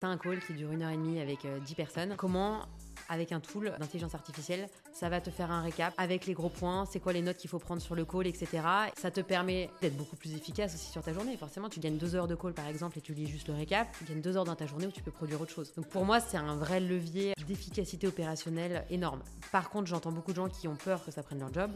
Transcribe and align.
T'as 0.00 0.06
un 0.06 0.16
call 0.16 0.38
qui 0.38 0.52
dure 0.52 0.70
une 0.70 0.82
heure 0.82 0.90
et 0.90 0.96
demie 0.96 1.18
avec 1.18 1.40
10 1.64 1.74
personnes. 1.74 2.14
Comment 2.16 2.62
avec 3.08 3.32
un 3.32 3.40
tool 3.40 3.72
d'intelligence 3.78 4.14
artificielle, 4.14 4.68
ça 4.92 5.08
va 5.08 5.20
te 5.20 5.30
faire 5.30 5.50
un 5.50 5.62
récap 5.62 5.94
avec 5.96 6.26
les 6.26 6.34
gros 6.34 6.50
points, 6.50 6.84
c'est 6.84 7.00
quoi 7.00 7.12
les 7.12 7.22
notes 7.22 7.36
qu'il 7.36 7.50
faut 7.50 7.58
prendre 7.58 7.80
sur 7.80 7.94
le 7.94 8.04
call, 8.04 8.26
etc. 8.26 8.62
Ça 8.96 9.10
te 9.10 9.20
permet 9.20 9.70
d'être 9.80 9.96
beaucoup 9.96 10.16
plus 10.16 10.34
efficace 10.34 10.74
aussi 10.74 10.90
sur 10.92 11.02
ta 11.02 11.12
journée. 11.12 11.36
Forcément, 11.36 11.68
tu 11.68 11.80
gagnes 11.80 11.96
deux 11.96 12.14
heures 12.14 12.28
de 12.28 12.34
call 12.34 12.52
par 12.52 12.66
exemple 12.68 12.98
et 12.98 13.00
tu 13.00 13.14
lis 13.14 13.26
juste 13.26 13.48
le 13.48 13.54
récap, 13.54 13.88
tu 13.98 14.04
gagnes 14.04 14.20
deux 14.20 14.36
heures 14.36 14.44
dans 14.44 14.54
ta 14.54 14.66
journée 14.66 14.86
où 14.86 14.92
tu 14.92 15.02
peux 15.02 15.10
produire 15.10 15.40
autre 15.40 15.52
chose. 15.52 15.72
Donc 15.74 15.88
pour 15.88 16.04
moi, 16.04 16.20
c'est 16.20 16.36
un 16.36 16.56
vrai 16.56 16.80
levier 16.80 17.34
d'efficacité 17.46 18.06
opérationnelle 18.06 18.84
énorme. 18.90 19.22
Par 19.52 19.70
contre, 19.70 19.86
j'entends 19.86 20.12
beaucoup 20.12 20.32
de 20.32 20.36
gens 20.36 20.48
qui 20.48 20.68
ont 20.68 20.76
peur 20.76 21.04
que 21.04 21.10
ça 21.10 21.22
prenne 21.22 21.40
leur 21.40 21.52
job. 21.52 21.70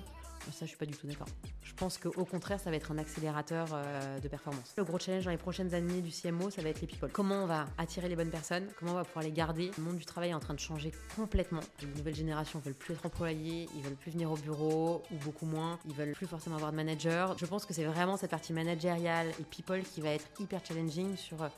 Ça, 0.50 0.66
je 0.66 0.66
suis 0.66 0.76
pas 0.76 0.86
du 0.86 0.92
tout 0.92 1.06
d'accord. 1.06 1.28
Je 1.62 1.72
pense 1.74 1.98
qu'au 1.98 2.24
contraire, 2.24 2.60
ça 2.60 2.70
va 2.70 2.76
être 2.76 2.92
un 2.92 2.98
accélérateur 2.98 3.68
euh, 3.72 4.20
de 4.20 4.28
performance. 4.28 4.74
Le 4.76 4.84
gros 4.84 4.98
challenge 4.98 5.24
dans 5.24 5.30
les 5.30 5.36
prochaines 5.36 5.74
années 5.74 6.00
du 6.00 6.10
CMO, 6.10 6.50
ça 6.50 6.62
va 6.62 6.68
être 6.68 6.80
les 6.80 6.86
people. 6.86 7.10
Comment 7.10 7.44
on 7.44 7.46
va 7.46 7.66
attirer 7.78 8.08
les 8.08 8.16
bonnes 8.16 8.30
personnes? 8.30 8.66
Comment 8.78 8.92
on 8.92 8.96
va 8.96 9.04
pouvoir 9.04 9.24
les 9.24 9.32
garder? 9.32 9.70
Le 9.78 9.82
monde 9.82 9.96
du 9.96 10.04
travail 10.04 10.30
est 10.30 10.34
en 10.34 10.40
train 10.40 10.54
de 10.54 10.60
changer 10.60 10.92
complètement. 11.16 11.60
Les 11.80 11.88
nouvelles 11.88 12.14
générations 12.14 12.58
veulent 12.58 12.74
plus 12.74 12.94
être 12.94 13.06
employés, 13.06 13.68
ils 13.74 13.82
veulent 13.82 13.96
plus 13.96 14.10
venir 14.10 14.30
au 14.30 14.36
bureau 14.36 15.02
ou 15.10 15.16
beaucoup 15.24 15.46
moins. 15.46 15.78
Ils 15.88 15.94
veulent 15.94 16.12
plus 16.12 16.26
forcément 16.26 16.56
avoir 16.56 16.72
de 16.72 16.76
manager. 16.76 17.36
Je 17.38 17.46
pense 17.46 17.64
que 17.64 17.72
c'est 17.72 17.84
vraiment 17.84 18.16
cette 18.16 18.30
partie 18.30 18.52
managériale 18.52 19.28
et 19.40 19.44
people 19.44 19.82
qui 19.82 20.00
va 20.00 20.10
être 20.10 20.26
hyper 20.40 20.64
challenging 20.64 21.16
sur 21.16 21.42
euh, 21.42 21.48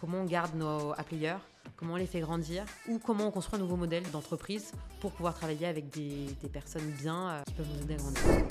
comment 0.00 0.18
on 0.18 0.24
garde 0.24 0.54
nos 0.54 0.94
players, 1.06 1.38
comment 1.76 1.94
on 1.94 1.96
les 1.96 2.06
fait 2.06 2.20
grandir, 2.20 2.64
ou 2.88 2.98
comment 2.98 3.28
on 3.28 3.30
construit 3.30 3.58
un 3.58 3.62
nouveau 3.62 3.76
modèle 3.76 4.08
d'entreprise 4.10 4.72
pour 5.00 5.12
pouvoir 5.12 5.34
travailler 5.34 5.66
avec 5.66 5.90
des, 5.90 6.26
personnes 6.52 6.90
bien 7.02 7.28
euh, 7.28 7.42
qui 7.46 7.52
peuvent 7.54 7.66
nous 7.74 7.82
aider 7.82 7.94
à 7.94 7.96
grandir. 7.96 8.48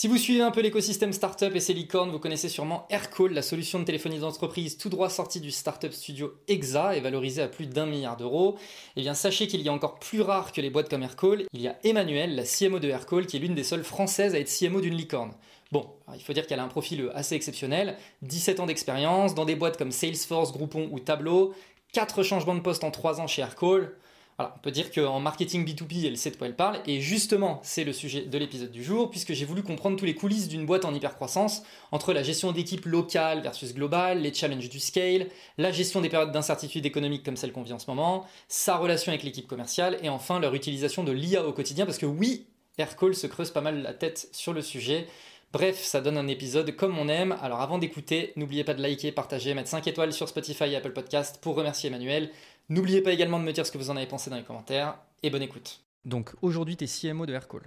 Si 0.00 0.06
vous 0.06 0.16
suivez 0.16 0.42
un 0.42 0.52
peu 0.52 0.60
l'écosystème 0.60 1.12
startup 1.12 1.52
et 1.56 1.58
ses 1.58 1.74
licornes, 1.74 2.12
vous 2.12 2.20
connaissez 2.20 2.48
sûrement 2.48 2.86
Aircall, 2.88 3.32
la 3.32 3.42
solution 3.42 3.80
de 3.80 3.84
téléphonie 3.84 4.20
d'entreprise 4.20 4.78
tout 4.78 4.90
droit 4.90 5.10
sortie 5.10 5.40
du 5.40 5.50
startup 5.50 5.92
studio 5.92 6.34
EXA 6.46 6.96
et 6.96 7.00
valorisée 7.00 7.42
à 7.42 7.48
plus 7.48 7.66
d'un 7.66 7.84
milliard 7.84 8.16
d'euros. 8.16 8.56
Eh 8.94 9.00
bien 9.00 9.14
sachez 9.14 9.48
qu'il 9.48 9.60
y 9.60 9.68
a 9.68 9.72
encore 9.72 9.98
plus 9.98 10.20
rare 10.20 10.52
que 10.52 10.60
les 10.60 10.70
boîtes 10.70 10.88
comme 10.88 11.02
Aircall, 11.02 11.46
il 11.52 11.60
y 11.60 11.66
a 11.66 11.76
Emmanuel, 11.82 12.36
la 12.36 12.44
CMO 12.44 12.78
de 12.78 12.88
Aircall, 12.88 13.26
qui 13.26 13.38
est 13.38 13.40
l'une 13.40 13.56
des 13.56 13.64
seules 13.64 13.82
françaises 13.82 14.36
à 14.36 14.38
être 14.38 14.56
CMO 14.56 14.80
d'une 14.80 14.94
licorne. 14.94 15.32
Bon, 15.70 15.90
il 16.14 16.22
faut 16.22 16.32
dire 16.32 16.46
qu'elle 16.46 16.60
a 16.60 16.64
un 16.64 16.68
profil 16.68 17.10
assez 17.14 17.34
exceptionnel, 17.34 17.96
17 18.22 18.60
ans 18.60 18.66
d'expérience 18.66 19.34
dans 19.34 19.44
des 19.44 19.54
boîtes 19.54 19.76
comme 19.76 19.92
Salesforce, 19.92 20.52
Groupon 20.52 20.88
ou 20.92 20.98
Tableau, 20.98 21.52
4 21.92 22.22
changements 22.22 22.54
de 22.54 22.60
poste 22.60 22.84
en 22.84 22.90
3 22.90 23.20
ans 23.20 23.26
chez 23.26 23.42
Aircall. 23.42 23.94
Voilà, 24.38 24.54
on 24.56 24.60
peut 24.60 24.70
dire 24.70 24.92
qu'en 24.92 25.18
marketing 25.18 25.66
B2B, 25.66 26.06
elle 26.06 26.16
sait 26.16 26.30
de 26.30 26.36
quoi 26.36 26.46
elle 26.46 26.54
parle, 26.54 26.78
et 26.86 27.00
justement, 27.00 27.58
c'est 27.64 27.82
le 27.82 27.92
sujet 27.92 28.22
de 28.22 28.38
l'épisode 28.38 28.70
du 28.70 28.84
jour, 28.84 29.10
puisque 29.10 29.32
j'ai 29.32 29.44
voulu 29.44 29.64
comprendre 29.64 29.96
tous 29.96 30.04
les 30.04 30.14
coulisses 30.14 30.46
d'une 30.46 30.64
boîte 30.64 30.84
en 30.84 30.94
hypercroissance, 30.94 31.64
entre 31.90 32.12
la 32.12 32.22
gestion 32.22 32.52
d'équipes 32.52 32.86
locales 32.86 33.42
versus 33.42 33.74
globales, 33.74 34.22
les 34.22 34.32
challenges 34.32 34.68
du 34.68 34.78
scale, 34.78 35.26
la 35.58 35.72
gestion 35.72 36.00
des 36.00 36.08
périodes 36.08 36.30
d'incertitude 36.30 36.86
économique 36.86 37.24
comme 37.24 37.36
celle 37.36 37.50
qu'on 37.50 37.62
vit 37.62 37.72
en 37.72 37.80
ce 37.80 37.90
moment, 37.90 38.24
sa 38.46 38.76
relation 38.76 39.10
avec 39.10 39.24
l'équipe 39.24 39.48
commerciale, 39.48 39.98
et 40.04 40.08
enfin 40.08 40.38
leur 40.38 40.54
utilisation 40.54 41.02
de 41.02 41.10
l'IA 41.10 41.44
au 41.44 41.52
quotidien, 41.52 41.84
parce 41.84 41.98
que 41.98 42.06
oui, 42.06 42.46
Aircall 42.78 43.16
se 43.16 43.26
creuse 43.26 43.50
pas 43.50 43.60
mal 43.60 43.82
la 43.82 43.92
tête 43.92 44.28
sur 44.30 44.52
le 44.52 44.62
sujet. 44.62 45.08
Bref, 45.52 45.82
ça 45.82 46.00
donne 46.02 46.18
un 46.18 46.26
épisode 46.28 46.76
comme 46.76 46.98
on 46.98 47.08
aime. 47.08 47.32
Alors 47.40 47.60
avant 47.62 47.78
d'écouter, 47.78 48.32
n'oubliez 48.36 48.64
pas 48.64 48.74
de 48.74 48.82
liker, 48.82 49.12
partager, 49.12 49.54
mettre 49.54 49.70
5 49.70 49.86
étoiles 49.86 50.12
sur 50.12 50.28
Spotify 50.28 50.64
et 50.64 50.76
Apple 50.76 50.92
Podcast 50.92 51.38
pour 51.40 51.54
remercier 51.56 51.88
Emmanuel. 51.88 52.30
N'oubliez 52.68 53.00
pas 53.00 53.12
également 53.12 53.38
de 53.38 53.44
me 53.44 53.52
dire 53.52 53.64
ce 53.64 53.72
que 53.72 53.78
vous 53.78 53.88
en 53.88 53.96
avez 53.96 54.06
pensé 54.06 54.28
dans 54.28 54.36
les 54.36 54.44
commentaires 54.44 54.98
et 55.22 55.30
bonne 55.30 55.42
écoute. 55.42 55.80
Donc 56.04 56.34
aujourd'hui, 56.42 56.76
tu 56.76 56.84
es 56.84 56.86
CMO 56.86 57.24
de 57.24 57.32
Aircall. 57.32 57.62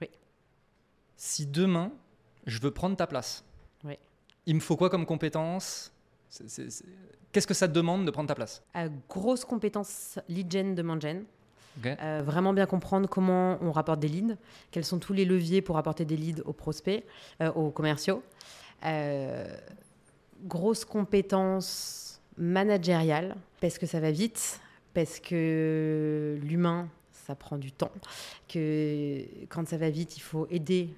Oui. 0.00 0.08
Si 1.16 1.46
demain, 1.46 1.92
je 2.46 2.58
veux 2.58 2.70
prendre 2.70 2.96
ta 2.96 3.06
place, 3.06 3.44
oui. 3.84 3.94
il 4.46 4.54
me 4.54 4.60
faut 4.60 4.76
quoi 4.76 4.88
comme 4.88 5.04
compétence? 5.04 5.92
Qu'est-ce 7.32 7.46
que 7.46 7.54
ça 7.54 7.68
te 7.68 7.72
demande 7.74 8.06
de 8.06 8.10
prendre 8.10 8.28
ta 8.28 8.34
place? 8.34 8.62
Euh, 8.76 8.88
Grosse 9.10 9.44
compétence 9.44 10.18
lead 10.28 10.50
gen, 10.50 10.74
demand 10.74 11.00
gen. 11.00 11.24
Euh, 11.84 12.22
vraiment 12.24 12.52
bien 12.52 12.66
comprendre 12.66 13.08
comment 13.08 13.58
on 13.60 13.72
rapporte 13.72 14.00
des 14.00 14.08
leads, 14.08 14.36
quels 14.70 14.84
sont 14.84 14.98
tous 14.98 15.12
les 15.12 15.24
leviers 15.24 15.62
pour 15.62 15.78
apporter 15.78 16.04
des 16.04 16.16
leads 16.16 16.42
aux 16.44 16.52
prospects, 16.52 17.04
euh, 17.40 17.52
aux 17.52 17.70
commerciaux. 17.70 18.22
Euh, 18.84 19.46
grosse 20.44 20.84
compétence 20.84 22.20
managériale, 22.38 23.36
parce 23.60 23.78
que 23.78 23.86
ça 23.86 24.00
va 24.00 24.10
vite, 24.10 24.60
parce 24.94 25.20
que 25.20 26.38
l'humain, 26.42 26.88
ça 27.12 27.34
prend 27.34 27.56
du 27.56 27.72
temps, 27.72 27.92
que 28.48 29.22
quand 29.48 29.66
ça 29.66 29.76
va 29.76 29.90
vite, 29.90 30.16
il 30.16 30.20
faut 30.20 30.46
aider 30.50 30.90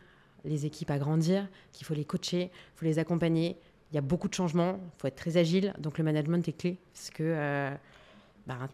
les 0.44 0.66
équipes 0.66 0.90
à 0.90 0.98
grandir, 0.98 1.48
qu'il 1.72 1.86
faut 1.86 1.94
les 1.94 2.04
coacher, 2.04 2.50
il 2.52 2.78
faut 2.78 2.84
les 2.84 2.98
accompagner. 2.98 3.56
Il 3.90 3.94
y 3.94 3.98
a 3.98 4.02
beaucoup 4.02 4.28
de 4.28 4.34
changements, 4.34 4.78
il 4.82 5.00
faut 5.00 5.08
être 5.08 5.16
très 5.16 5.36
agile, 5.36 5.72
donc 5.78 5.98
le 5.98 6.04
management 6.04 6.46
est 6.46 6.52
clé, 6.52 6.78
parce 6.92 7.10
que 7.10 7.70
bah, 8.46 8.68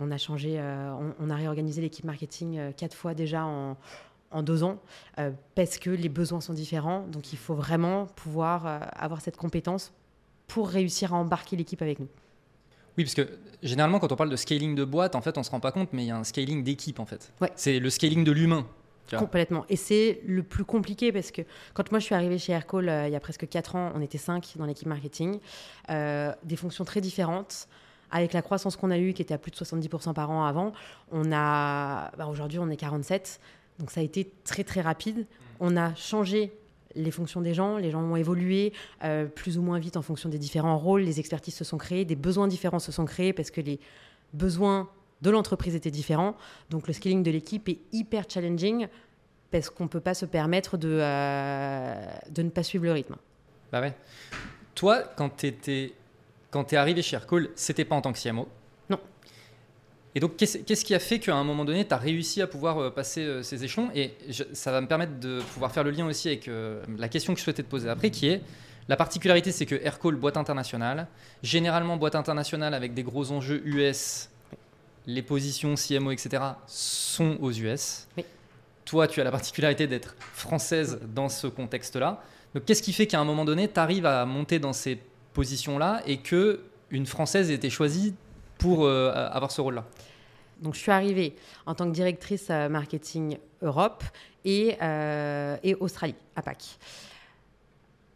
on 0.00 0.10
a 0.10 0.18
changé, 0.18 0.56
euh, 0.58 0.92
on, 1.20 1.30
a 1.30 1.36
réorganisé 1.36 1.80
l'équipe 1.80 2.04
marketing 2.04 2.58
euh, 2.58 2.72
quatre 2.72 2.94
fois 2.94 3.14
déjà 3.14 3.44
en, 3.44 3.76
deux 4.42 4.64
ans 4.64 4.80
euh, 5.20 5.30
parce 5.54 5.78
que 5.78 5.90
les 5.90 6.08
besoins 6.08 6.40
sont 6.40 6.54
différents. 6.54 7.06
Donc 7.06 7.32
il 7.32 7.38
faut 7.38 7.54
vraiment 7.54 8.06
pouvoir 8.06 8.90
avoir 8.96 9.20
cette 9.20 9.36
compétence 9.36 9.92
pour 10.48 10.68
réussir 10.68 11.14
à 11.14 11.18
embarquer 11.18 11.56
l'équipe 11.56 11.80
avec 11.82 12.00
nous. 12.00 12.08
Oui, 12.98 13.04
parce 13.04 13.14
que 13.14 13.28
généralement, 13.62 14.00
quand 14.00 14.10
on 14.10 14.16
parle 14.16 14.30
de 14.30 14.36
scaling 14.36 14.74
de 14.74 14.84
boîte, 14.84 15.14
en 15.14 15.20
fait, 15.20 15.36
on 15.36 15.40
ne 15.40 15.44
se 15.44 15.50
rend 15.50 15.60
pas 15.60 15.70
compte, 15.70 15.92
mais 15.92 16.04
il 16.04 16.08
y 16.08 16.10
a 16.10 16.16
un 16.16 16.24
scaling 16.24 16.64
d'équipe, 16.64 16.98
en 16.98 17.06
fait. 17.06 17.32
C'est 17.54 17.78
le 17.78 17.90
scaling 17.90 18.24
de 18.24 18.32
l'humain. 18.32 18.66
Complètement. 19.16 19.64
Et 19.68 19.76
c'est 19.76 20.20
le 20.26 20.42
plus 20.42 20.64
compliqué 20.64 21.12
parce 21.12 21.30
que 21.30 21.42
quand 21.74 21.92
moi 21.92 22.00
je 22.00 22.06
suis 22.06 22.14
arrivée 22.14 22.38
chez 22.38 22.52
Aircall 22.52 22.90
il 23.06 23.12
y 23.12 23.16
a 23.16 23.20
presque 23.20 23.46
4 23.46 23.76
ans, 23.76 23.92
on 23.94 24.00
était 24.00 24.18
5 24.18 24.54
dans 24.56 24.64
l'équipe 24.64 24.88
marketing, 24.88 25.38
des 25.88 26.56
fonctions 26.56 26.84
très 26.84 27.00
différentes, 27.00 27.68
avec 28.10 28.32
la 28.32 28.42
croissance 28.42 28.76
qu'on 28.76 28.90
a 28.90 28.98
eue, 28.98 29.12
qui 29.12 29.22
était 29.22 29.34
à 29.34 29.38
plus 29.38 29.50
de 29.50 29.56
70% 29.56 30.12
par 30.14 30.30
an 30.30 30.44
avant, 30.44 30.72
on 31.10 31.32
a, 31.32 32.10
bah, 32.16 32.26
aujourd'hui, 32.26 32.58
on 32.58 32.68
est 32.70 32.76
47. 32.76 33.40
Donc 33.78 33.90
ça 33.90 34.00
a 34.00 34.02
été 34.02 34.30
très 34.44 34.64
très 34.64 34.80
rapide. 34.80 35.26
On 35.60 35.76
a 35.76 35.94
changé 35.94 36.52
les 36.94 37.10
fonctions 37.10 37.40
des 37.40 37.54
gens, 37.54 37.76
les 37.76 37.90
gens 37.90 38.00
ont 38.00 38.16
évolué 38.16 38.72
euh, 39.02 39.26
plus 39.26 39.58
ou 39.58 39.62
moins 39.62 39.78
vite 39.78 39.96
en 39.96 40.02
fonction 40.02 40.28
des 40.28 40.38
différents 40.38 40.78
rôles, 40.78 41.02
les 41.02 41.18
expertises 41.18 41.54
se 41.54 41.64
sont 41.64 41.78
créées, 41.78 42.04
des 42.04 42.16
besoins 42.16 42.46
différents 42.46 42.78
se 42.78 42.92
sont 42.92 43.04
créés 43.04 43.32
parce 43.32 43.50
que 43.50 43.60
les 43.60 43.80
besoins 44.32 44.88
de 45.22 45.30
l'entreprise 45.30 45.74
étaient 45.74 45.90
différents. 45.90 46.36
Donc 46.70 46.86
le 46.86 46.92
scaling 46.92 47.22
de 47.22 47.30
l'équipe 47.30 47.68
est 47.68 47.78
hyper 47.92 48.24
challenging 48.28 48.86
parce 49.50 49.70
qu'on 49.70 49.84
ne 49.84 49.88
peut 49.88 50.00
pas 50.00 50.14
se 50.14 50.26
permettre 50.26 50.76
de, 50.76 50.98
euh, 51.00 52.06
de 52.30 52.42
ne 52.42 52.50
pas 52.50 52.62
suivre 52.62 52.84
le 52.84 52.92
rythme. 52.92 53.16
Bah 53.72 53.80
ouais. 53.80 53.94
Toi, 54.74 55.02
quand 55.16 55.36
tu 55.36 55.46
étais 55.46 55.94
quand 56.54 56.62
tu 56.62 56.76
es 56.76 56.78
arrivé 56.78 57.02
chez 57.02 57.16
Aircall, 57.16 57.48
c'était 57.56 57.84
pas 57.84 57.96
en 57.96 58.00
tant 58.00 58.12
que 58.12 58.18
CMO 58.22 58.46
Non. 58.88 59.00
Et 60.14 60.20
donc, 60.20 60.36
qu'est-ce 60.36 60.84
qui 60.84 60.94
a 60.94 61.00
fait 61.00 61.18
qu'à 61.18 61.34
un 61.34 61.42
moment 61.42 61.64
donné, 61.64 61.84
tu 61.84 61.92
as 61.92 61.96
réussi 61.96 62.40
à 62.40 62.46
pouvoir 62.46 62.78
euh, 62.78 62.90
passer 62.90 63.22
euh, 63.22 63.42
ces 63.42 63.64
échelons? 63.64 63.90
Et 63.92 64.14
ça 64.52 64.70
va 64.70 64.80
me 64.80 64.86
permettre 64.86 65.18
de 65.18 65.40
pouvoir 65.52 65.72
faire 65.72 65.82
le 65.82 65.90
lien 65.90 66.06
aussi 66.06 66.28
avec 66.28 66.46
euh, 66.46 66.80
la 66.96 67.08
question 67.08 67.34
que 67.34 67.40
je 67.40 67.44
souhaitais 67.44 67.64
te 67.64 67.68
poser 67.68 67.88
après, 67.88 68.12
qui 68.12 68.28
est 68.28 68.40
la 68.88 68.94
particularité, 68.94 69.50
c'est 69.50 69.66
que 69.66 69.74
Aircall, 69.74 70.14
boîte 70.14 70.36
internationale, 70.36 71.08
généralement 71.42 71.96
boîte 71.96 72.14
internationale 72.14 72.72
avec 72.72 72.94
des 72.94 73.02
gros 73.02 73.32
enjeux 73.32 73.60
US, 73.66 74.28
les 75.08 75.22
positions 75.22 75.74
CMO, 75.74 76.12
etc., 76.12 76.40
sont 76.68 77.36
aux 77.40 77.50
US. 77.50 78.06
Oui. 78.16 78.24
Toi, 78.84 79.08
tu 79.08 79.20
as 79.20 79.24
la 79.24 79.32
particularité 79.32 79.88
d'être 79.88 80.14
française 80.34 81.00
dans 81.16 81.28
ce 81.28 81.48
contexte-là. 81.48 82.22
Donc, 82.54 82.64
qu'est-ce 82.64 82.82
qui 82.82 82.92
fait 82.92 83.08
qu'à 83.08 83.18
un 83.18 83.24
moment 83.24 83.44
donné, 83.44 83.66
tu 83.66 83.80
arrives 83.80 84.06
à 84.06 84.24
monter 84.24 84.60
dans 84.60 84.72
ces 84.72 85.00
position-là 85.34 86.02
et 86.06 86.18
que 86.18 86.60
une 86.90 87.06
Française 87.06 87.50
ait 87.50 87.54
été 87.54 87.68
choisie 87.68 88.14
pour 88.58 88.84
euh, 88.84 89.12
avoir 89.12 89.50
ce 89.50 89.60
rôle-là 89.60 89.84
donc, 90.60 90.74
je 90.74 90.80
suis 90.80 90.90
arrivée 90.90 91.36
en 91.66 91.74
tant 91.74 91.86
que 91.86 91.94
directrice 91.94 92.48
euh, 92.50 92.68
marketing 92.68 93.38
Europe 93.62 94.04
et, 94.44 94.76
euh, 94.82 95.56
et 95.62 95.74
Australie, 95.74 96.14
à 96.36 96.42
Pâques. 96.42 96.78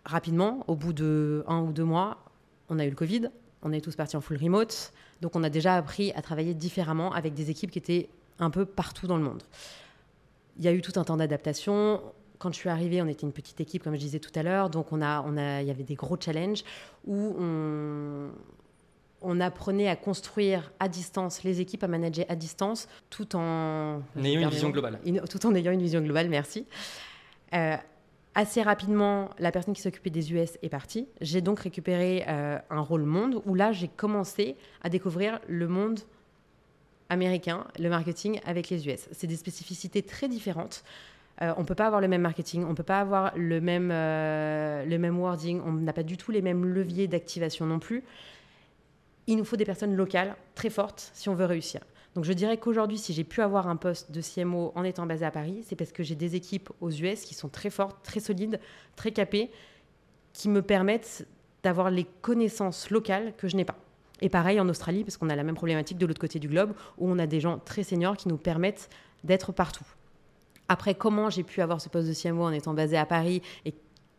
Rapidement, 0.04 0.64
au 0.66 0.74
bout 0.74 0.92
de 0.92 1.44
un 1.46 1.60
ou 1.60 1.72
deux 1.72 1.84
mois, 1.84 2.18
on 2.68 2.78
a 2.78 2.84
eu 2.84 2.90
le 2.90 2.96
Covid, 2.96 3.28
on 3.62 3.72
est 3.72 3.80
tous 3.80 3.96
partis 3.96 4.16
en 4.16 4.20
full 4.20 4.38
remote, 4.38 4.92
donc 5.20 5.36
on 5.36 5.42
a 5.42 5.50
déjà 5.50 5.74
appris 5.74 6.12
à 6.12 6.22
travailler 6.22 6.54
différemment 6.54 7.12
avec 7.12 7.34
des 7.34 7.50
équipes 7.50 7.70
qui 7.70 7.78
étaient 7.78 8.08
un 8.38 8.50
peu 8.50 8.64
partout 8.64 9.06
dans 9.06 9.16
le 9.16 9.24
monde. 9.24 9.42
Il 10.58 10.64
y 10.64 10.68
a 10.68 10.72
eu 10.72 10.80
tout 10.80 10.92
un 10.96 11.04
temps 11.04 11.16
d'adaptation 11.16 12.00
quand 12.38 12.52
je 12.52 12.58
suis 12.58 12.68
arrivée, 12.68 13.02
on 13.02 13.08
était 13.08 13.22
une 13.22 13.32
petite 13.32 13.60
équipe, 13.60 13.82
comme 13.82 13.94
je 13.94 14.00
disais 14.00 14.20
tout 14.20 14.30
à 14.34 14.42
l'heure, 14.42 14.70
donc 14.70 14.92
on 14.92 15.02
a, 15.02 15.22
on 15.26 15.36
a, 15.36 15.62
il 15.62 15.68
y 15.68 15.70
avait 15.70 15.84
des 15.84 15.94
gros 15.94 16.16
challenges 16.20 16.62
où 17.06 17.34
on, 17.38 18.30
on 19.22 19.40
apprenait 19.40 19.88
à 19.88 19.96
construire 19.96 20.72
à 20.78 20.88
distance 20.88 21.42
les 21.42 21.60
équipes, 21.60 21.84
à 21.84 21.88
manager 21.88 22.24
à 22.28 22.36
distance, 22.36 22.88
tout 23.10 23.36
en 23.36 24.02
ayant 24.22 24.40
une 24.40 24.48
vision 24.48 24.70
globale. 24.70 25.00
tout 25.28 25.46
en 25.46 25.54
ayant 25.54 25.72
une 25.72 25.82
vision 25.82 26.00
globale, 26.00 26.28
merci. 26.28 26.66
Euh, 27.54 27.76
assez 28.34 28.62
rapidement, 28.62 29.30
la 29.38 29.50
personne 29.50 29.74
qui 29.74 29.82
s'occupait 29.82 30.10
des 30.10 30.32
US 30.32 30.58
est 30.62 30.68
partie. 30.68 31.08
J'ai 31.20 31.40
donc 31.40 31.60
récupéré 31.60 32.24
euh, 32.28 32.58
un 32.70 32.80
rôle 32.80 33.02
monde 33.02 33.42
où 33.46 33.54
là, 33.54 33.72
j'ai 33.72 33.88
commencé 33.88 34.56
à 34.82 34.88
découvrir 34.88 35.40
le 35.48 35.66
monde 35.66 36.00
américain, 37.08 37.66
le 37.78 37.88
marketing 37.88 38.40
avec 38.44 38.68
les 38.68 38.86
US. 38.86 39.08
C'est 39.12 39.26
des 39.26 39.36
spécificités 39.36 40.02
très 40.02 40.28
différentes. 40.28 40.84
Euh, 41.42 41.54
on 41.56 41.64
peut 41.64 41.74
pas 41.74 41.86
avoir 41.86 42.00
le 42.00 42.08
même 42.08 42.22
marketing, 42.22 42.64
on 42.64 42.74
peut 42.74 42.82
pas 42.82 43.00
avoir 43.00 43.32
le 43.36 43.60
même, 43.60 43.90
euh, 43.92 44.84
le 44.84 44.98
même 44.98 45.18
wording, 45.18 45.60
on 45.64 45.72
n'a 45.72 45.92
pas 45.92 46.02
du 46.02 46.16
tout 46.16 46.32
les 46.32 46.42
mêmes 46.42 46.64
leviers 46.64 47.06
d'activation 47.06 47.64
non 47.64 47.78
plus. 47.78 48.02
Il 49.28 49.36
nous 49.36 49.44
faut 49.44 49.56
des 49.56 49.64
personnes 49.64 49.94
locales 49.94 50.36
très 50.54 50.70
fortes 50.70 51.10
si 51.14 51.28
on 51.28 51.34
veut 51.34 51.44
réussir. 51.44 51.80
Donc 52.14 52.24
je 52.24 52.32
dirais 52.32 52.56
qu'aujourd'hui, 52.56 52.98
si 52.98 53.12
j'ai 53.12 53.22
pu 53.22 53.42
avoir 53.42 53.68
un 53.68 53.76
poste 53.76 54.10
de 54.10 54.20
CMO 54.20 54.72
en 54.74 54.82
étant 54.82 55.06
basé 55.06 55.24
à 55.24 55.30
Paris, 55.30 55.62
c'est 55.64 55.76
parce 55.76 55.92
que 55.92 56.02
j'ai 56.02 56.16
des 56.16 56.34
équipes 56.34 56.70
aux 56.80 56.90
US 56.90 57.22
qui 57.22 57.34
sont 57.34 57.48
très 57.48 57.70
fortes, 57.70 58.02
très 58.02 58.18
solides, 58.18 58.58
très 58.96 59.12
capées, 59.12 59.50
qui 60.32 60.48
me 60.48 60.62
permettent 60.62 61.28
d'avoir 61.62 61.90
les 61.90 62.04
connaissances 62.22 62.90
locales 62.90 63.34
que 63.36 63.46
je 63.46 63.56
n'ai 63.56 63.64
pas. 63.64 63.76
Et 64.20 64.28
pareil 64.28 64.58
en 64.58 64.68
Australie, 64.68 65.04
parce 65.04 65.16
qu'on 65.16 65.28
a 65.28 65.36
la 65.36 65.44
même 65.44 65.54
problématique 65.54 65.98
de 65.98 66.06
l'autre 66.06 66.20
côté 66.20 66.38
du 66.38 66.48
globe, 66.48 66.72
où 66.96 67.08
on 67.08 67.18
a 67.18 67.26
des 67.26 67.40
gens 67.40 67.58
très 67.58 67.84
seniors 67.84 68.16
qui 68.16 68.28
nous 68.28 68.38
permettent 68.38 68.88
d'être 69.22 69.52
partout. 69.52 69.84
Après, 70.68 70.94
comment 70.94 71.30
j'ai 71.30 71.42
pu 71.42 71.62
avoir 71.62 71.80
ce 71.80 71.88
poste 71.88 72.08
de 72.08 72.14
CMO 72.14 72.44
en 72.44 72.52
étant 72.52 72.74
basé 72.74 72.96
à 72.96 73.06
Paris 73.06 73.42
et 73.64 73.74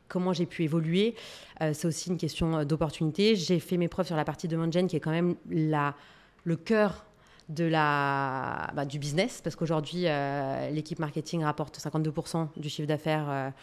comment 0.09 0.33
j'ai 0.33 0.45
pu 0.45 0.63
évoluer, 0.63 1.15
euh, 1.61 1.71
c'est 1.73 1.87
aussi 1.87 2.09
une 2.09 2.17
question 2.17 2.57
euh, 2.57 2.65
d'opportunité. 2.65 3.35
J'ai 3.35 3.59
fait 3.59 3.77
mes 3.77 3.87
preuves 3.87 4.07
sur 4.07 4.17
la 4.17 4.25
partie 4.25 4.47
de 4.47 4.71
Gen, 4.71 4.87
qui 4.87 4.97
est 4.97 4.99
quand 4.99 5.11
même 5.11 5.35
la, 5.49 5.95
le 6.43 6.55
cœur 6.57 7.05
de 7.47 7.63
la, 7.63 8.71
bah, 8.75 8.85
du 8.85 8.99
business, 8.99 9.41
parce 9.43 9.55
qu'aujourd'hui, 9.55 10.03
euh, 10.05 10.69
l'équipe 10.71 10.99
marketing 10.99 11.43
rapporte 11.43 11.79
52% 11.79 12.47
du 12.57 12.69
chiffre 12.69 12.87
d'affaires 12.87 13.53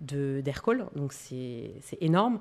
d'Aircall, 0.00 0.86
donc 0.96 1.12
c'est 1.12 1.72
énorme. 2.00 2.38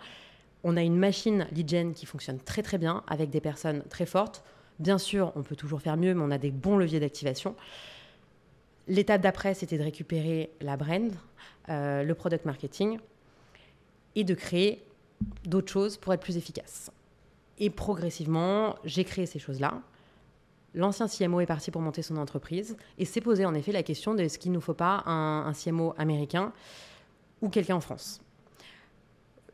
On 0.63 0.77
a 0.77 0.81
une 0.81 0.97
machine 0.97 1.47
lead 1.51 1.69
gen 1.69 1.93
qui 1.93 2.05
fonctionne 2.05 2.39
très 2.39 2.63
très 2.63 2.77
bien, 2.77 3.03
avec 3.07 3.29
des 3.29 3.41
personnes 3.41 3.83
très 3.89 4.05
fortes. 4.05 4.43
Bien 4.79 4.97
sûr, 4.97 5.31
on 5.35 5.43
peut 5.43 5.55
toujours 5.55 5.81
faire 5.81 5.97
mieux, 5.97 6.15
mais 6.15 6.23
on 6.23 6.31
a 6.31 6.39
des 6.39 6.51
bons 6.51 6.77
leviers 6.77 6.99
d'activation. 6.99 7.55
L'étape 8.87 9.21
d'après, 9.21 9.53
c'était 9.53 9.77
de 9.77 9.83
récupérer 9.83 10.51
la 10.61 10.77
brand, 10.77 11.11
euh, 11.69 12.03
le 12.03 12.15
product 12.15 12.45
marketing 12.45 12.99
et 14.15 14.23
de 14.23 14.33
créer 14.33 14.83
d'autres 15.45 15.71
choses 15.71 15.97
pour 15.97 16.13
être 16.13 16.21
plus 16.21 16.37
efficace. 16.37 16.91
Et 17.59 17.69
progressivement, 17.69 18.75
j'ai 18.83 19.03
créé 19.03 19.25
ces 19.25 19.39
choses-là. 19.39 19.81
L'ancien 20.73 21.07
CMO 21.07 21.41
est 21.41 21.45
parti 21.45 21.69
pour 21.69 21.81
monter 21.81 22.01
son 22.01 22.17
entreprise 22.17 22.77
et 22.97 23.05
s'est 23.05 23.21
posé 23.21 23.45
en 23.45 23.53
effet 23.53 23.71
la 23.71 23.83
question 23.83 24.15
de 24.15 24.23
est-ce 24.23 24.39
qu'il 24.39 24.51
ne 24.51 24.55
nous 24.55 24.61
faut 24.61 24.73
pas 24.73 25.03
un, 25.05 25.51
CMO 25.53 25.93
américain 25.97 26.53
ou 27.41 27.49
quelqu'un 27.49 27.75
en 27.75 27.81
France. 27.81 28.21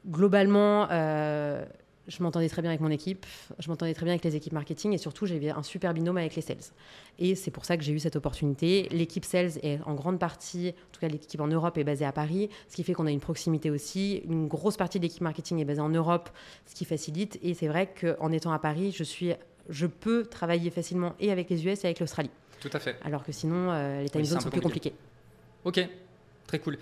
Globalement, 0.08 0.88
euh, 0.92 1.66
je 2.08 2.24
m'entendais 2.24 2.50
très 2.50 2.62
bien 2.62 2.72
avec 2.72 2.82
mon 2.82 2.90
équipe, 2.90 3.26
je 3.60 3.70
m'entendais 3.70 3.94
très 3.94 4.06
bien 4.06 4.14
avec 4.14 4.24
les 4.24 4.36
équipes 4.36 4.54
marketing 4.54 4.94
et 4.94 4.98
surtout 4.98 5.26
j'avais 5.26 5.50
un 5.50 5.64
super 5.64 5.94
binôme 5.94 6.18
avec 6.18 6.36
les 6.36 6.42
sales. 6.42 6.58
Et 7.20 7.36
c'est 7.36 7.52
pour 7.52 7.66
ça 7.66 7.78
que 7.78 7.84
j'ai 7.84 7.92
eu 7.92 8.00
cette 8.00 8.16
opportunité. 8.16 8.88
L'équipe 8.92 9.26
sales 9.26 9.52
est 9.64 9.80
en 9.86 9.94
grande 9.94 10.20
partie, 10.20 10.70
en 10.70 10.92
tout 10.92 11.00
cas 11.02 11.08
l'équipe 11.08 11.40
en 11.42 11.48
Europe 11.48 11.78
est 11.78 11.84
basée 11.84 12.06
à 12.06 12.12
Paris, 12.12 12.50
ce 12.70 12.76
qui 12.76 12.84
fait 12.84 12.94
qu'on 12.94 13.08
a 13.08 13.12
une 13.12 13.20
proximité 13.20 13.70
aussi. 13.70 14.22
Une 14.26 14.48
grosse 14.48 14.78
partie 14.78 15.00
de 15.00 15.04
l'équipe 15.04 15.22
marketing 15.22 15.60
est 15.60 15.66
basée 15.66 15.82
en 15.82 15.90
Europe, 15.90 16.30
ce 16.66 16.76
qui 16.76 16.86
facilite. 16.86 17.40
Et 17.44 17.54
c'est 17.54 17.68
vrai 17.68 17.94
qu'en 18.00 18.32
étant 18.32 18.52
à 18.52 18.60
Paris, 18.60 18.94
je, 18.96 19.04
suis, 19.04 19.34
je 19.70 19.88
peux 19.88 20.26
travailler 20.26 20.70
facilement 20.70 21.16
et 21.20 21.32
avec 21.32 21.50
les 21.50 21.66
US 21.66 21.84
et 21.84 21.88
avec 21.88 22.00
l'Australie. 22.00 22.32
Tout 22.60 22.70
à 22.74 22.80
fait. 22.80 22.98
Alors 23.04 23.24
que 23.24 23.32
sinon, 23.32 23.72
euh, 23.72 24.02
les 24.02 24.10
time 24.10 24.24
zones 24.24 24.42
sont 24.42 24.50
plus 24.50 24.62
compliquées. 24.62 24.94
Ok, 25.64 25.80
très 26.48 26.60
cool. 26.60 26.78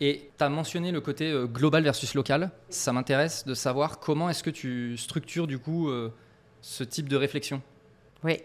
Et 0.00 0.30
tu 0.36 0.44
as 0.44 0.48
mentionné 0.48 0.92
le 0.92 1.00
côté 1.00 1.30
euh, 1.30 1.46
global 1.46 1.82
versus 1.82 2.14
local. 2.14 2.50
Ça 2.68 2.92
m'intéresse 2.92 3.44
de 3.44 3.54
savoir 3.54 3.98
comment 3.98 4.30
est-ce 4.30 4.42
que 4.42 4.50
tu 4.50 4.96
structures 4.96 5.46
du 5.46 5.58
coup 5.58 5.88
euh, 5.88 6.12
ce 6.60 6.84
type 6.84 7.08
de 7.08 7.16
réflexion. 7.16 7.62
Oui. 8.22 8.40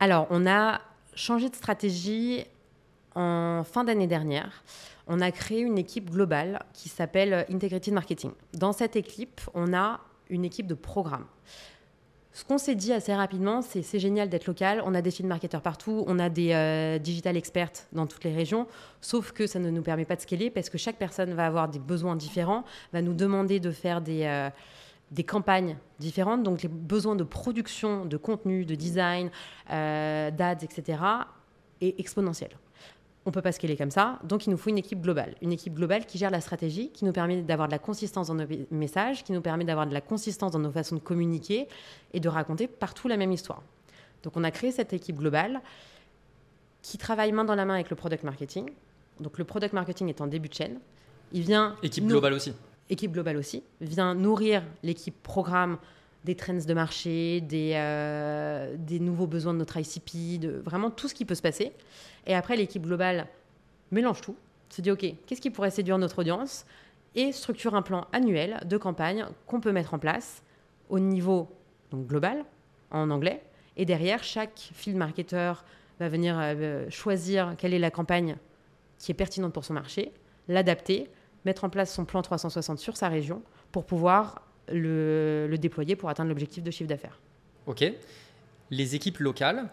Alors, 0.00 0.26
on 0.30 0.46
a 0.46 0.80
changé 1.14 1.48
de 1.48 1.54
stratégie 1.54 2.44
en 3.14 3.64
fin 3.64 3.84
d'année 3.84 4.06
dernière. 4.06 4.62
On 5.06 5.20
a 5.20 5.30
créé 5.30 5.60
une 5.60 5.78
équipe 5.78 6.10
globale 6.10 6.62
qui 6.72 6.88
s'appelle 6.88 7.46
Integrated 7.50 7.92
Marketing. 7.92 8.30
Dans 8.54 8.72
cette 8.72 8.94
équipe, 8.94 9.40
on 9.54 9.74
a 9.74 10.00
une 10.30 10.44
équipe 10.44 10.66
de 10.66 10.74
programme. 10.74 11.26
Ce 12.38 12.44
qu'on 12.44 12.56
s'est 12.56 12.76
dit 12.76 12.92
assez 12.92 13.12
rapidement, 13.12 13.62
c'est 13.62 13.82
c'est 13.82 13.98
génial 13.98 14.28
d'être 14.28 14.46
local. 14.46 14.80
On 14.84 14.94
a 14.94 15.02
des 15.02 15.10
field 15.10 15.28
marketeurs 15.28 15.60
partout, 15.60 16.04
on 16.06 16.20
a 16.20 16.28
des 16.28 16.52
euh, 16.52 17.00
digital 17.00 17.36
experts 17.36 17.72
dans 17.90 18.06
toutes 18.06 18.22
les 18.22 18.32
régions, 18.32 18.68
sauf 19.00 19.32
que 19.32 19.48
ça 19.48 19.58
ne 19.58 19.70
nous 19.70 19.82
permet 19.82 20.04
pas 20.04 20.14
de 20.14 20.20
scaler 20.20 20.48
parce 20.48 20.70
que 20.70 20.78
chaque 20.78 20.98
personne 20.98 21.34
va 21.34 21.46
avoir 21.46 21.68
des 21.68 21.80
besoins 21.80 22.14
différents, 22.14 22.62
va 22.92 23.02
nous 23.02 23.12
demander 23.12 23.58
de 23.58 23.72
faire 23.72 24.00
des, 24.00 24.22
euh, 24.22 24.50
campagnes 25.26 25.78
différentes, 25.98 26.44
donc 26.44 26.62
les 26.62 26.68
besoins 26.68 27.16
de 27.16 27.24
production, 27.24 28.04
de 28.04 28.16
contenu, 28.16 28.64
de 28.64 28.76
design, 28.76 29.32
euh, 29.72 30.30
d'ads, 30.30 30.62
etc., 30.62 31.02
est 31.80 31.98
exponentiel 31.98 32.50
on 33.28 33.30
peut 33.30 33.42
pas 33.42 33.52
scaler 33.52 33.76
comme 33.76 33.90
ça. 33.90 34.18
Donc, 34.24 34.46
il 34.46 34.50
nous 34.50 34.56
faut 34.56 34.70
une 34.70 34.78
équipe 34.78 35.00
globale. 35.00 35.34
Une 35.42 35.52
équipe 35.52 35.74
globale 35.74 36.06
qui 36.06 36.18
gère 36.18 36.30
la 36.30 36.40
stratégie, 36.40 36.90
qui 36.90 37.04
nous 37.04 37.12
permet 37.12 37.42
d'avoir 37.42 37.68
de 37.68 37.72
la 37.72 37.78
consistance 37.78 38.28
dans 38.28 38.34
nos 38.34 38.46
messages, 38.70 39.22
qui 39.22 39.32
nous 39.32 39.42
permet 39.42 39.64
d'avoir 39.64 39.86
de 39.86 39.92
la 39.92 40.00
consistance 40.00 40.52
dans 40.52 40.58
nos 40.58 40.70
façons 40.70 40.96
de 40.96 41.00
communiquer 41.00 41.68
et 42.14 42.20
de 42.20 42.28
raconter 42.28 42.66
partout 42.66 43.06
la 43.06 43.16
même 43.16 43.30
histoire. 43.30 43.62
Donc, 44.22 44.36
on 44.36 44.44
a 44.44 44.50
créé 44.50 44.72
cette 44.72 44.92
équipe 44.92 45.16
globale 45.16 45.60
qui 46.82 46.96
travaille 46.96 47.32
main 47.32 47.44
dans 47.44 47.54
la 47.54 47.64
main 47.64 47.74
avec 47.74 47.90
le 47.90 47.96
product 47.96 48.24
marketing. 48.24 48.70
Donc, 49.20 49.38
le 49.38 49.44
product 49.44 49.74
marketing 49.74 50.08
est 50.08 50.20
en 50.20 50.26
début 50.26 50.48
de 50.48 50.54
chaîne. 50.54 50.78
Il 51.32 51.42
vient. 51.42 51.76
Équipe 51.82 52.06
globale 52.06 52.32
aussi. 52.32 52.54
Équipe 52.88 53.12
globale 53.12 53.36
aussi. 53.36 53.62
Vient 53.82 54.14
nourrir 54.14 54.62
l'équipe 54.82 55.22
programme 55.22 55.76
des 56.24 56.34
trends 56.34 56.54
de 56.54 56.74
marché, 56.74 57.40
des, 57.40 57.72
euh, 57.74 58.76
nouveaux 59.00 59.26
besoins 59.26 59.54
de 59.54 59.58
notre 59.58 59.76
ICP, 59.76 60.38
de 60.38 60.50
vraiment 60.64 60.90
tout 60.90 61.08
ce 61.08 61.14
qui 61.14 61.24
peut 61.24 61.34
se 61.34 61.42
passer. 61.42 61.72
Et 62.26 62.34
après, 62.34 62.56
l'équipe 62.56 62.82
globale 62.82 63.26
mélange 63.90 64.20
tout, 64.20 64.36
se 64.68 64.82
dit, 64.82 64.90
OK, 64.90 65.06
qu'est-ce 65.26 65.40
qui 65.40 65.50
pourrait 65.50 65.70
séduire 65.70 65.98
notre 65.98 66.18
audience 66.18 66.66
Et 67.14 67.32
structure 67.32 67.74
un 67.74 67.82
plan 67.82 68.06
annuel 68.12 68.60
de 68.66 68.76
campagne 68.76 69.26
qu'on 69.46 69.60
peut 69.60 69.72
mettre 69.72 69.94
en 69.94 69.98
place 69.98 70.42
au 70.88 70.98
niveau 70.98 71.48
global, 71.94 72.44
en 72.90 73.10
anglais. 73.10 73.42
Et 73.76 73.84
derrière, 73.84 74.22
chaque 74.22 74.70
field 74.74 74.98
marketer 74.98 75.52
va 76.00 76.08
venir 76.08 76.36
euh, 76.38 76.88
choisir 76.90 77.54
quelle 77.56 77.74
est 77.74 77.78
la 77.78 77.90
campagne 77.90 78.36
qui 78.98 79.12
est 79.12 79.14
pertinente 79.14 79.52
pour 79.52 79.64
son 79.64 79.74
marché, 79.74 80.12
l'adapter, 80.48 81.08
mettre 81.44 81.64
en 81.64 81.70
place 81.70 81.94
son 81.94 82.04
plan 82.04 82.20
360 82.22 82.78
sur 82.78 82.96
sa 82.96 83.08
région 83.08 83.42
pour 83.70 83.84
pouvoir 83.84 84.42
le, 84.72 85.56
déployer 85.58 85.96
pour 85.96 86.08
atteindre 86.08 86.28
l'objectif 86.28 86.62
de 86.62 86.70
chiffre 86.70 86.88
d'affaires. 86.88 87.18
Ok. 87.66 87.84
Les 88.70 88.94
équipes 88.94 89.18
locales, 89.18 89.68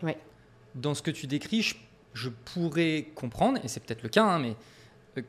dans 0.75 0.93
ce 0.93 1.01
que 1.01 1.11
tu 1.11 1.27
décris, 1.27 1.75
je, 2.13 2.29
pourrais 2.29 3.07
comprendre, 3.15 3.59
et 3.63 3.67
c'est 3.67 3.81
peut-être 3.81 4.03
le 4.03 4.09
cas, 4.09 4.23
hein, 4.23 4.39
mais 4.39 4.55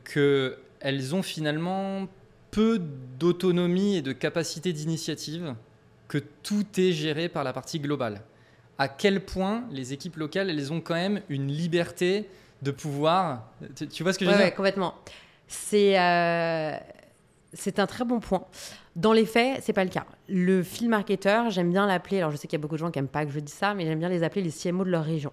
qu'elles 0.03 1.15
ont 1.15 1.23
finalement 1.23 2.07
peu 2.51 2.81
d'autonomie 3.19 3.97
et 3.97 4.01
de 4.01 4.13
capacité 4.13 4.73
d'initiative, 4.73 5.55
que 6.07 6.17
tout 6.17 6.65
est 6.77 6.91
géré 6.91 7.29
par 7.29 7.43
la 7.43 7.53
partie 7.53 7.79
globale. 7.79 8.21
À 8.77 8.87
quel 8.87 9.25
point 9.25 9.65
les 9.71 9.93
équipes 9.93 10.15
locales, 10.17 10.49
elles 10.49 10.71
ont 10.71 10.81
quand 10.81 10.93
même 10.93 11.21
une 11.29 11.47
liberté 11.47 12.27
de 12.61 12.71
pouvoir. 12.71 13.51
Tu, 13.91 14.03
vois 14.03 14.13
ce 14.13 14.19
que 14.19 14.25
je 14.25 14.29
veux 14.29 14.37
dire? 14.37 14.45
Oui, 14.45 14.53
complètement. 14.53 14.95
C'est 15.47 15.99
euh, 15.99 16.77
c'est 17.57 17.79
un 17.79 17.87
très 17.87 18.05
bon 18.05 18.19
point. 18.19 18.45
Dans 18.95 19.13
les 19.13 19.25
faits, 19.25 19.61
c'est 19.63 19.73
pas 19.73 19.83
le 19.83 19.89
cas. 19.89 20.05
Le 20.29 20.63
field 20.63 20.89
marketer, 20.89 21.49
j'aime 21.49 21.71
bien 21.71 21.87
l'appeler, 21.87 22.17
alors 22.17 22.31
je 22.31 22.37
sais 22.37 22.47
qu'il 22.47 22.57
y 22.57 22.61
a 22.61 22.61
beaucoup 22.61 22.75
de 22.75 22.79
gens 22.79 22.91
qui 22.91 22.99
n'aiment 22.99 23.07
pas 23.07 23.25
que 23.25 23.31
je 23.31 23.39
dise 23.39 23.53
ça, 23.53 23.73
mais 23.73 23.85
j'aime 23.85 23.99
bien 23.99 24.09
les 24.09 24.23
appeler 24.23 24.41
les 24.41 24.51
CMO 24.51 24.83
de 24.83 24.89
leur 24.89 25.03
région. 25.03 25.31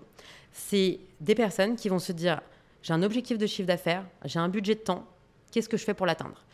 C'est 0.53 1.01
des 1.21 1.35
personnes 1.35 1.77
qui 1.77 1.89
vont 1.89 1.99
se 1.99 2.13
dire 2.13 2.41
j'ai 2.83 2.93
un 2.93 3.03
objectif 3.03 3.39
de 3.39 3.47
chiffre 3.47 3.67
d'affaires, 3.67 4.05
j'ai 4.25 4.39
un 4.39 4.49
budget 4.49 4.75
de 4.75 4.81
temps, 4.81 5.07
qu'est-ce 5.51 5.69
que 5.69 5.77
je 5.77 5.85
fais 5.85 5.95
pour 5.95 6.07
l'atteindre? 6.07 6.45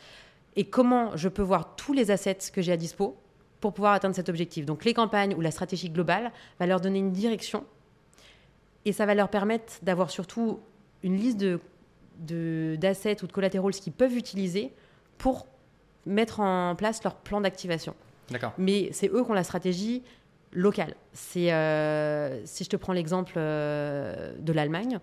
Et 0.56 0.64
comment 0.64 1.16
je 1.16 1.28
peux 1.28 1.42
voir 1.42 1.76
tous 1.76 1.92
les 1.92 2.10
assets 2.10 2.50
que 2.52 2.62
j'ai 2.62 2.72
à 2.72 2.76
dispo 2.76 3.16
pour 3.60 3.72
pouvoir 3.72 3.92
atteindre 3.92 4.14
cet 4.14 4.28
objectif? 4.28 4.66
Donc 4.66 4.84
les 4.84 4.94
campagnes 4.94 5.34
ou 5.34 5.40
la 5.40 5.50
stratégie 5.50 5.90
globale 5.90 6.32
va 6.58 6.66
leur 6.66 6.80
donner 6.80 6.98
une 6.98 7.12
direction 7.12 7.64
et 8.84 8.92
ça 8.92 9.06
va 9.06 9.14
leur 9.14 9.28
permettre 9.28 9.74
d'avoir 9.82 10.10
surtout 10.10 10.60
une 11.02 11.16
liste 11.16 11.38
de 11.38 11.60
d'assets 12.76 13.22
ou 13.22 13.26
de 13.26 13.32
collatéraux 13.32 13.70
qu'ils 13.70 13.94
peuvent 13.94 14.16
utiliser 14.16 14.72
pour 15.16 15.46
mettre 16.06 16.40
en 16.40 16.74
place 16.76 17.02
leur 17.04 17.14
plan 17.14 17.40
d'activation. 17.40 17.94
D'accord. 18.30 18.52
Mais 18.58 18.90
c'est 18.92 19.08
eux 19.08 19.24
qui 19.24 19.30
ont 19.30 19.34
la 19.34 19.44
stratégie 19.44 20.02
locale. 20.52 20.94
C'est, 21.12 21.52
euh, 21.52 22.44
si 22.44 22.64
je 22.64 22.68
te 22.68 22.76
prends 22.76 22.92
l'exemple 22.92 23.34
euh, 23.36 24.34
de 24.38 24.52
l'Allemagne, 24.52 24.98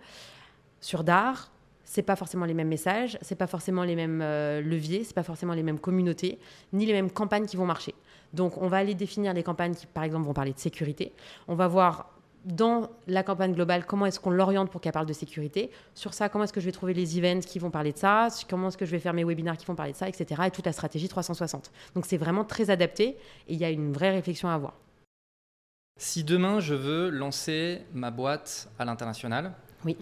sur 0.81 1.03
DAR, 1.03 1.51
c'est 1.83 2.01
pas 2.01 2.15
forcément 2.15 2.45
les 2.45 2.53
mêmes 2.53 2.67
messages, 2.67 3.17
c'est 3.21 3.35
pas 3.35 3.47
forcément 3.47 3.83
les 3.83 3.95
mêmes 3.95 4.21
euh, 4.21 4.61
leviers, 4.61 5.03
c'est 5.03 5.13
pas 5.13 5.23
forcément 5.23 5.53
les 5.53 5.63
mêmes 5.63 5.79
communautés, 5.79 6.37
ni 6.73 6.85
les 6.85 6.93
mêmes 6.93 7.11
campagnes 7.11 7.45
qui 7.45 7.55
vont 7.55 7.65
marcher. 7.65 7.95
Donc, 8.33 8.61
on 8.61 8.67
va 8.67 8.77
aller 8.77 8.93
définir 8.93 9.33
les 9.33 9.43
campagnes 9.43 9.73
qui, 9.73 9.85
par 9.85 10.03
exemple, 10.03 10.25
vont 10.25 10.33
parler 10.33 10.51
de 10.51 10.59
sécurité. 10.59 11.13
On 11.47 11.55
va 11.55 11.67
voir 11.67 12.16
dans 12.47 12.89
la 13.07 13.23
campagne 13.23 13.53
globale, 13.53 13.85
comment 13.85 14.05
est-ce 14.05 14.21
qu'on 14.21 14.29
l'oriente 14.29 14.71
pour 14.71 14.79
qu'elle 14.79 14.93
parle 14.93 15.05
de 15.05 15.13
sécurité 15.13 15.69
Sur 15.93 16.13
ça, 16.13 16.29
comment 16.29 16.45
est-ce 16.45 16.53
que 16.53 16.61
je 16.61 16.65
vais 16.65 16.71
trouver 16.71 16.93
les 16.93 17.19
events 17.19 17.41
qui 17.41 17.59
vont 17.59 17.69
parler 17.69 17.91
de 17.91 17.97
ça? 17.97 18.29
Comment 18.49 18.69
est-ce 18.69 18.77
que 18.77 18.85
je 18.85 18.91
vais 18.91 18.99
faire 18.99 19.13
mes 19.13 19.25
webinaires 19.25 19.57
qui 19.57 19.65
vont 19.65 19.75
parler 19.75 19.91
de 19.91 19.97
ça, 19.97 20.07
etc. 20.07 20.43
Et 20.47 20.51
toute 20.51 20.65
la 20.65 20.71
stratégie 20.71 21.09
360. 21.09 21.71
Donc 21.93 22.05
c'est 22.05 22.17
vraiment 22.17 22.45
très 22.45 22.69
adapté 22.69 23.17
et 23.47 23.53
il 23.53 23.57
y 23.57 23.65
a 23.65 23.69
une 23.69 23.91
vraie 23.91 24.11
réflexion 24.11 24.47
à 24.47 24.53
avoir. 24.53 24.75
Si 25.99 26.23
demain 26.23 26.61
je 26.61 26.73
veux 26.73 27.09
lancer 27.09 27.81
ma 27.93 28.11
boîte 28.11 28.69
à 28.79 28.85
l'international, 28.85 29.51
oui. 29.83 29.97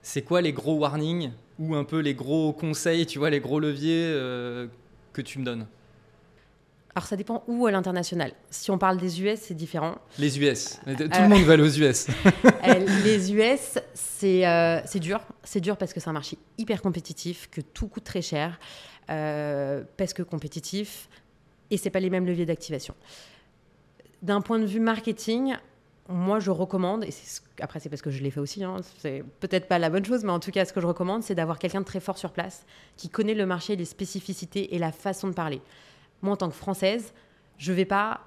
c'est 0.00 0.22
quoi 0.22 0.40
les 0.40 0.54
gros 0.54 0.78
warnings 0.78 1.32
ou 1.58 1.74
un 1.74 1.84
peu 1.84 1.98
les 1.98 2.14
gros 2.14 2.54
conseils, 2.54 3.04
tu 3.04 3.18
vois, 3.18 3.28
les 3.28 3.40
gros 3.40 3.60
leviers 3.60 4.12
que 5.12 5.20
tu 5.20 5.38
me 5.38 5.44
donnes? 5.44 5.66
Alors 6.96 7.06
ça 7.06 7.16
dépend 7.16 7.44
où 7.46 7.66
à 7.66 7.70
l'international. 7.70 8.32
Si 8.48 8.70
on 8.70 8.78
parle 8.78 8.96
des 8.96 9.20
US, 9.20 9.38
c'est 9.42 9.54
différent. 9.54 9.96
Les 10.18 10.40
US. 10.40 10.80
Tout 10.86 10.92
le 10.96 11.28
monde 11.28 11.42
va 11.42 11.52
aller 11.52 11.62
aux 11.62 11.78
US. 11.78 12.06
les 13.04 13.34
US, 13.34 13.78
c'est 13.92 14.98
dur. 14.98 15.20
C'est 15.44 15.60
dur 15.60 15.76
parce 15.76 15.92
que 15.92 16.00
c'est 16.00 16.08
un 16.08 16.14
marché 16.14 16.38
hyper 16.56 16.80
compétitif, 16.80 17.50
que 17.50 17.60
tout 17.60 17.88
coûte 17.88 18.04
très 18.04 18.22
cher, 18.22 18.58
parce 19.08 20.14
que 20.14 20.22
compétitif, 20.22 21.10
et 21.70 21.76
c'est 21.76 21.90
pas 21.90 22.00
les 22.00 22.08
mêmes 22.08 22.24
leviers 22.24 22.46
d'activation. 22.46 22.94
D'un 24.22 24.40
point 24.40 24.58
de 24.58 24.64
vue 24.64 24.80
marketing, 24.80 25.54
moi, 26.08 26.38
je 26.38 26.50
recommande, 26.50 27.04
et 27.04 27.10
après, 27.60 27.78
c'est 27.78 27.90
parce 27.90 28.00
que 28.00 28.10
je 28.10 28.22
l'ai 28.22 28.30
fait 28.30 28.40
aussi, 28.40 28.64
hein, 28.64 28.76
c'est 29.00 29.22
peut-être 29.40 29.68
pas 29.68 29.78
la 29.78 29.90
bonne 29.90 30.04
chose, 30.06 30.24
mais 30.24 30.32
en 30.32 30.40
tout 30.40 30.50
cas, 30.50 30.64
ce 30.64 30.72
que 30.72 30.80
je 30.80 30.86
recommande, 30.86 31.22
c'est 31.22 31.34
d'avoir 31.34 31.58
quelqu'un 31.58 31.80
de 31.80 31.84
très 31.86 32.00
fort 32.00 32.16
sur 32.16 32.32
place, 32.32 32.64
qui 32.96 33.10
connaît 33.10 33.34
le 33.34 33.44
marché, 33.44 33.76
les 33.76 33.84
spécificités 33.84 34.74
et 34.74 34.78
la 34.78 34.92
façon 34.92 35.28
de 35.28 35.34
parler. 35.34 35.60
Moi, 36.22 36.32
en 36.32 36.36
tant 36.36 36.48
que 36.48 36.54
Française, 36.54 37.12
je 37.58 37.72
vais 37.72 37.84
pas 37.84 38.20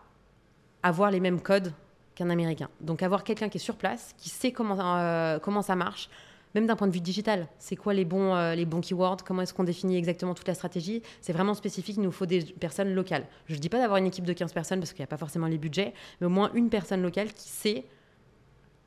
avoir 0.84 1.12
les 1.12 1.20
mêmes 1.20 1.42
codes 1.42 1.74
qu'un 2.16 2.30
Américain. 2.30 2.70
Donc, 2.82 3.04
avoir 3.04 3.24
quelqu'un 3.24 3.50
qui 3.50 3.58
est 3.58 3.62
sur 3.62 3.76
place, 3.76 4.14
qui 4.18 4.30
sait 4.30 4.52
comment, 4.52 4.78
euh, 4.80 5.62
ça 5.62 5.76
marche, 5.76 6.10
même 6.56 6.66
d'un 6.66 6.76
point 6.76 6.88
de 6.88 6.94
vue 6.94 7.02
digital. 7.02 7.48
C'est 7.60 7.76
quoi 7.76 7.94
les 7.94 8.06
bons, 8.06 8.36
euh, 8.36 8.56
les 8.56 8.66
bons 8.66 8.82
keywords? 8.82 9.18
Comment 9.26 9.44
est-ce 9.44 9.54
qu'on 9.54 9.64
définit 9.64 9.98
exactement 9.98 10.34
toute 10.34 10.48
la 10.48 10.56
stratégie? 10.56 11.02
C'est 11.22 11.34
vraiment 11.34 11.54
spécifique, 11.54 11.98
il 11.98 12.04
nous 12.04 12.12
faut 12.12 12.26
des 12.26 12.44
personnes 12.44 12.94
locales. 12.94 13.26
Je 13.48 13.56
ne 13.56 13.60
dis 13.60 13.70
pas 13.70 13.78
d'avoir 13.78 13.98
une 13.98 14.08
équipe 14.08 14.26
de 14.26 14.34
15 14.34 14.54
personnes 14.54 14.80
parce 14.80 14.94
qu'il 14.94 15.02
n'y 15.02 15.06
a 15.06 15.08
pas 15.08 15.18
forcément 15.18 15.48
les 15.48 15.58
budgets, 15.58 15.94
mais 16.20 16.28
au 16.28 16.32
moins 16.32 16.52
une 16.54 16.70
personne 16.70 17.02
locale 17.02 17.34
qui 17.34 17.50
sait 17.50 17.86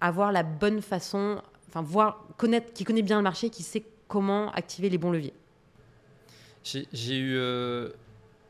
avoir 0.00 0.32
la 0.32 0.42
bonne 0.42 0.82
façon, 0.82 1.40
enfin, 1.68 1.86
connaître, 2.36 2.72
qui 2.72 2.84
connaît 2.84 3.02
bien 3.02 3.18
le 3.18 3.22
marché, 3.22 3.50
qui 3.50 3.62
sait 3.62 3.84
comment 4.08 4.50
activer 4.50 4.90
les 4.90 4.98
bons 4.98 5.12
leviers. 5.12 5.34
J'ai 6.64 7.16
eu 7.16 7.36
euh, 7.36 7.88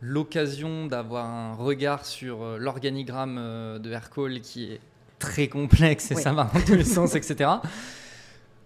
l'occasion 0.03 0.87
d'avoir 0.87 1.25
un 1.27 1.55
regard 1.55 2.05
sur 2.05 2.43
euh, 2.43 2.59
l'organigramme 2.59 3.79
de 3.79 3.93
Aircall 3.93 4.41
qui 4.41 4.65
est 4.65 4.81
très 5.19 5.49
complexe 5.49 6.11
et 6.11 6.17
ça 6.17 6.33
va 6.33 6.51
dans 6.53 6.61
tous 6.61 6.75
les 6.75 6.85
sens, 6.85 7.15
etc. 7.15 7.49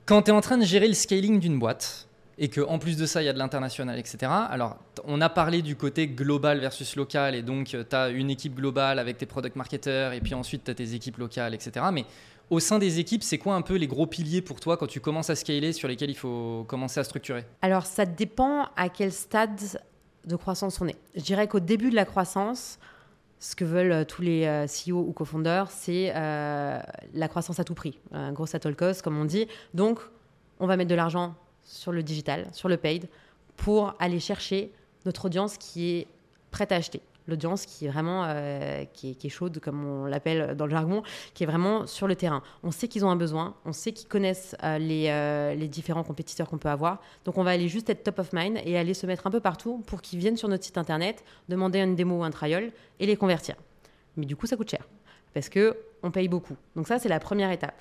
Quand 0.07 0.23
tu 0.23 0.31
es 0.31 0.35
en 0.35 0.41
train 0.41 0.57
de 0.57 0.65
gérer 0.65 0.89
le 0.89 0.95
scaling 0.95 1.39
d'une 1.39 1.59
boîte, 1.59 2.07
et 2.39 2.49
qu'en 2.49 2.79
plus 2.79 2.97
de 2.97 3.07
ça, 3.07 3.23
il 3.23 3.27
y 3.27 3.29
a 3.29 3.33
de 3.33 3.39
l'international, 3.39 3.99
etc. 3.99 4.31
Alors, 4.51 4.77
on 5.05 5.21
a 5.21 5.29
parlé 5.29 5.63
du 5.63 5.77
côté 5.77 6.07
global 6.07 6.61
versus 6.61 6.97
local, 6.97 7.35
et 7.35 7.43
donc 7.43 7.75
euh, 7.75 7.85
tu 7.89 7.97
as 7.97 8.09
une 8.11 8.31
équipe 8.31 8.55
globale 8.55 8.99
avec 8.99 9.19
tes 9.19 9.27
product 9.27 9.57
marketers, 9.57 10.13
et 10.13 10.21
puis 10.21 10.35
ensuite 10.35 10.65
tu 10.65 10.71
as 10.71 10.75
tes 10.75 10.95
équipes 10.95 11.19
locales, 11.19 11.55
etc. 11.55 11.87
Mais 11.93 12.05
au 12.51 12.61
sein 12.61 12.79
des 12.79 12.99
équipes, 12.99 13.23
c'est 13.23 13.39
quoi 13.39 13.55
un 13.55 13.63
peu 13.63 13.75
les 13.75 13.87
gros 13.87 14.07
piliers 14.07 14.43
pour 14.43 14.61
toi 14.61 14.77
quand 14.77 14.87
tu 14.87 15.01
commences 15.01 15.31
à 15.31 15.35
scaler 15.35 15.73
sur 15.73 15.89
lesquels 15.89 16.11
il 16.11 16.17
faut 16.17 16.65
commencer 16.69 17.01
à 17.01 17.05
structurer? 17.05 17.45
Alors, 17.63 17.87
ça 17.87 18.05
dépend 18.05 18.69
à 18.77 18.89
quel 18.89 19.13
stade 19.13 19.81
de 20.27 20.37
croissance 20.37 20.81
on 20.81 20.89
est. 20.89 20.97
Je 21.15 21.23
dirais 21.23 21.49
qu'au 21.49 21.61
début 21.61 21.91
de 21.91 21.95
la 21.95 22.05
croissance, 22.05 22.79
ce 23.39 23.55
que 23.55 23.65
veulent 23.65 23.93
euh, 23.93 24.05
tous 24.05 24.23
les 24.23 24.47
euh, 24.47 24.67
CEO 24.67 24.99
ou 24.99 25.13
cofondeurs, 25.13 25.71
c'est 25.71 26.13
euh, 26.15 26.81
la 27.15 27.29
croissance 27.29 27.61
à 27.61 27.65
tout 27.65 27.75
prix, 27.75 27.99
un 28.13 28.33
gros 28.33 28.47
at 28.55 28.73
cost, 28.73 29.03
comme 29.03 29.19
on 29.19 29.25
dit. 29.25 29.47
Donc, 29.75 30.01
on 30.59 30.67
va 30.67 30.77
mettre 30.77 30.91
de 30.91 30.95
l'argent 30.95 31.35
sur 31.65 31.93
le 31.93 32.03
digital, 32.03 32.49
sur 32.53 32.69
le 32.69 32.77
paid, 32.77 33.09
pour 33.57 33.95
aller 33.99 34.21
chercher 34.21 34.73
notre 35.05 35.27
audience 35.27 35.59
qui 35.59 35.91
est 35.91 36.07
prête 36.51 36.73
à 36.73 36.77
acheter 36.77 37.01
l'audience 37.29 37.67
qui 37.67 37.87
est 37.87 37.89
vraiment 37.89 38.25
euh, 38.25 38.85
qui, 38.93 39.17
est, 39.23 39.29
chaude, 39.29 39.59
comme 39.61 39.85
on 39.85 40.07
l'appelle 40.07 40.57
dans 40.57 40.67
le 40.67 40.71
jargon, 40.71 41.03
qui 41.35 41.45
est 41.45 41.47
vraiment 41.47 41.87
sur 41.87 42.07
le 42.07 42.17
terrain. 42.17 42.43
On 42.63 42.71
sait 42.71 42.89
qu'ils 42.89 43.05
ont 43.05 43.11
un 43.11 43.17
besoin, 43.17 43.55
on 43.65 43.73
sait 43.73 43.93
qu'ils 43.93 44.09
connaissent 44.09 44.57
euh, 44.63 44.79
les, 44.79 45.07
euh, 45.09 45.55
les, 45.55 45.69
différents 45.69 46.05
compétiteurs 46.05 46.49
qu'on 46.49 46.59
peut 46.59 46.69
avoir. 46.69 47.01
Donc 47.25 47.39
on 47.39 47.43
va 47.43 47.51
aller 47.51 47.69
juste 47.69 47.91
être 47.91 48.05
top 48.05 48.19
of 48.21 48.33
mind 48.33 48.59
et 48.65 48.79
aller 48.79 48.95
se 48.95 49.07
mettre 49.07 49.27
un 49.27 49.31
peu 49.31 49.41
partout 49.41 49.83
pour 49.87 50.03
qu'ils 50.03 50.19
viennent 50.19 50.37
sur 50.37 50.49
notre 50.49 50.65
site 50.65 50.79
internet, 50.79 51.25
demander 51.49 51.81
une 51.81 51.97
démo 51.97 52.21
ou 52.21 52.25
un 52.25 52.31
trial 52.31 52.73
et 53.01 53.07
les 53.07 53.17
convertir. 53.17 53.57
Mais 54.17 54.27
du 54.27 54.37
coup, 54.37 54.47
ça 54.47 54.57
coûte 54.57 54.71
cher 54.71 54.87
parce 55.35 55.49
que 55.49 55.77
on 56.03 56.11
paye 56.11 56.29
beaucoup. 56.29 56.57
Donc 56.77 56.87
ça, 56.87 56.99
c'est 56.99 57.09
la 57.09 57.21
première 57.21 57.51
étape. 57.51 57.81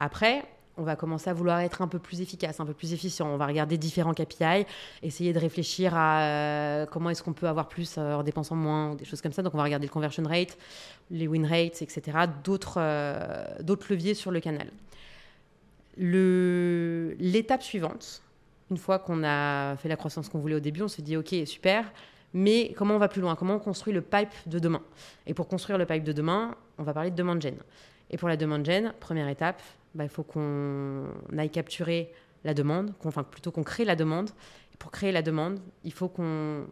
Après, 0.00 0.44
on 0.78 0.84
va 0.84 0.96
commencer 0.96 1.28
à 1.28 1.34
vouloir 1.34 1.60
être 1.60 1.82
un 1.82 1.88
peu 1.88 1.98
plus 1.98 2.20
efficace, 2.20 2.60
un 2.60 2.66
peu 2.66 2.72
plus 2.72 2.92
efficient. 2.92 3.28
On 3.28 3.36
va 3.36 3.46
regarder 3.46 3.76
différents 3.76 4.14
KPI, 4.14 4.64
essayer 5.02 5.32
de 5.32 5.38
réfléchir 5.38 5.92
à 5.94 6.22
euh, 6.22 6.86
comment 6.86 7.10
est-ce 7.10 7.22
qu'on 7.22 7.32
peut 7.32 7.48
avoir 7.48 7.68
plus 7.68 7.96
euh, 7.98 8.14
en 8.14 8.22
dépensant 8.22 8.54
moins, 8.54 8.94
des 8.94 9.04
choses 9.04 9.20
comme 9.20 9.32
ça. 9.32 9.42
Donc 9.42 9.54
on 9.54 9.58
va 9.58 9.64
regarder 9.64 9.86
le 9.86 9.92
conversion 9.92 10.22
rate, 10.22 10.56
les 11.10 11.26
win 11.26 11.44
rates, 11.44 11.82
etc. 11.82 12.02
D'autres 12.44 12.76
euh, 12.78 13.44
d'autres 13.60 13.86
leviers 13.90 14.14
sur 14.14 14.30
le 14.30 14.40
canal. 14.40 14.68
L'étape 15.98 17.62
suivante, 17.62 18.22
une 18.70 18.76
fois 18.76 19.00
qu'on 19.00 19.24
a 19.24 19.76
fait 19.76 19.88
la 19.88 19.96
croissance 19.96 20.28
qu'on 20.28 20.38
voulait 20.38 20.54
au 20.54 20.60
début, 20.60 20.82
on 20.82 20.88
se 20.88 21.02
dit 21.02 21.16
ok 21.16 21.34
super, 21.44 21.90
mais 22.32 22.72
comment 22.76 22.94
on 22.94 22.98
va 22.98 23.08
plus 23.08 23.20
loin? 23.20 23.34
Comment 23.34 23.56
on 23.56 23.58
construit 23.58 23.92
le 23.92 24.00
pipe 24.00 24.28
de 24.46 24.60
demain? 24.60 24.82
Et 25.26 25.34
pour 25.34 25.48
construire 25.48 25.76
le 25.76 25.86
pipe 25.86 26.04
de 26.04 26.12
demain, 26.12 26.54
on 26.78 26.84
va 26.84 26.94
parler 26.94 27.10
de 27.10 27.16
demande 27.16 27.42
gen. 27.42 27.56
Et 28.10 28.16
pour 28.16 28.28
la 28.28 28.36
demande 28.36 28.64
gen, 28.64 28.92
première 29.00 29.28
étape, 29.28 29.62
bah, 29.94 30.04
il 30.04 30.10
faut 30.10 30.22
qu'on 30.22 31.06
aille 31.36 31.50
capturer 31.50 32.12
la 32.44 32.54
demande, 32.54 32.92
enfin 33.04 33.22
plutôt 33.22 33.50
qu'on 33.50 33.64
crée 33.64 33.84
la 33.84 33.96
demande. 33.96 34.30
Pour 34.78 34.90
créer 34.90 35.12
la 35.12 35.22
demande, 35.22 35.58
il 35.84 35.92
faut 35.92 36.08
qu'on 36.08 36.66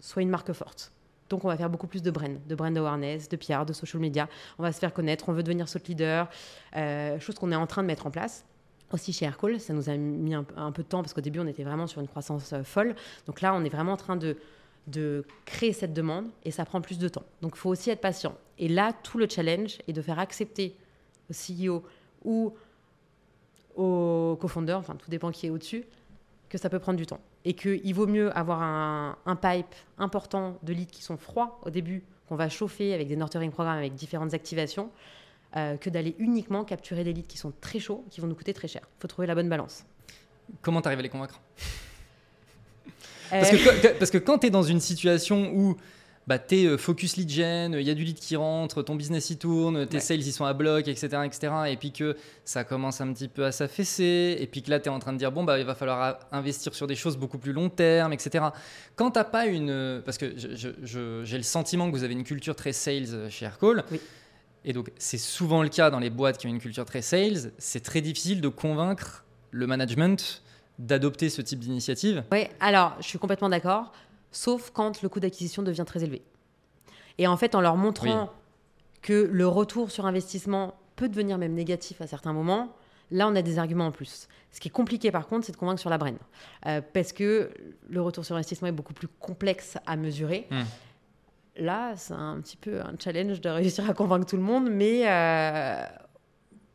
soit 0.00 0.22
une 0.22 0.28
marque 0.28 0.52
forte. 0.52 0.92
Donc 1.30 1.46
on 1.46 1.48
va 1.48 1.56
faire 1.56 1.70
beaucoup 1.70 1.86
plus 1.86 2.02
de 2.02 2.10
brand, 2.10 2.38
de 2.46 2.54
brand 2.54 2.76
awareness, 2.76 3.28
de 3.28 3.36
PR, 3.36 3.64
de 3.64 3.72
social 3.72 4.00
media. 4.00 4.28
On 4.58 4.62
va 4.62 4.70
se 4.70 4.78
faire 4.78 4.92
connaître, 4.92 5.30
on 5.30 5.32
veut 5.32 5.42
devenir 5.42 5.66
saut 5.66 5.78
leader, 5.88 6.28
euh, 6.76 7.18
chose 7.20 7.36
qu'on 7.36 7.50
est 7.52 7.56
en 7.56 7.66
train 7.66 7.82
de 7.82 7.86
mettre 7.86 8.06
en 8.06 8.10
place. 8.10 8.44
Aussi 8.92 9.14
chez 9.14 9.24
Aircall, 9.24 9.58
ça 9.58 9.72
nous 9.72 9.88
a 9.88 9.96
mis 9.96 10.34
un, 10.34 10.44
peu 10.44 10.82
de 10.82 10.88
temps 10.88 11.00
parce 11.00 11.14
qu'au 11.14 11.22
début 11.22 11.40
on 11.40 11.46
était 11.46 11.64
vraiment 11.64 11.86
sur 11.86 12.02
une 12.02 12.08
croissance 12.08 12.52
euh, 12.52 12.62
folle. 12.64 12.94
Donc 13.26 13.40
là 13.40 13.54
on 13.54 13.64
est 13.64 13.70
vraiment 13.70 13.92
en 13.92 13.96
train 13.96 14.16
de, 14.16 14.36
de 14.86 15.24
créer 15.44 15.72
cette 15.72 15.92
demande 15.92 16.26
et 16.44 16.50
ça 16.50 16.64
prend 16.64 16.80
plus 16.80 16.98
de 16.98 17.08
temps. 17.08 17.24
Donc 17.40 17.52
il 17.54 17.58
faut 17.58 17.70
aussi 17.70 17.90
être 17.90 18.00
patient. 18.00 18.36
Et 18.58 18.68
là 18.68 18.92
tout 18.92 19.18
le 19.18 19.28
challenge 19.28 19.78
est 19.86 19.92
de 19.92 20.02
faire 20.02 20.18
accepter 20.18 20.76
au 21.30 21.32
CEO 21.32 21.84
ou 22.24 22.54
au 23.76 24.36
cofondeur, 24.40 24.78
enfin 24.78 24.96
tout 24.96 25.10
dépend 25.10 25.30
qui 25.30 25.46
est 25.46 25.50
au-dessus, 25.50 25.84
que 26.48 26.58
ça 26.58 26.68
peut 26.68 26.78
prendre 26.78 26.98
du 26.98 27.06
temps. 27.06 27.20
Et 27.44 27.54
qu'il 27.54 27.94
vaut 27.94 28.06
mieux 28.06 28.36
avoir 28.36 28.62
un, 28.62 29.36
pipe 29.36 29.74
important 29.98 30.58
de 30.62 30.72
leads 30.72 30.92
qui 30.92 31.02
sont 31.02 31.16
froids 31.16 31.58
au 31.64 31.70
début, 31.70 32.04
qu'on 32.28 32.36
va 32.36 32.48
chauffer 32.48 32.94
avec 32.94 33.08
des 33.08 33.16
nurturing 33.16 33.50
programmes, 33.50 33.78
avec 33.78 33.94
différentes 33.94 34.34
activations, 34.34 34.90
euh, 35.56 35.76
que 35.76 35.90
d'aller 35.90 36.14
uniquement 36.18 36.64
capturer 36.64 37.04
des 37.04 37.12
leads 37.12 37.26
qui 37.26 37.38
sont 37.38 37.52
très 37.60 37.78
chauds, 37.78 38.04
qui 38.10 38.20
vont 38.20 38.26
nous 38.26 38.34
coûter 38.34 38.52
très 38.52 38.68
cher. 38.68 38.82
Il 38.84 39.00
faut 39.00 39.08
trouver 39.08 39.26
la 39.26 39.34
bonne 39.34 39.48
balance. 39.48 39.84
Comment 40.60 40.82
tu 40.82 40.88
arrives 40.88 41.00
à 41.00 41.02
les 41.02 41.08
convaincre? 41.08 41.40
Parce, 43.40 43.50
que, 43.50 43.98
parce 43.98 44.10
que 44.10 44.18
quand 44.18 44.38
tu 44.38 44.46
es 44.46 44.50
dans 44.50 44.62
une 44.62 44.80
situation 44.80 45.52
où 45.54 45.76
bah, 46.26 46.38
t'es 46.38 46.66
euh, 46.66 46.78
focus 46.78 47.16
lead 47.16 47.30
gen, 47.30 47.74
il 47.74 47.82
y 47.82 47.90
a 47.90 47.94
du 47.94 48.04
lead 48.04 48.18
qui 48.18 48.36
rentre, 48.36 48.82
ton 48.82 48.94
business 48.94 49.30
y 49.30 49.36
tourne, 49.36 49.86
tes 49.86 49.98
sales 49.98 50.20
ils 50.20 50.32
sont 50.32 50.44
à 50.44 50.52
bloc, 50.52 50.86
etc., 50.86 51.08
etc. 51.24 51.52
Et 51.68 51.76
puis 51.76 51.92
que 51.92 52.16
ça 52.44 52.62
commence 52.62 53.00
un 53.00 53.12
petit 53.12 53.26
peu 53.26 53.44
à 53.44 53.50
s'affaisser, 53.50 54.36
et 54.38 54.46
puis 54.46 54.62
que 54.62 54.70
là 54.70 54.78
tu 54.78 54.88
es 54.88 54.92
en 54.92 55.00
train 55.00 55.12
de 55.12 55.18
dire 55.18 55.32
bon 55.32 55.42
bah 55.42 55.58
il 55.58 55.64
va 55.64 55.74
falloir 55.74 56.20
investir 56.30 56.74
sur 56.74 56.86
des 56.86 56.94
choses 56.94 57.16
beaucoup 57.16 57.38
plus 57.38 57.52
long 57.52 57.68
terme, 57.68 58.12
etc. 58.12 58.44
Quand 58.94 59.10
t'as 59.10 59.24
pas 59.24 59.46
une, 59.46 60.00
parce 60.04 60.18
que 60.18 60.34
j'ai 60.36 61.36
le 61.36 61.42
sentiment 61.42 61.90
que 61.90 61.96
vous 61.96 62.04
avez 62.04 62.14
une 62.14 62.24
culture 62.24 62.54
très 62.54 62.72
sales 62.72 63.28
chez 63.30 63.46
Aircall. 63.46 63.84
Et 64.64 64.72
donc, 64.72 64.92
c'est 64.96 65.18
souvent 65.18 65.62
le 65.62 65.68
cas 65.68 65.90
dans 65.90 65.98
les 65.98 66.08
boîtes 66.08 66.38
qui 66.38 66.46
ont 66.46 66.50
une 66.50 66.60
culture 66.60 66.84
très 66.84 67.02
sales. 67.02 67.50
C'est 67.58 67.82
très 67.82 68.00
difficile 68.00 68.40
de 68.40 68.46
convaincre 68.46 69.24
le 69.50 69.66
management 69.66 70.40
d'adopter 70.78 71.28
ce 71.28 71.42
type 71.42 71.60
d'initiative. 71.60 72.24
Oui, 72.32 72.46
alors, 72.60 72.96
je 72.98 73.06
suis 73.06 73.18
complètement 73.18 73.48
d'accord 73.48 73.92
sauf 74.32 74.70
quand 74.70 75.02
le 75.02 75.08
coût 75.08 75.20
d'acquisition 75.20 75.62
devient 75.62 75.84
très 75.86 76.02
élevé. 76.02 76.22
Et 77.18 77.26
en 77.26 77.36
fait, 77.36 77.54
en 77.54 77.60
leur 77.60 77.76
montrant 77.76 78.30
que 79.02 79.28
le 79.30 79.46
retour 79.46 79.90
sur 79.90 80.06
investissement 80.06 80.74
peut 80.96 81.08
devenir 81.08 81.38
même 81.38 81.54
négatif 81.54 82.00
à 82.00 82.06
certains 82.06 82.32
moments, 82.32 82.74
là, 83.10 83.28
on 83.28 83.36
a 83.36 83.42
des 83.42 83.58
arguments 83.58 83.86
en 83.86 83.92
plus. 83.92 84.28
Ce 84.50 84.60
qui 84.60 84.68
est 84.68 84.72
compliqué, 84.72 85.10
par 85.10 85.26
contre, 85.26 85.46
c'est 85.46 85.52
de 85.52 85.56
convaincre 85.56 85.80
sur 85.80 85.90
la 85.90 85.98
brain. 85.98 86.14
Euh, 86.66 86.80
parce 86.92 87.12
que 87.12 87.50
le 87.88 88.00
retour 88.00 88.24
sur 88.24 88.34
investissement 88.34 88.68
est 88.68 88.72
beaucoup 88.72 88.94
plus 88.94 89.08
complexe 89.08 89.76
à 89.86 89.96
mesurer. 89.96 90.46
Hmm. 90.50 90.62
Là, 91.56 91.92
c'est 91.96 92.14
un 92.14 92.40
petit 92.40 92.56
peu 92.56 92.80
un 92.80 92.94
challenge 92.98 93.40
de 93.40 93.50
réussir 93.50 93.88
à 93.88 93.92
convaincre 93.92 94.26
tout 94.26 94.36
le 94.36 94.42
monde, 94.42 94.68
mais 94.70 95.02
euh, 95.06 95.84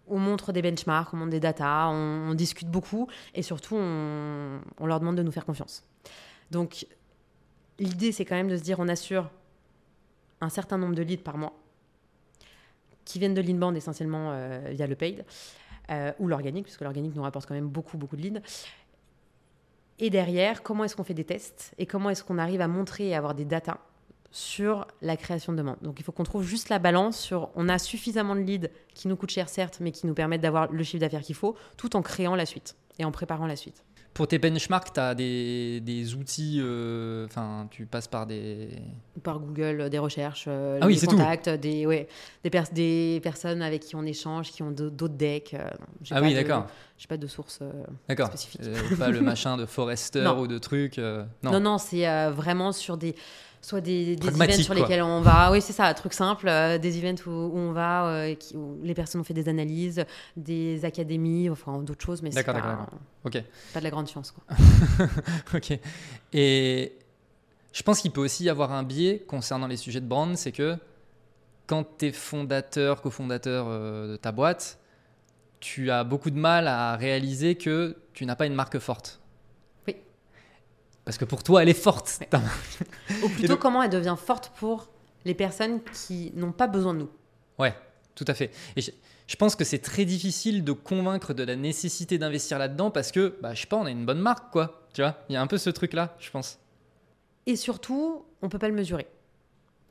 on 0.10 0.20
montre 0.20 0.52
des 0.52 0.62
benchmarks, 0.62 1.14
on 1.14 1.18
montre 1.18 1.32
des 1.32 1.40
datas, 1.40 1.88
on, 1.90 2.34
discute 2.34 2.70
beaucoup, 2.70 3.08
et 3.34 3.42
surtout, 3.42 3.76
on, 3.76 4.86
leur 4.86 5.00
demande 5.00 5.16
de 5.16 5.24
nous 5.24 5.32
faire 5.32 5.46
confiance. 5.46 5.86
Donc, 6.52 6.88
l'idée, 7.80 8.12
c'est 8.12 8.26
quand 8.26 8.36
même 8.36 8.50
de 8.50 8.58
se 8.58 8.64
dire 8.64 8.80
on 8.80 8.88
assure 8.88 9.30
un 10.42 10.50
certain 10.50 10.78
nombre 10.78 10.96
de 10.96 11.02
leads 11.02 11.24
par 11.24 11.38
mois 11.38 11.54
qui 13.06 13.20
viennent 13.20 13.34
de 13.34 13.42
l'inbound 13.42 13.76
essentiellement 13.78 14.32
euh, 14.32 14.70
via 14.72 14.86
le 14.86 14.96
paid 14.96 15.26
euh, 15.90 16.12
ou 16.20 16.28
l'organique, 16.28 16.66
puisque 16.66 16.82
l'organique 16.82 17.16
nous 17.16 17.22
rapporte 17.22 17.48
quand 17.48 17.54
même 17.54 17.70
beaucoup, 17.70 17.98
beaucoup 17.98 18.18
de 18.18 18.22
leads. 18.22 18.42
Et 20.00 20.10
derrière, 20.10 20.62
comment 20.62 20.84
est-ce 20.84 20.96
qu'on 20.96 21.04
fait 21.04 21.14
des 21.14 21.24
tests 21.24 21.74
et 21.78 21.86
comment 21.86 22.10
est-ce 22.10 22.24
qu'on 22.24 22.38
arrive 22.38 22.62
à 22.62 22.68
montrer 22.68 23.10
et 23.10 23.16
avoir 23.16 23.34
des 23.34 23.46
datas 23.46 23.80
sur 24.32 24.86
la 25.02 25.18
création 25.18 25.54
de 25.54 25.58
demande. 25.58 25.78
Donc 25.82 26.00
il 26.00 26.04
faut 26.04 26.12
qu'on 26.12 26.24
trouve 26.24 26.44
juste 26.44 26.70
la 26.70 26.80
balance 26.80 27.18
sur 27.18 27.50
on 27.56 27.70
a 27.70 27.78
suffisamment 27.80 28.36
de 28.36 28.42
leads 28.42 28.70
qui 28.94 29.08
nous 29.08 29.16
coûtent 29.16 29.32
cher 29.32 29.50
certes, 29.50 29.78
mais 29.82 29.92
qui 29.92 30.06
nous 30.06 30.14
permettent 30.14 30.42
d'avoir 30.42 30.72
le 30.72 30.84
chiffre 30.84 31.02
d'affaires 31.02 31.22
qu'il 31.22 31.36
faut, 31.36 31.56
tout 31.78 31.96
en 31.96 32.02
créant 32.02 32.36
la 32.36 32.46
suite 32.46 32.76
et 33.00 33.06
en 33.06 33.12
préparant 33.12 33.48
la 33.48 33.56
suite 33.56 33.84
Pour 34.14 34.28
tes 34.28 34.38
benchmarks, 34.40 34.92
tu 34.94 35.00
as 35.00 35.14
des, 35.16 35.80
des 35.82 36.16
outils, 36.16 36.58
euh, 36.60 37.26
enfin, 37.26 37.68
tu 37.72 37.86
passes 37.86 38.08
par 38.08 38.26
des. 38.26 38.70
Par 39.24 39.40
Google, 39.40 39.82
euh, 39.82 39.90
des 39.90 40.00
recherches, 40.00 40.46
euh, 40.48 40.80
Ah 40.82 40.88
oui, 40.88 40.96
des 41.00 41.02
tout. 41.08 41.16
contacts, 41.16 41.48
des, 41.50 41.86
ouais, 41.86 42.08
des, 42.44 42.50
pers- 42.50 42.72
des 42.74 43.20
personnes 43.24 43.62
avec 43.62 43.84
qui 43.84 43.96
on 43.96 44.04
échange, 44.04 44.52
qui 44.52 44.62
ont 44.64 44.72
d'autres 44.72 45.08
decks. 45.10 45.54
euh, 45.54 45.70
Ah 46.12 46.22
oui, 46.22 46.34
d'accord. 46.34 46.66
J'ai 46.98 47.08
pas 47.08 47.18
de 47.18 47.28
source. 47.28 47.60
D'accord. 48.10 48.28
spécifique. 48.30 48.62
Pas 48.98 49.10
le 49.10 49.22
machin 49.22 49.56
de 49.58 49.66
Forrester 49.68 50.22
Non. 50.24 50.40
ou 50.40 50.48
de 50.48 50.58
trucs. 50.58 50.98
non. 50.98 51.28
Non, 51.44 51.60
non, 51.60 51.78
c'est 51.78 52.06
vraiment 52.32 52.72
sur 52.72 52.98
des. 52.98 53.16
Soit 53.68 53.82
des, 53.82 54.16
des 54.16 54.28
events 54.30 54.54
sur 54.64 54.68
quoi. 54.68 54.76
lesquels 54.76 55.02
on 55.02 55.20
va. 55.20 55.52
Oui, 55.52 55.62
c'est 55.62 55.74
ça, 55.74 55.88
un 55.88 55.94
truc 55.94 56.14
simple. 56.14 56.48
euh, 56.48 56.78
des 56.78 57.00
events 57.00 57.22
où, 57.28 57.32
où 57.32 57.58
on 57.58 57.74
va, 57.74 58.06
euh, 58.08 58.34
qui- 58.36 58.56
où 58.56 58.80
les 58.82 58.94
personnes 58.94 59.20
ont 59.20 59.26
fait 59.26 59.34
des 59.34 59.50
analyses, 59.50 60.06
des 60.38 60.86
académies, 60.86 61.50
enfin 61.50 61.82
d'autres 61.84 62.06
choses, 62.06 62.22
mais 62.22 62.32
c'est 62.32 62.46
pas, 63.74 63.80
de 63.82 63.84
la 63.84 63.90
grande 63.90 64.08
science. 64.08 64.32
Quoi. 64.32 64.56
ok. 65.54 65.78
Et 66.32 66.94
je 67.74 67.84
pense 67.84 68.00
qu'il 68.00 68.12
peut 68.12 68.22
aussi 68.22 68.46
y 68.46 68.50
avoir 68.50 68.72
un 68.72 68.84
biais 68.84 69.20
concernant 69.28 69.68
les 69.68 69.76
sujets 69.76 70.00
de 70.00 70.08
brand, 70.08 70.38
c'est 70.38 70.54
que 70.54 70.78
quand 71.66 71.86
tu 71.98 72.06
es 72.06 72.12
fondateur, 72.14 73.02
cofondateur 73.02 73.66
euh, 73.68 74.14
de 74.14 74.16
ta 74.16 74.32
boîte, 74.32 74.80
tu 75.60 75.92
as 75.92 76.06
beaucoup 76.06 76.30
de 76.30 76.40
mal 76.40 76.70
à 76.70 76.96
réaliser 76.96 77.56
que 77.56 77.98
tu 78.14 78.26
n'as 78.26 78.38
pas 78.38 78.46
une 78.46 78.56
marque 78.56 78.80
forte. 78.80 79.20
Parce 81.08 81.18
que 81.18 81.24
pour 81.24 81.42
toi, 81.42 81.64
elle 81.64 81.70
est 81.70 81.74
forte. 81.74 82.20
Ouais. 82.20 82.40
Ou 83.24 83.30
plutôt, 83.30 83.48
donc- 83.54 83.60
comment 83.60 83.82
elle 83.82 83.90
devient 83.90 84.18
forte 84.22 84.52
pour 84.58 84.90
les 85.24 85.34
personnes 85.34 85.80
qui 85.94 86.34
n'ont 86.36 86.52
pas 86.52 86.68
besoin 86.68 86.94
de 86.94 87.00
nous. 87.00 87.10
Ouais, 87.58 87.74
tout 88.14 88.26
à 88.28 88.34
fait. 88.34 88.52
Et 88.76 88.82
je, 88.82 88.92
je 89.26 89.36
pense 89.38 89.56
que 89.56 89.64
c'est 89.64 89.80
très 89.80 90.04
difficile 90.04 90.66
de 90.66 90.74
convaincre 90.74 91.34
de 91.34 91.44
la 91.44 91.56
nécessité 91.56 92.18
d'investir 92.18 92.60
là-dedans 92.60 92.92
parce 92.92 93.14
que, 93.14 93.38
bah, 93.42 93.54
je 93.54 93.62
sais 93.62 93.68
pas, 93.68 93.78
on 93.78 93.86
a 93.86 93.90
une 93.92 94.06
bonne 94.06 94.20
marque, 94.20 94.52
quoi. 94.52 94.86
Tu 94.94 95.02
vois, 95.02 95.16
il 95.30 95.34
y 95.34 95.36
a 95.38 95.42
un 95.42 95.48
peu 95.48 95.58
ce 95.58 95.70
truc-là, 95.70 96.14
je 96.20 96.30
pense. 96.30 96.60
Et 97.46 97.56
surtout, 97.56 98.26
on 98.42 98.50
peut 98.50 98.60
pas 98.60 98.68
le 98.68 98.76
mesurer. 98.76 99.08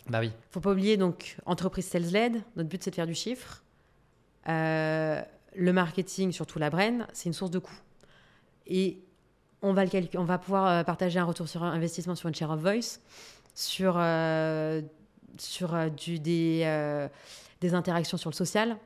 Bah 0.08 0.20
oui. 0.20 0.30
faut 0.50 0.61
pas 0.61 0.73
oublier 0.73 0.96
donc 0.99 1.37
entreprise 1.46 1.87
sales 1.87 2.12
led. 2.12 2.42
Notre 2.56 2.68
but 2.68 2.82
c'est 2.82 2.90
de 2.90 2.94
faire 2.94 3.06
du 3.06 3.14
chiffre. 3.14 3.64
Euh, 4.49 5.20
le 5.56 5.73
marketing, 5.73 6.30
surtout 6.30 6.58
la 6.58 6.68
brain, 6.70 7.06
c'est 7.14 7.28
une 7.28 7.32
source 7.32 7.50
de 7.50 7.58
coût. 7.58 7.75
Et 8.66 8.99
on 9.68 9.73
va, 9.73 9.85
le 9.85 9.90
calcu- 9.90 10.16
on 10.18 10.25
va 10.25 10.38
pouvoir 10.38 10.66
euh, 10.66 10.82
partager 10.85 11.18
un 11.18 11.25
retour 11.25 11.49
sur 11.49 11.62
investissement 11.62 12.14
sur 12.14 12.28
une 12.28 12.35
share 12.35 12.50
of 12.50 12.61
voice, 12.61 13.00
sur, 13.54 13.94
euh, 13.96 14.80
sur 15.38 15.75
euh, 15.75 15.88
du, 15.88 16.18
des, 16.18 16.62
euh, 16.64 17.08
des 17.61 17.75
interactions 17.75 18.16
sur 18.16 18.30
le 18.30 18.35
social, 18.35 18.76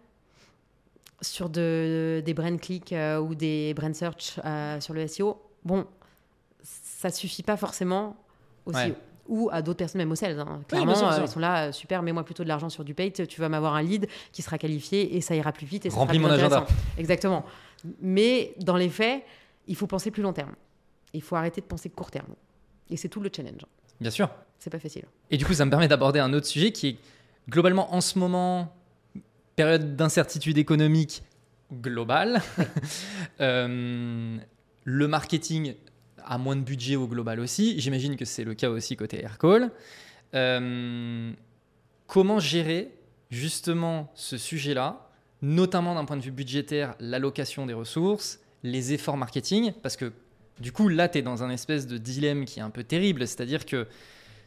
sur 1.20 1.48
de, 1.50 2.22
des 2.24 2.34
brand 2.34 2.58
click 2.60 2.92
euh, 2.92 3.18
ou 3.18 3.34
des 3.34 3.74
brand 3.74 3.94
search 3.94 4.38
sur 4.80 4.94
le 4.94 5.06
SEO. 5.06 5.40
Bon, 5.64 5.86
ça 6.62 7.10
suffit 7.10 7.42
pas 7.42 7.56
forcément 7.56 8.16
au 8.66 8.72
Ouais. 8.72 8.88
SEO. 8.88 8.94
Ou 9.28 9.48
à 9.52 9.62
d'autres 9.62 9.76
personnes, 9.78 10.00
même 10.00 10.10
au 10.10 10.16
sales. 10.16 10.40
hein. 10.40 10.60
Clairement, 10.66 10.94
sûr, 10.96 11.08
euh, 11.08 11.18
ils 11.22 11.28
sont 11.28 11.38
là, 11.38 11.68
euh, 11.68 11.72
super, 11.72 12.02
mets-moi 12.02 12.24
plutôt 12.24 12.42
de 12.42 12.48
l'argent 12.48 12.68
sur 12.68 12.82
du 12.82 12.94
paid, 12.94 13.28
tu 13.28 13.40
vas 13.40 13.48
m'avoir 13.48 13.74
un 13.76 13.82
lead 13.82 14.08
qui 14.32 14.42
sera 14.42 14.58
qualifié 14.58 15.14
et 15.16 15.20
ça 15.20 15.36
ira 15.36 15.52
plus 15.52 15.66
vite. 15.66 15.86
Et 15.86 15.90
ça 15.90 15.96
Remplis 15.98 16.16
sera 16.18 16.28
mon 16.28 16.34
plus 16.34 16.40
agenda. 16.42 16.56
intéressant. 16.62 16.76
Exactement. 16.98 17.44
Mais 18.00 18.54
dans 18.58 18.76
les 18.76 18.88
faits, 18.88 19.22
il 19.68 19.76
faut 19.76 19.86
penser 19.86 20.10
plus 20.10 20.22
long 20.24 20.32
terme. 20.32 20.52
Il 21.12 21.22
faut 21.22 21.36
arrêter 21.36 21.60
de 21.60 21.66
penser 21.66 21.90
court 21.90 22.10
terme. 22.10 22.34
Et 22.88 22.96
c'est 22.96 23.08
tout 23.08 23.20
le 23.20 23.30
challenge. 23.34 23.62
Bien 24.00 24.10
sûr. 24.10 24.30
C'est 24.58 24.70
pas 24.70 24.78
facile. 24.78 25.04
Et 25.30 25.36
du 25.36 25.46
coup, 25.46 25.54
ça 25.54 25.64
me 25.64 25.70
permet 25.70 25.88
d'aborder 25.88 26.18
un 26.20 26.32
autre 26.32 26.46
sujet 26.46 26.72
qui 26.72 26.88
est 26.88 26.96
globalement 27.48 27.94
en 27.94 28.00
ce 28.00 28.18
moment, 28.18 28.74
période 29.56 29.96
d'incertitude 29.96 30.58
économique 30.58 31.22
globale. 31.72 32.42
Euh, 33.40 34.36
le 34.84 35.08
marketing 35.08 35.74
a 36.22 36.36
moins 36.36 36.54
de 36.54 36.60
budget 36.60 36.96
au 36.96 37.06
global 37.06 37.40
aussi. 37.40 37.80
J'imagine 37.80 38.16
que 38.16 38.26
c'est 38.26 38.44
le 38.44 38.52
cas 38.52 38.68
aussi 38.68 38.94
côté 38.94 39.22
Aircall. 39.22 39.70
Euh, 40.34 41.32
comment 42.06 42.38
gérer 42.38 42.90
justement 43.30 44.10
ce 44.14 44.36
sujet-là, 44.36 45.08
notamment 45.40 45.94
d'un 45.94 46.04
point 46.04 46.18
de 46.18 46.22
vue 46.22 46.32
budgétaire, 46.32 46.96
l'allocation 47.00 47.64
des 47.64 47.72
ressources, 47.72 48.40
les 48.62 48.92
efforts 48.92 49.16
marketing? 49.16 49.72
Parce 49.82 49.96
que 49.96 50.12
du 50.60 50.72
coup, 50.72 50.88
là, 50.88 51.08
tu 51.08 51.18
es 51.18 51.22
dans 51.22 51.42
un 51.42 51.50
espèce 51.50 51.86
de 51.86 51.98
dilemme 51.98 52.44
qui 52.44 52.60
est 52.60 52.62
un 52.62 52.70
peu 52.70 52.84
terrible, 52.84 53.26
c'est-à-dire 53.26 53.66
que 53.66 53.86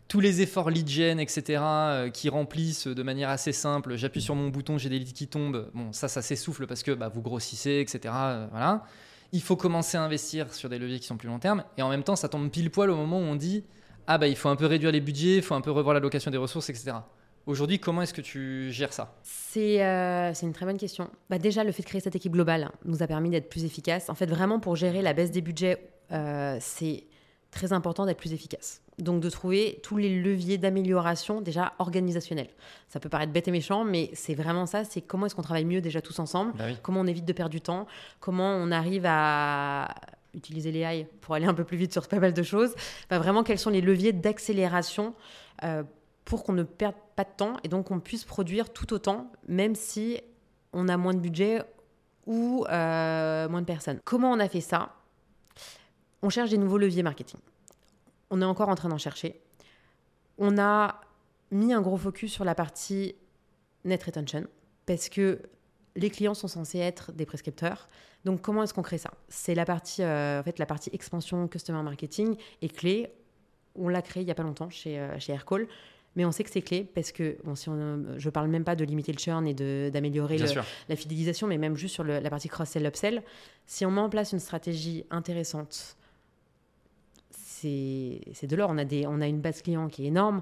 tous 0.08 0.20
les 0.20 0.42
efforts 0.42 0.70
lead 0.70 0.88
gen, 0.88 1.20
etc., 1.20 1.62
euh, 1.64 2.10
qui 2.10 2.30
remplissent 2.30 2.88
de 2.88 3.04
manière 3.04 3.30
assez 3.30 3.52
simple, 3.52 3.96
j'appuie 3.96 4.22
sur 4.22 4.36
mon 4.36 4.50
bouton, 4.50 4.78
j'ai 4.78 4.90
des 4.90 5.00
leads 5.00 5.14
qui 5.14 5.28
tombent, 5.28 5.70
bon, 5.74 5.92
ça, 5.92 6.08
ça 6.08 6.22
s'essouffle 6.22 6.68
parce 6.68 6.84
que 6.84 6.92
bah, 6.92 7.10
vous 7.10 7.22
grossissez, 7.22 7.80
etc., 7.80 8.14
euh, 8.16 8.48
voilà. 8.52 8.84
Il 9.32 9.42
faut 9.42 9.56
commencer 9.56 9.98
à 9.98 10.04
investir 10.04 10.54
sur 10.54 10.70
des 10.70 10.78
leviers 10.78 11.00
qui 11.00 11.08
sont 11.08 11.18
plus 11.18 11.28
long 11.28 11.40
terme, 11.40 11.64
et 11.78 11.82
en 11.82 11.90
même 11.90 12.04
temps, 12.04 12.16
ça 12.16 12.30
tombe 12.30 12.50
pile 12.52 12.70
poil 12.70 12.92
au 12.92 12.96
moment 12.96 13.18
où 13.18 13.24
on 13.24 13.36
dit, 13.36 13.64
ah 14.06 14.18
bah, 14.18 14.28
il 14.28 14.36
faut 14.36 14.50
un 14.50 14.56
peu 14.56 14.68
réduire 14.68 14.92
les 14.92 15.02
budgets, 15.02 15.38
il 15.38 15.42
faut 15.42 15.56
un 15.56 15.62
peu 15.62 15.72
revoir 15.72 15.94
l'allocation 15.94 16.30
des 16.30 16.38
ressources, 16.38 16.70
etc. 16.70 16.98
Aujourd'hui, 17.46 17.80
comment 17.80 18.02
est-ce 18.02 18.14
que 18.14 18.22
tu 18.22 18.72
gères 18.72 18.94
ça? 18.94 19.16
C'est 19.24 19.84
euh, 19.84 20.34
c'est 20.34 20.46
une 20.46 20.54
très 20.54 20.66
bonne 20.66 20.78
question. 20.78 21.10
Bah 21.30 21.40
déjà, 21.40 21.66
le 21.66 21.74
fait 21.74 21.84
de 21.84 21.88
créer 21.88 22.00
cette 22.00 22.16
équipe 22.16 22.32
globale 22.32 22.72
nous 22.86 23.04
a 23.04 23.08
permis 23.08 23.30
d'être 23.30 23.50
plus 23.50 23.66
efficaces. 23.66 24.10
En 24.10 24.16
fait, 24.16 24.28
vraiment, 24.28 24.60
pour 24.60 24.78
gérer 24.78 25.02
la 25.02 25.12
baisse 25.12 25.32
des 25.32 25.42
budgets, 25.42 25.93
euh, 26.12 26.58
c'est 26.60 27.06
très 27.52 27.74
important 27.74 28.06
d'être 28.06 28.18
plus 28.18 28.34
efficace. 28.34 28.82
Donc, 29.00 29.22
de 29.22 29.30
trouver 29.30 29.80
tous 29.82 29.98
les 29.98 30.22
leviers 30.22 30.58
d'amélioration 30.58 31.42
déjà 31.42 31.74
organisationnels. 31.80 32.50
Ça 32.90 33.00
peut 33.00 33.10
paraître 33.10 33.32
bête 33.32 33.48
et 33.48 33.52
méchant, 33.52 33.84
mais 33.84 34.12
c'est 34.14 34.36
vraiment 34.36 34.66
ça. 34.66 34.84
C'est 34.84 35.02
comment 35.02 35.26
est-ce 35.26 35.36
qu'on 35.36 35.42
travaille 35.42 35.66
mieux 35.66 35.82
déjà 35.82 36.02
tous 36.02 36.20
ensemble 36.20 36.54
Bah 36.56 36.66
oui. 36.68 36.78
Comment 36.84 37.02
on 37.02 37.08
évite 37.08 37.26
de 37.26 37.34
perdre 37.34 37.52
du 37.52 37.62
temps 37.62 37.88
Comment 38.20 38.56
on 38.56 38.72
arrive 38.72 39.06
à 39.08 39.96
utiliser 40.36 40.72
les 40.72 40.80
AI 40.80 41.08
pour 41.22 41.36
aller 41.36 41.46
un 41.46 41.54
peu 41.54 41.64
plus 41.64 41.78
vite 41.78 41.92
sur 41.92 42.08
pas 42.08 42.20
mal 42.20 42.34
de 42.34 42.44
choses 42.44 42.74
Enfin, 43.06 43.20
Vraiment, 43.20 43.44
quels 43.44 43.60
sont 43.60 43.70
les 43.70 43.82
leviers 43.82 44.14
d'accélération 44.14 45.14
euh, 45.64 45.84
pour 46.26 46.44
qu'on 46.44 46.54
ne 46.54 46.64
perde 46.64 46.96
pas 47.16 47.24
de 47.24 47.30
temps 47.36 47.58
et 47.64 47.68
donc 47.68 47.88
qu'on 47.88 48.00
puisse 48.00 48.26
produire 48.26 48.72
tout 48.72 48.94
autant, 48.94 49.32
même 49.48 49.76
si 49.76 50.20
on 50.72 50.88
a 50.88 50.98
moins 50.98 51.14
de 51.14 51.20
budget 51.20 51.62
ou 52.26 52.66
euh, 52.70 53.50
moins 53.50 53.62
de 53.62 53.66
personnes. 53.66 54.00
Comment 54.04 54.32
on 54.32 54.40
a 54.40 54.48
fait 54.48 54.62
ça 54.62 54.94
On 56.24 56.30
cherche 56.30 56.50
des 56.50 56.58
nouveaux 56.58 56.78
leviers 56.80 57.04
marketing. 57.04 57.40
On 58.32 58.42
est 58.42 58.46
encore 58.46 58.70
en 58.70 58.76
train 58.76 58.90
d'en 58.90 58.98
chercher. 58.98 59.40
On 60.38 60.58
a 60.58 61.00
mis 61.52 61.74
un 61.74 61.82
gros 61.82 61.98
focus 61.98 62.32
sur 62.34 62.46
la 62.46 62.56
partie 62.56 63.14
net 63.86 64.02
retention 64.04 64.46
parce 64.88 65.10
que 65.10 65.40
les 65.96 66.10
clients 66.10 66.34
sont 66.34 66.48
censés 66.48 66.80
être 66.80 67.12
des 67.12 67.26
prescripteurs. 67.28 67.88
Donc 68.26 68.42
comment 68.42 68.64
est-ce 68.64 68.74
qu'on 68.74 68.82
crée 68.82 68.98
ça? 68.98 69.12
C'est 69.28 69.54
la 69.54 69.66
partie 69.66 70.02
euh, 70.02 70.40
en 70.40 70.44
fait 70.44 70.58
la 70.58 70.66
partie 70.66 70.90
expansion 70.94 71.48
customer 71.48 71.84
marketing 71.84 72.36
est 72.62 72.76
clé. 72.76 73.14
On 73.76 73.90
l'a 73.90 74.02
créé 74.02 74.24
il 74.24 74.28
y 74.28 74.32
a 74.32 74.36
pas 74.36 74.44
longtemps 74.44 74.70
chez 74.70 74.98
euh, 75.00 75.20
chez 75.20 75.34
Aircall. 75.34 75.68
Mais 76.16 76.26
on 76.26 76.32
sait 76.32 76.44
que 76.44 76.52
c'est 76.52 76.62
clé 76.62 76.84
parce 76.94 77.12
que, 77.12 77.38
bon, 77.44 77.56
si 77.56 77.70
on, 77.70 77.74
euh, 77.76 78.16
je 78.20 78.30
parle 78.30 78.48
même 78.48 78.64
pas 78.64 78.76
de 78.76 78.86
limiter 78.86 79.12
le 79.12 79.18
churn 79.18 79.48
et 79.48 79.56
d'améliorer 79.90 80.38
la 80.88 80.96
fidélisation, 80.96 81.48
mais 81.48 81.58
même 81.58 81.76
juste 81.76 81.96
sur 81.96 82.04
le- 82.04 82.20
la 82.20 82.30
partie 82.30 82.50
cross-sell, 82.50 82.86
upsell. 82.86 83.24
Si 83.66 83.84
on 83.84 83.90
met 83.90 84.00
en 84.02 84.10
place 84.12 84.32
une 84.32 84.40
stratégie 84.40 85.06
intéressante, 85.10 85.98
c'est 87.64 88.22
c'est 88.34 88.48
de 88.48 88.56
l'or. 88.56 88.70
On, 88.72 88.78
a 88.78 88.86
des- 88.86 89.06
on 89.08 89.22
a 89.22 89.28
une 89.28 89.40
base 89.40 89.62
client 89.62 89.88
qui 89.88 90.04
est 90.04 90.08
énorme. 90.08 90.42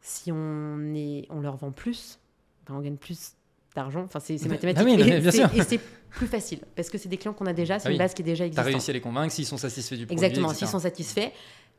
Si 0.00 0.32
on, 0.32 0.94
est, 0.94 1.26
on 1.30 1.40
leur 1.40 1.56
vend 1.56 1.70
plus, 1.72 2.18
on 2.70 2.80
gagne 2.80 2.96
plus 2.96 3.32
d'argent. 3.76 4.02
Enfin, 4.04 4.20
c'est 4.20 4.36
c'est 4.38 4.48
Bah 4.48 4.54
mathématique. 4.54 4.84
oui, 4.84 4.96
non, 4.96 5.06
Et 5.06 5.30
c'est- 5.30 5.62
c'est 5.62 5.80
plus 6.10 6.26
facile 6.26 6.60
parce 6.76 6.90
que 6.90 6.98
c'est 6.98 7.08
des 7.08 7.16
clients 7.16 7.32
qu'on 7.32 7.46
a 7.46 7.52
déjà, 7.52 7.78
c'est 7.78 7.86
Ah 7.86 7.88
oui. 7.90 7.94
une 7.94 7.98
base 7.98 8.12
qui 8.14 8.22
est 8.22 8.24
déjà 8.24 8.38
Tu 8.38 8.42
as 8.42 8.46
existante. 8.48 8.66
réussi 8.72 8.90
à 8.90 8.94
les 8.94 9.00
convaincre, 9.00 9.32
s'ils 9.32 9.46
sont 9.46 9.56
satisfaits 9.56 9.94
du 9.96 10.06
produit, 10.06 10.24
Exactement, 10.24 10.52
s'ils 10.52 10.66
sont 10.68 10.78
satisfaits. 10.80 11.30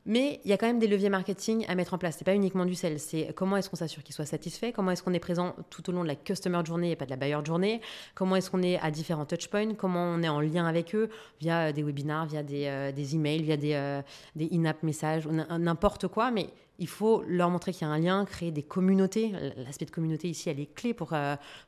Mais 0.05 0.41
il 0.43 0.49
y 0.49 0.53
a 0.53 0.57
quand 0.57 0.67
même 0.67 0.79
des 0.79 0.87
leviers 0.87 1.09
marketing 1.09 1.65
à 1.69 1.75
mettre 1.75 1.93
en 1.93 1.97
place. 1.97 2.15
C'est 2.17 2.25
pas 2.25 2.35
uniquement 2.35 2.65
du 2.65 2.75
sel. 2.75 2.99
C'est 2.99 3.33
comment 3.33 3.55
est-ce 3.55 3.69
qu'on 3.69 3.77
s'assure 3.77 4.03
qu'ils 4.03 4.13
soient 4.13 4.25
satisfaits, 4.25 4.71
comment 4.73 4.91
est-ce 4.91 5.01
qu'on 5.01 5.13
est 5.13 5.19
présent 5.19 5.55
tout 5.69 5.89
au 5.89 5.93
long 5.93 6.03
de 6.03 6.07
la 6.07 6.15
customer 6.15 6.61
journée 6.65 6.91
et 6.91 6.95
pas 6.95 7.05
de 7.05 7.11
la 7.11 7.15
buyer 7.15 7.37
journée, 7.45 7.79
comment 8.13 8.35
est-ce 8.35 8.51
qu'on 8.51 8.61
est 8.61 8.77
à 8.79 8.91
différents 8.91 9.25
touchpoints, 9.25 9.75
comment 9.75 10.03
on 10.03 10.21
est 10.21 10.29
en 10.29 10.41
lien 10.41 10.65
avec 10.65 10.93
eux? 10.93 11.09
Via 11.39 11.67
euh, 11.67 11.71
des 11.71 11.83
webinars, 11.83 12.25
via 12.25 12.43
des, 12.43 12.65
euh, 12.65 12.91
emails, 12.91 13.43
via 13.43 13.57
des, 13.57 13.73
euh, 13.73 14.01
in-app 14.37 14.83
messages, 14.83 15.25
n'importe 15.27 16.07
quoi. 16.09 16.31
Mais 16.31 16.49
il 16.79 16.87
faut 16.87 17.23
leur 17.25 17.49
montrer 17.49 17.71
qu'il 17.71 17.87
y 17.87 17.89
a 17.89 17.93
un 17.93 17.99
lien, 17.99 18.25
créer 18.25 18.51
des 18.51 18.63
communautés. 18.63 19.31
L'aspect 19.57 19.85
de 19.85 19.91
communauté 19.91 20.27
ici, 20.27 20.49
elle 20.49 20.59
est 20.59 20.73
clé 20.73 20.93
pour, 20.93 21.13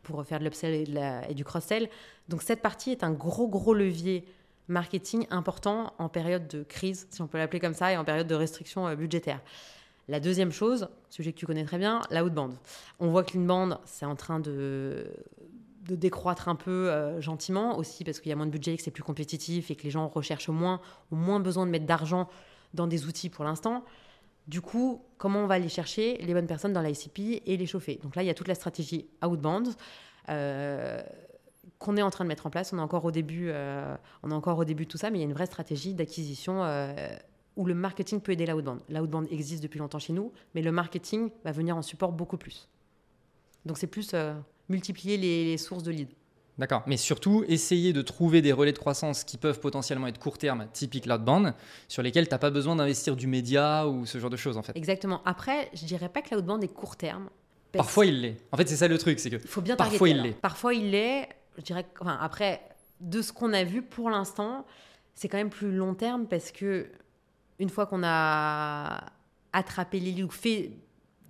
pour 0.04 0.26
faire 0.26 0.40
de 0.40 0.44
l'upsell 0.44 0.74
et, 0.74 1.30
et 1.30 1.34
du 1.36 1.46
cross-sell. 1.46 1.88
Donc 2.28 2.42
cette 2.42 2.62
partie 2.62 2.92
est 2.92 3.04
un 3.04 3.12
gros, 3.12 3.48
gros 3.48 3.74
levier 3.74 4.26
marketing 4.68 5.28
important 5.30 5.94
en 5.98 6.10
période 6.10 6.48
de 6.48 6.64
crise, 6.64 7.08
si 7.10 7.22
on 7.22 7.28
peut 7.28 7.38
l'appeler 7.38 7.60
comme 7.60 7.74
ça, 7.74 7.92
et 7.92 7.98
en 7.98 8.04
période 8.04 8.28
de 8.28 8.36
restriction 8.36 8.88
euh, 8.88 8.96
budgétaire. 8.96 9.42
La 10.08 10.20
deuxième 10.20 10.52
chose, 10.52 10.88
sujet 11.10 11.34
que 11.34 11.38
tu 11.38 11.46
connais 11.46 11.66
très 11.66 11.80
bien, 11.80 12.02
la 12.12 12.24
outbound. 12.24 12.54
On 13.00 13.10
voit 13.10 13.24
que 13.24 13.38
l'inbound, 13.38 13.80
c'est 13.86 14.06
en 14.06 14.16
train 14.16 14.40
de, 14.40 15.08
de 15.88 15.96
décroître 15.96 16.48
un 16.48 16.56
peu 16.56 16.90
euh, 16.90 17.22
gentiment, 17.22 17.78
aussi 17.78 18.04
parce 18.04 18.20
qu'il 18.20 18.30
y 18.30 18.34
a 18.34 18.36
moins 18.36 18.46
de 18.46 18.52
budget, 18.52 18.76
que 18.78 18.84
c'est 18.84 18.92
plus 18.92 19.04
compétitif 19.04 19.72
et 19.72 19.76
que 19.76 19.84
les 19.84 19.92
gens 19.92 20.08
recherchent 20.08 20.50
moins, 20.50 20.82
ont 21.12 21.16
moins 21.16 21.40
besoin 21.40 21.66
de 21.66 21.72
mettre 21.72 21.86
d'argent 21.86 22.28
dans 22.74 22.88
des 22.88 23.06
outils 23.06 23.30
pour 23.30 23.46
l'instant. 23.46 23.84
Du 24.48 24.62
coup, 24.62 25.02
comment 25.18 25.40
on 25.40 25.48
va 25.48 25.56
aller 25.56 25.70
chercher 25.70 26.18
les 26.18 26.34
bonnes 26.34 26.46
personnes 26.46 26.74
dans 26.74 26.82
l'ICP 26.82 27.42
et 27.46 27.58
les 27.58 27.66
chauffer? 27.66 28.00
Donc 28.04 28.16
là, 28.16 28.22
il 28.22 28.28
y 28.28 28.30
a 28.30 28.36
toute 28.36 28.48
la 28.48 28.56
stratégie 28.56 29.08
outbound. 29.24 29.70
Euh, 30.30 31.02
qu'on 31.86 31.98
est 31.98 32.02
en 32.02 32.10
train 32.10 32.26
de 32.26 32.30
mettre 32.30 32.48
en 32.48 32.50
place. 32.50 32.74
On 32.74 32.80
est 32.80 32.82
encore 32.82 33.06
au 33.06 33.12
début, 33.12 33.50
euh, 33.50 33.96
on 34.24 34.32
est 34.32 34.34
encore 34.34 34.58
au 34.58 34.66
début 34.66 34.86
de 34.86 34.90
tout 34.90 34.98
ça, 34.98 35.12
mais 35.12 35.20
il 35.20 35.22
y 35.22 35.24
a 35.24 35.28
une 35.28 35.34
vraie 35.34 35.46
stratégie 35.46 35.94
d'acquisition 35.94 36.64
euh, 36.64 36.94
où 37.56 37.66
le 37.66 37.76
marketing 37.76 38.20
peut 38.20 38.32
aider 38.32 38.46
l'outbound. 38.48 38.80
L'outbound 38.90 39.28
existe 39.32 39.62
depuis 39.62 39.80
longtemps 39.80 40.00
chez 40.00 40.12
nous, 40.12 40.32
mais 40.56 40.62
le 40.62 40.72
marketing 40.72 41.30
va 41.44 41.52
venir 41.52 41.78
en 41.78 41.84
support 41.84 42.12
beaucoup 42.12 42.38
plus. 42.38 42.68
Donc 43.66 43.78
c'est 43.78 43.88
plus 43.88 44.12
euh, 44.14 44.34
multiplier 44.68 45.18
les, 45.18 45.46
les 45.46 45.58
sources 45.58 45.84
de 45.84 45.92
leads. 45.92 46.16
D'accord. 46.58 46.84
Mais 46.88 46.98
surtout, 46.98 47.44
essayer 47.48 47.94
de 47.94 48.02
trouver 48.02 48.42
des 48.42 48.54
relais 48.54 48.72
de 48.72 48.80
croissance 48.80 49.24
qui 49.24 49.38
peuvent 49.38 49.60
potentiellement 49.60 50.08
être 50.08 50.20
court 50.20 50.38
terme, 50.38 50.68
typique 50.74 51.06
l'outbound, 51.06 51.54
sur 51.88 52.02
lesquels 52.02 52.28
tu 52.28 52.34
n'as 52.34 52.40
pas 52.40 52.50
besoin 52.50 52.78
d'investir 52.78 53.16
du 53.16 53.28
média 53.28 53.88
ou 53.88 54.06
ce 54.06 54.18
genre 54.18 54.30
de 54.30 54.38
choses, 54.38 54.58
en 54.58 54.64
fait. 54.64 54.76
Exactement. 54.76 55.22
Après, 55.26 55.70
je 55.74 55.86
dirais 55.86 56.10
pas 56.10 56.22
que 56.22 56.34
l'outbound 56.34 56.64
est 56.64 56.74
court 56.74 56.96
terme. 56.96 57.30
Parfois, 57.74 58.06
il 58.06 58.22
l'est. 58.22 58.38
En 58.52 58.58
fait, 58.58 58.68
c'est 58.68 58.78
ça 58.78 58.88
le 58.88 58.98
truc, 58.98 59.20
c'est 59.20 59.30
que 59.30 59.36
Il 59.36 59.48
faut 59.48 59.62
bien 59.62 59.76
Parfois, 59.76 60.10
il 60.10 60.22
l'est. 60.22 60.32
Parfois 60.32 60.74
il 60.74 60.92
l'est. 60.92 61.28
Je 61.58 61.64
dirais 61.64 61.84
que- 61.84 62.02
enfin, 62.02 62.18
après 62.22 62.62
de 63.02 63.22
ce 63.22 63.32
qu'on 63.34 63.54
a 63.54 63.64
vu 63.64 63.82
pour 63.82 64.10
l'instant, 64.10 64.66
c'est 65.16 65.28
quand 65.30 65.38
même 65.38 65.50
plus 65.50 65.72
long 65.76 65.94
terme 65.94 66.28
parce 66.28 66.52
que 66.52 66.90
une 67.60 67.70
fois 67.70 67.86
qu'on 67.86 68.04
a 68.04 69.06
attrapé 69.54 70.00
les 70.00 70.24
ou 70.24 70.30
fait 70.30 70.72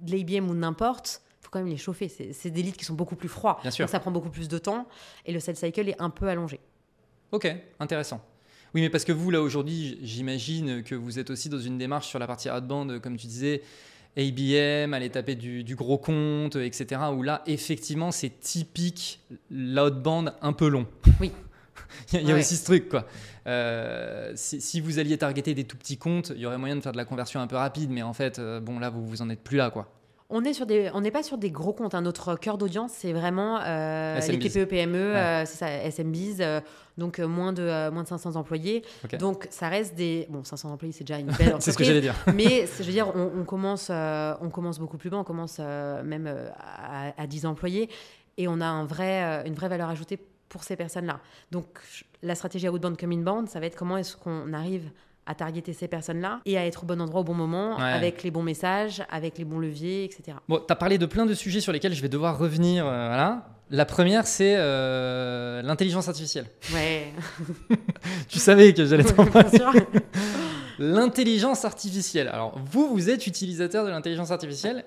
de 0.01 0.11
l'ABM 0.15 0.49
ou 0.49 0.53
n'importe, 0.55 1.21
il 1.39 1.43
faut 1.45 1.49
quand 1.51 1.59
même 1.59 1.67
les 1.67 1.77
chauffer. 1.77 2.07
C'est 2.09 2.49
des 2.49 2.63
leads 2.63 2.77
qui 2.77 2.85
sont 2.85 2.95
beaucoup 2.95 3.15
plus 3.15 3.29
froids. 3.29 3.59
Bien 3.61 3.71
sûr. 3.71 3.85
Donc 3.85 3.91
ça 3.91 3.99
prend 3.99 4.11
beaucoup 4.11 4.29
plus 4.29 4.47
de 4.47 4.57
temps 4.57 4.88
et 5.25 5.31
le 5.31 5.39
sales 5.39 5.55
cycle 5.55 5.88
est 5.89 6.01
un 6.01 6.09
peu 6.09 6.27
allongé. 6.27 6.59
Ok, 7.31 7.47
intéressant. 7.79 8.21
Oui, 8.73 8.81
mais 8.81 8.89
parce 8.89 9.05
que 9.05 9.11
vous, 9.13 9.31
là, 9.31 9.41
aujourd'hui, 9.41 9.97
j'imagine 10.01 10.83
que 10.83 10.95
vous 10.95 11.17
êtes 11.17 11.29
aussi 11.29 11.47
dans 11.49 11.59
une 11.59 11.77
démarche 11.77 12.07
sur 12.07 12.19
la 12.19 12.27
partie 12.27 12.49
outbound, 12.49 12.99
comme 12.99 13.15
tu 13.15 13.27
disais, 13.27 13.61
ABM, 14.17 14.93
aller 14.93 15.10
taper 15.10 15.36
du, 15.36 15.63
du 15.63 15.75
gros 15.75 15.97
compte, 15.97 16.56
etc. 16.56 17.01
Où 17.13 17.21
là, 17.23 17.41
effectivement, 17.47 18.12
c'est 18.12 18.39
typique 18.39 19.19
l'outbound 19.51 20.34
un 20.41 20.54
peu 20.54 20.67
long. 20.67 20.86
Oui. 21.19 21.32
il 22.13 22.15
y 22.15 22.17
a, 22.17 22.21
il 22.21 22.28
y 22.28 22.32
a 22.32 22.34
Ouais. 22.36 22.39
aussi 22.41 22.56
ce 22.56 22.65
truc, 22.65 22.89
quoi. 22.89 23.06
Euh, 23.47 24.32
si, 24.36 24.60
si 24.62 24.80
vous 24.82 24.99
alliez 24.99 25.17
targeter 25.17 25.54
des 25.54 25.65
tout 25.65 25.78
petits 25.78 25.97
comptes, 25.97 26.32
il 26.36 26.41
y 26.41 26.45
aurait 26.45 26.58
moyen 26.58 26.75
de 26.75 26.82
faire 26.82 26.91
de 26.93 26.97
la 26.97 27.06
conversion 27.06 27.39
un 27.41 27.47
peu 27.47 27.58
rapide, 27.58 27.89
mais 27.91 28.01
en 28.01 28.13
fait, 28.13 28.39
euh, 28.39 28.60
bon, 28.60 28.80
là, 28.80 28.89
vous 28.89 29.06
vous 29.06 29.21
en 29.21 29.30
êtes 29.30 29.43
plus 29.43 29.58
là, 29.58 29.69
quoi. 29.69 29.91
On 30.29 30.43
est 30.43 30.53
sur 30.53 30.65
des, 30.65 30.89
on 30.95 31.01
n'est 31.01 31.11
pas 31.11 31.21
sur 31.21 31.38
des 31.38 31.51
gros 31.51 31.71
comptes. 31.71 31.93
hein. 31.93 32.01
Notre 32.01 32.35
cœur 32.35 32.57
d'audience, 32.57 32.91
c'est 32.93 33.13
vraiment 33.13 33.59
euh, 33.63 34.19
les. 34.19 34.39
TPE 34.39 34.65
PME, 34.65 34.93
Ouais. 35.11 35.15
euh, 35.15 35.45
c'est 35.45 35.57
ça, 35.57 35.69
SMBs, 35.69 36.41
euh, 36.41 36.61
donc 36.97 37.19
moins 37.19 37.53
de 37.53 37.89
moins 37.91 38.01
de 38.03 38.07
500 38.07 38.35
employés. 38.35 38.83
Donc 39.19 39.47
ça 39.51 39.69
reste 39.69 39.93
des, 39.95 40.25
bon 40.29 40.43
500 40.43 40.71
employés, 40.71 40.93
c'est 40.93 41.03
déjà 41.03 41.19
une 41.19 41.27
belle 41.27 41.53
entreprise. 41.55 41.59
C'est 41.65 41.71
ce 41.73 41.77
que 41.77 41.83
j'allais 41.83 42.01
dire. 42.01 42.15
Mais 42.33 42.65
je 42.65 42.83
veux 42.83 42.91
dire, 42.91 43.11
on, 43.15 43.31
on 43.39 43.43
commence, 43.43 43.89
on 43.91 44.49
commence 44.51 44.79
beaucoup 44.79 44.97
plus 44.97 45.09
bas, 45.11 45.17
on 45.17 45.23
commence 45.23 45.59
même 45.59 46.27
à, 46.57 47.13
à 47.21 47.27
10 47.27 47.45
employés, 47.45 47.89
et 48.38 48.47
on 48.47 48.59
a 48.61 48.65
un 48.65 48.85
vrai, 48.85 49.43
une 49.45 49.53
vraie 49.53 49.69
valeur 49.69 49.89
ajoutée 49.89 50.17
pour 50.49 50.63
ces 50.63 50.75
personnes-là. 50.75 51.19
Donc 51.51 51.67
la 52.23 52.33
stratégie 52.33 52.67
outbound 52.67 52.97
comme 52.99 53.11
inbound, 53.11 53.47
ça 53.47 53.59
va 53.59 53.67
être 53.67 53.75
comment 53.75 53.97
est-ce 53.97 54.17
qu'on 54.17 54.53
arrive 54.53 54.89
à 55.27 55.35
targeter 55.35 55.73
ces 55.73 55.88
personnes-là 55.88 56.41
et 56.45 56.57
à 56.57 56.65
être 56.65 56.83
au 56.83 56.85
bon 56.85 57.01
endroit 57.01 57.21
au 57.21 57.23
bon 57.23 57.33
moment, 57.33 57.77
Ouais. 57.77 57.83
avec 57.83 58.23
les 58.23 58.31
bons 58.31 58.43
messages, 58.43 59.03
avec 59.09 59.38
les 59.38 59.45
bons 59.45 59.59
leviers, 59.59 60.03
etc. 60.05 60.38
Bon, 60.47 60.59
tu 60.59 60.71
as 60.71 60.75
parlé 60.75 60.97
de 60.97 61.05
plein 61.05 61.25
de 61.25 61.33
sujets 61.33 61.61
sur 61.61 61.71
lesquels 61.71 61.93
je 61.93 62.01
vais 62.01 62.09
devoir 62.09 62.38
revenir. 62.38 62.85
euh, 62.85 63.07
voilà. 63.07 63.47
La 63.71 63.85
première, 63.85 64.27
c'est 64.27 64.53
euh, 64.57 65.63
l'intelligence 65.63 66.07
artificielle. 66.07 66.45
Ouais, 66.73 67.07
Tu 68.29 68.38
savais 68.38 68.71
que 68.73 68.85
j'allais 68.85 69.03
t'en 69.03 69.23
bien 69.25 69.49
sûr. 69.49 69.73
L'intelligence 70.77 71.63
artificielle. 71.65 72.27
Alors, 72.27 72.59
vous, 72.71 72.89
vous 72.93 73.09
êtes 73.09 73.25
utilisateur 73.27 73.85
de 73.85 73.89
l'intelligence 73.89 74.31
artificielle. 74.31 74.83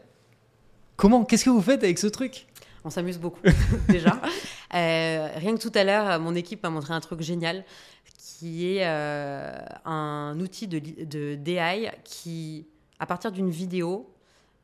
Comment 0.97 1.25
Qu'est-ce 1.25 1.45
que 1.45 1.51
vous 1.51 1.63
faites 1.63 1.83
avec 1.83 1.99
ce 1.99 2.07
truc? 2.09 2.47
On 2.85 2.91
s'amuse 2.91 3.19
beaucoup, 3.19 3.41
déjà. 3.89 4.21
Euh, 4.75 5.29
rien 5.37 5.57
que 5.57 5.61
tout 5.61 5.73
à 5.75 5.85
l'heure, 5.85 6.21
mon 6.21 6.35
équipe 6.35 6.63
m'a 6.63 6.71
montré 6.71 6.95
un 6.95 7.01
truc 7.01 7.21
génial 7.21 7.65
qui 8.19 8.77
est 8.77 8.87
euh, 8.87 9.59
un 9.85 10.39
outil 10.41 10.69
de, 10.69 10.79
de 11.05 11.35
DI 11.35 11.89
qui, 12.05 12.67
à 12.99 13.07
partir 13.07 13.33
d'une 13.33 13.51
vidéo, 13.51 14.13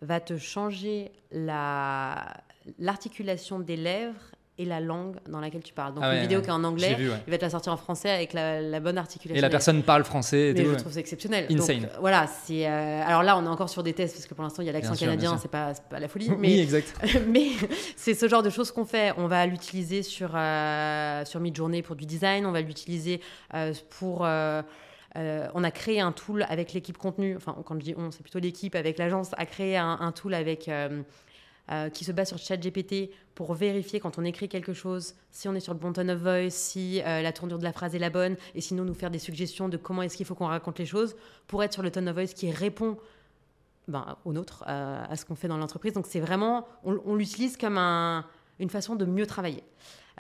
va 0.01 0.21
te 0.21 0.37
changer 0.39 1.11
la- 1.33 2.35
l'articulation 2.79 3.59
des 3.59 3.77
lèvres 3.77 4.34
et 4.57 4.65
la 4.65 4.79
langue 4.79 5.17
dans 5.29 5.41
laquelle 5.41 5.63
tu 5.65 5.75
parles. 5.75 5.95
Donc, 5.95 6.05
Ah 6.07 6.11
ouais, 6.11 6.17
une 6.17 6.23
vidéo 6.23 6.39
ouais. 6.39 6.45
qui 6.45 6.49
est 6.51 6.53
en 6.53 6.63
anglais, 6.63 6.95
vu, 6.95 7.11
ouais. 7.11 7.17
il 7.27 7.31
va 7.33 7.39
te 7.39 7.43
la 7.45 7.51
sortir 7.51 7.73
en 7.73 7.77
français 7.77 8.09
avec 8.11 8.33
la, 8.33 8.61
la 8.61 8.79
bonne 8.79 8.97
articulation. 8.99 9.37
Et 9.39 9.43
la 9.43 9.51
personne 9.51 9.83
parle 9.83 10.05
français. 10.05 10.51
Et 10.51 10.55
mais 10.55 10.63
tout, 10.63 10.71
je 10.71 10.75
trouve 10.77 10.93
ça 10.93 11.01
exceptionnel. 11.01 11.47
Insane. 11.51 11.81
Donc, 11.81 11.91
voilà, 11.99 12.29
c'est. 12.29 12.67
euh, 12.69 13.03
alors 13.05 13.25
là, 13.25 13.37
on 13.37 13.45
est 13.45 13.49
encore 13.49 13.69
sur 13.69 13.83
des 13.83 13.93
tests 13.95 14.15
parce 14.15 14.27
que 14.27 14.35
pour 14.35 14.45
l'instant, 14.45 14.63
il 14.63 14.67
y 14.67 14.69
a 14.69 14.73
l'accent 14.73 14.95
canadien, 14.95 15.37
c'est 15.39 15.51
pas, 15.51 15.75
c'est 15.75 15.83
pas 15.85 15.99
la 15.99 16.07
folie. 16.07 16.29
Oui, 16.31 16.37
Mais, 16.39 16.59
exact. 16.61 16.95
mais 17.29 17.49
c'est 17.97 18.15
ce 18.15 18.29
genre 18.29 18.45
de 18.45 18.51
choses 18.51 18.71
qu'on 18.71 18.85
fait. 18.85 19.13
On 19.17 19.27
va 19.27 19.45
l'utiliser 19.47 20.03
sur, 20.05 20.31
euh, 20.37 21.25
sur 21.25 21.41
Midjourney 21.41 21.83
pour 21.83 21.97
du 21.97 22.07
design. 22.07 22.47
On 22.47 22.53
va 22.53 22.61
l'utiliser 22.61 23.21
euh, 23.55 23.73
pour. 23.99 24.25
euh, 24.25 24.63
euh, 25.17 25.47
on 25.55 25.63
a 25.63 25.71
créé 25.71 26.01
un 26.01 26.11
tool 26.13 26.45
avec 26.49 26.73
l'équipe 26.73 26.99
contenu. 26.99 27.37
Enfin, 27.37 27.57
quand 27.65 27.75
je 27.75 27.85
dis 27.85 27.95
on, 27.97 28.11
c'est 28.11 28.23
plutôt 28.23 28.41
l'équipe 28.41 28.75
avec 28.75 28.99
l'agence 28.99 29.31
a 29.37 29.47
créé 29.47 29.77
un, 29.77 29.99
un 30.01 30.13
tool 30.13 30.35
avec. 30.35 30.69
euh, 30.69 31.03
euh, 31.73 31.89
qui 31.89 32.05
se 32.05 32.13
base 32.13 32.29
sur 32.29 32.37
ChatGPT 32.37 33.09
pour 33.35 33.55
vérifier 33.55 33.99
quand 33.99 34.19
on 34.19 34.25
écrit 34.25 34.49
quelque 34.49 34.73
chose, 34.73 35.15
si 35.33 35.49
on 35.49 35.55
est 35.55 35.61
sur 35.61 35.73
le 35.73 35.79
bon 35.81 35.93
tone 35.93 36.11
of 36.11 36.21
voice, 36.21 36.51
si 36.51 37.03
euh, 37.03 37.21
la 37.21 37.33
tournure 37.33 37.59
de 37.59 37.65
la 37.65 37.73
phrase 37.73 37.95
est 37.95 37.99
la 37.99 38.11
bonne, 38.11 38.37
et 38.55 38.61
sinon 38.61 38.85
nous 38.85 38.95
faire 38.95 39.11
des 39.11 39.19
suggestions 39.19 39.69
de 39.69 39.77
comment 39.77 40.03
est-ce 40.03 40.17
qu'il 40.17 40.27
faut 40.27 40.35
qu'on 40.37 40.47
raconte 40.47 40.79
les 40.79 40.87
choses 40.87 41.17
pour 41.49 41.63
être 41.65 41.73
sur 41.73 41.83
le 41.83 41.91
tone 41.91 42.09
of 42.09 42.15
voice 42.15 42.35
qui 42.35 42.51
répond 42.51 42.97
ben, 43.89 44.17
au 44.25 44.33
nôtre, 44.33 44.65
euh, 44.69 45.05
à 45.09 45.17
ce 45.17 45.25
qu'on 45.25 45.35
fait 45.35 45.49
dans 45.49 45.57
l'entreprise. 45.57 45.93
Donc 45.93 46.07
c'est 46.09 46.21
vraiment, 46.21 46.67
on, 46.85 47.15
l'utilise 47.17 47.57
comme 47.57 47.77
un- 47.77 48.25
une 48.61 48.71
façon 48.71 48.95
de 48.95 49.05
mieux 49.05 49.27
travailler. 49.27 49.65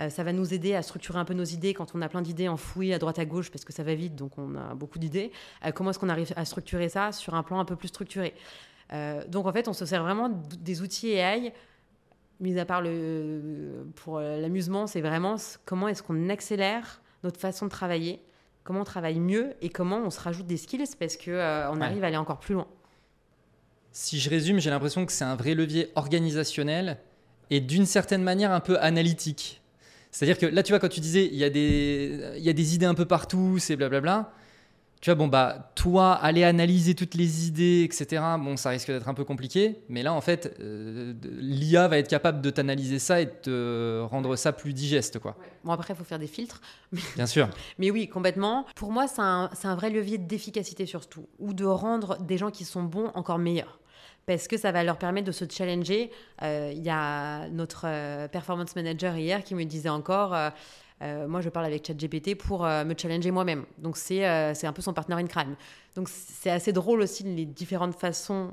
Euh, 0.01 0.11
ça 0.11 0.25
va 0.25 0.33
nous 0.33 0.53
aider 0.53 0.75
à 0.75 0.83
structurer 0.83 1.21
un 1.21 1.25
peu 1.25 1.35
nos 1.35 1.45
idées 1.45 1.73
quand 1.73 1.95
on 1.95 2.03
a 2.03 2.09
plein 2.09 2.21
d'idées 2.21 2.49
enfouies 2.49 2.93
à 2.93 2.99
droite 2.99 3.21
à 3.21 3.25
gauche 3.25 3.51
parce 3.53 3.65
que 3.65 3.73
ça 3.73 3.85
va 3.85 3.95
vite, 3.95 4.17
donc 4.17 4.37
on 4.39 4.57
a 4.57 4.75
beaucoup 4.75 4.99
d'idées. 4.99 5.31
Comment 5.77 5.91
est-ce 5.91 6.01
qu'on 6.01 6.09
arrive 6.09 6.33
à 6.35 6.45
structurer 6.45 6.89
ça 6.89 7.13
sur 7.13 7.35
un 7.35 7.45
plan 7.45 7.61
un 7.61 7.65
peu 7.65 7.77
plus 7.77 7.89
structuré? 7.89 8.35
Donc 9.29 9.47
en 9.47 9.53
fait, 9.53 9.69
on 9.69 9.73
se 9.73 9.87
sert 9.87 10.03
vraiment 10.03 10.29
des 10.29 10.83
outils 10.83 11.13
AI, 11.13 11.55
mis 12.41 12.59
à 12.59 12.65
part 12.65 12.83
le, 12.83 13.87
pour 13.97 14.21
l'amusement, 14.21 14.87
c'est 14.87 15.01
vraiment 15.01 15.37
comment 15.65 15.89
est-ce 15.89 16.03
qu'on 16.03 16.29
accélère 16.29 17.01
notre 17.23 17.41
façon 17.41 17.67
de 17.67 17.71
travailler, 17.71 18.21
comment 18.65 18.81
on 18.81 18.85
travaille 18.85 19.19
mieux 19.21 19.55
et 19.63 19.69
comment 19.71 19.99
on 20.05 20.11
se 20.11 20.21
rajoute 20.21 20.47
des 20.47 20.57
skills 20.57 20.85
parce 20.99 21.17
que 21.17 21.31
euh, 21.31 21.71
on 21.71 21.77
Ouais. 21.77 21.85
arrive 21.87 22.05
à 22.05 22.09
aller 22.09 22.17
encore 22.17 22.39
plus 22.41 22.55
loin. 22.55 22.67
Si 23.93 24.19
je 24.19 24.29
résume, 24.29 24.59
j'ai 24.59 24.71
l'impression 24.71 25.07
que 25.07 25.13
c'est 25.13 25.25
un 25.25 25.37
vrai 25.37 25.55
levier 25.55 25.91
organisationnel 25.95 26.99
et 27.51 27.61
d'une 27.61 27.87
certaine 27.87 28.23
manière 28.23 28.51
un 28.53 28.61
peu 28.61 28.79
analytique. 28.81 29.63
C'est-à-dire 30.11 30.39
que 30.39 30.47
là, 30.47 30.63
tu 30.63 30.73
vois, 30.73 30.81
quand 30.81 30.89
tu 30.89 31.01
disais 31.01 31.27
il 31.27 31.37
y 31.37 31.45
a 31.45 31.51
des, 31.51 32.35
il 32.37 32.43
y 32.43 32.49
a 32.51 32.53
des 32.53 32.75
idées 32.75 32.87
un 32.87 32.95
peu 32.95 33.05
partout, 33.05 33.59
c'est 33.59 33.77
blablabla. 33.77 34.33
Tu 35.05 35.11
vois, 35.11 35.17
bon, 35.17 35.29
bah, 35.29 35.71
toi, 35.75 36.15
aller 36.15 36.45
analyser 36.45 36.95
toutes 36.95 37.13
les 37.13 37.47
idées, 37.47 37.83
etc., 37.85 38.23
bon, 38.39 38.57
ça 38.57 38.71
risque 38.71 38.91
d'être 38.91 39.07
un 39.07 39.13
peu 39.13 39.25
compliqué. 39.25 39.77
Mais 39.91 40.03
là, 40.03 40.15
en 40.15 40.23
fait, 40.23 40.57
euh, 40.61 41.13
l'IA 41.23 41.89
va 41.89 41.99
être 41.99 42.09
capable 42.09 42.41
de 42.41 42.49
t'analyser 42.49 42.99
ça 42.99 43.21
et 43.21 43.27
de 43.27 43.31
te 43.43 44.01
rendre 44.05 44.35
ça 44.37 44.55
plus 44.55 44.73
digeste, 44.73 45.19
quoi. 45.19 45.37
Bon, 45.63 45.73
après, 45.73 45.93
il 45.93 45.97
faut 45.99 46.05
faire 46.05 46.19
des 46.19 46.27
filtres. 46.27 46.63
Bien 47.17 47.27
sûr. 47.27 47.51
Mais 47.79 47.91
oui, 47.91 48.09
complètement. 48.09 48.65
Pour 48.77 48.93
moi, 48.93 49.07
c'est 49.07 49.21
un, 49.21 49.51
un 49.65 49.75
vrai 49.75 49.91
levier 49.91 50.17
d'efficacité 50.17 50.87
surtout, 50.87 51.29
ou 51.39 51.53
de 51.53 51.67
rendre 51.67 52.17
des 52.23 52.39
gens 52.39 52.51
qui 52.51 52.65
sont 52.65 52.83
bons 52.83 53.11
encore 53.15 53.39
meilleurs. 53.39 53.79
Parce 54.27 54.49
que 54.49 54.57
ça 54.57 54.73
va 54.73 54.85
leur 54.85 54.97
permettre 54.97 55.27
de 55.27 55.33
se 55.33 55.45
challenger. 55.47 56.11
Euh, 56.43 56.73
Il 56.75 56.83
y 56.83 56.89
a 56.91 57.49
notre 57.51 57.83
euh, 57.85 58.27
performance 58.29 58.75
manager 58.75 59.17
hier 59.17 59.45
qui 59.45 59.55
me 59.55 59.65
disait 59.65 59.91
encore, 59.91 60.35
euh, 60.35 60.49
euh, 61.03 61.27
moi 61.27 61.41
je 61.41 61.49
parle 61.49 61.67
avec 61.67 61.87
ChatGPT 61.87 62.37
pour 62.37 62.65
euh, 62.65 62.85
me 62.85 62.95
challenger 62.97 63.31
moi-même. 63.31 63.65
Donc 63.79 63.97
c'est 63.97 64.27
euh, 64.27 64.53
un 64.63 64.73
peu 64.73 64.83
son 64.83 64.93
partner 64.93 65.17
in 65.17 65.27
crime. 65.27 65.57
Donc 65.97 66.09
c'est 66.09 66.51
assez 66.51 66.73
drôle 66.73 67.01
aussi 67.01 67.25
les 67.25 67.45
différentes 67.45 67.95
façons 67.95 68.53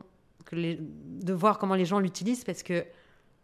de 0.52 1.34
voir 1.34 1.60
comment 1.60 1.76
les 1.76 1.86
gens 1.86 2.00
l'utilisent 2.00 2.44
parce 2.44 2.62
que 2.62 2.84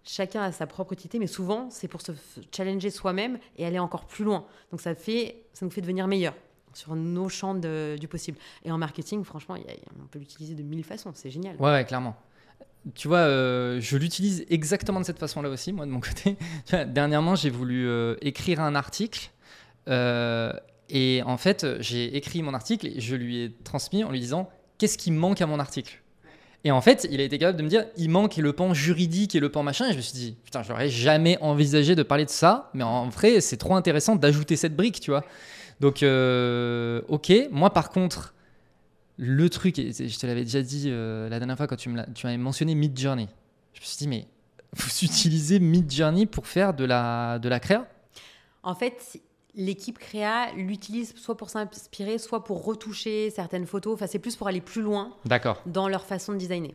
chacun 0.04 0.42
a 0.42 0.52
sa 0.52 0.68
propre 0.68 0.94
utilité, 0.94 1.20
mais 1.20 1.28
souvent 1.28 1.70
c'est 1.70 1.88
pour 1.88 2.02
se 2.02 2.12
challenger 2.54 2.90
soi-même 2.90 3.40
et 3.58 3.66
aller 3.66 3.80
encore 3.80 4.06
plus 4.06 4.26
loin. 4.26 4.46
Donc 4.72 4.82
ça, 4.82 4.94
fait, 4.94 5.46
ça 5.54 5.66
nous 5.66 5.72
fait 5.72 5.82
devenir 5.82 6.08
meilleurs 6.08 6.36
sur 6.74 6.96
nos 6.96 7.30
champs 7.30 7.56
du 7.56 8.08
possible. 8.08 8.38
Et 8.66 8.72
en 8.72 8.78
marketing, 8.78 9.24
franchement, 9.24 9.56
on 10.02 10.08
peut 10.08 10.20
l'utiliser 10.20 10.54
de 10.54 10.64
mille 10.64 10.84
façons, 10.84 11.12
c'est 11.14 11.30
génial. 11.32 11.56
Ouais, 11.58 11.72
ouais, 11.72 11.86
clairement. 11.86 12.16
Tu 12.96 13.08
vois, 13.08 13.20
euh, 13.20 13.80
je 13.82 13.98
l'utilise 13.98 14.46
exactement 14.50 15.00
de 15.00 15.06
cette 15.06 15.20
façon-là 15.20 15.50
aussi, 15.50 15.74
moi, 15.74 15.86
de 15.86 15.92
mon 15.92 16.00
côté. 16.02 16.38
Dernièrement, 16.88 17.36
j'ai 17.36 17.50
voulu 17.50 17.88
euh, 17.88 18.16
écrire 18.22 18.62
un 18.62 18.76
article. 18.76 19.32
euh, 19.90 20.54
et 20.90 21.22
en 21.26 21.36
fait, 21.36 21.66
j'ai 21.82 22.16
écrit 22.16 22.42
mon 22.42 22.54
article 22.54 22.88
et 22.88 23.02
je 23.02 23.16
lui 23.16 23.42
ai 23.42 23.52
transmis 23.66 24.06
en 24.06 24.12
lui 24.12 24.22
disant 24.22 24.50
Qu'est-ce 24.78 24.98
qui 24.98 25.12
manque 25.12 25.42
à 25.42 25.46
mon 25.46 25.60
article? 25.60 26.02
Et 26.64 26.72
en 26.72 26.80
fait, 26.80 27.08
il 27.12 27.20
a 27.20 27.24
été 27.24 27.38
capable 27.38 27.58
de 27.58 27.64
me 27.64 27.68
dire 27.68 27.86
Il 27.98 28.10
manque 28.10 28.38
le 28.38 28.54
pan 28.54 28.74
juridique 28.74 29.36
et 29.36 29.42
le 29.42 29.50
pan 29.50 29.64
machin. 29.64 29.88
Et 29.90 29.92
je 29.92 29.98
me 29.98 30.02
suis 30.02 30.14
dit 30.14 30.38
Putain, 30.46 30.64
j'aurais 30.64 30.88
jamais 30.88 31.38
envisagé 31.42 31.94
de 31.96 32.04
parler 32.04 32.24
de 32.24 32.30
ça. 32.30 32.70
Mais 32.74 32.84
en 32.84 33.10
vrai, 33.10 33.42
c'est 33.42 33.58
trop 33.58 33.76
intéressant 33.76 34.16
d'ajouter 34.16 34.56
cette 34.56 34.78
brique, 34.78 35.02
tu 35.02 35.12
vois. 35.12 35.26
Donc, 35.82 36.06
ok. 37.10 37.34
Moi, 37.52 37.70
par 37.72 37.90
contre, 37.90 38.34
le 39.18 39.50
truc, 39.50 39.80
et 39.80 39.92
je 39.92 40.20
te 40.20 40.28
l'avais 40.28 40.44
déjà 40.44 40.62
dit 40.62 40.86
euh, 40.88 41.28
la 41.30 41.40
dernière 41.40 41.58
fois 41.58 41.68
quand 41.68 41.76
tu 41.76 41.90
m'avais 41.90 42.38
mentionné 42.38 42.76
Mid 42.76 42.98
Journey. 42.98 43.28
Je 43.74 43.80
me 43.82 43.86
suis 43.86 43.98
dit, 43.98 44.08
mais 44.08 44.28
vous 44.74 44.90
utilisez 45.04 45.60
Mid 45.60 45.92
Journey 45.92 46.26
pour 46.26 46.48
faire 46.48 46.74
de 46.74 46.86
la, 46.86 47.40
de 47.40 47.50
la 47.50 47.60
créa? 47.60 47.88
En 48.64 48.76
fait, 48.76 49.20
l'équipe 49.56 49.98
créa 49.98 50.52
l'utilise 50.56 51.16
soit 51.16 51.36
pour 51.38 51.50
s'inspirer, 51.50 52.18
soit 52.20 52.44
pour 52.44 52.64
retoucher 52.64 53.30
certaines 53.32 53.66
photos. 53.66 53.96
Enfin, 53.96 54.08
c'est 54.08 54.20
plus 54.20 54.36
pour 54.36 54.48
aller 54.48 54.62
plus 54.62 54.82
loin 54.82 55.14
dans 55.66 55.88
leur 55.88 56.06
façon 56.06 56.34
de 56.34 56.38
designer. 56.38 56.74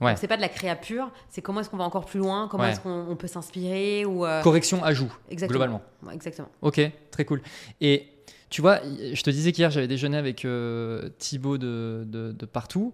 Ouais. 0.00 0.14
C'est 0.16 0.28
pas 0.28 0.36
de 0.36 0.42
la 0.42 0.48
créa 0.48 0.76
pure, 0.76 1.10
c'est 1.28 1.42
comment 1.42 1.60
est-ce 1.60 1.68
qu'on 1.68 1.76
va 1.76 1.82
encore 1.82 2.04
plus 2.06 2.20
loin, 2.20 2.46
comment 2.48 2.62
Ouais. 2.62 2.70
est-ce 2.70 2.78
qu'on 2.80 3.06
on 3.08 3.16
peut 3.16 3.26
s'inspirer 3.26 4.04
ou 4.04 4.24
euh, 4.24 4.42
Correction, 4.42 4.82
ajout, 4.84 5.12
exactement. 5.28 5.58
globalement. 5.58 5.82
Ouais, 6.04 6.14
exactement. 6.14 6.48
Ok, 6.62 6.80
très 7.10 7.24
cool. 7.24 7.42
Et 7.80 8.06
tu 8.50 8.60
vois, 8.62 8.80
je 9.12 9.22
te 9.22 9.30
disais 9.30 9.52
qu'hier, 9.52 9.70
j'avais 9.70 9.88
déjeuné 9.88 10.16
avec 10.16 10.44
euh, 10.44 11.08
Thibaut 11.18 11.58
de, 11.58 12.04
de- 12.06 12.46
partout, 12.46 12.92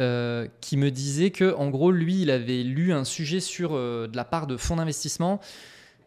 euh, 0.00 0.46
qui 0.60 0.76
me 0.76 0.90
disait 0.90 1.30
que, 1.30 1.54
en 1.54 1.68
gros, 1.70 1.90
lui, 1.90 2.22
il 2.22 2.30
avait 2.30 2.62
lu 2.62 2.92
un 2.92 3.04
sujet 3.04 3.40
sur 3.40 3.74
euh, 3.74 4.06
de 4.08 4.16
la 4.16 4.24
part 4.24 4.46
de 4.46 4.56
fonds 4.56 4.76
d'investissement. 4.76 5.40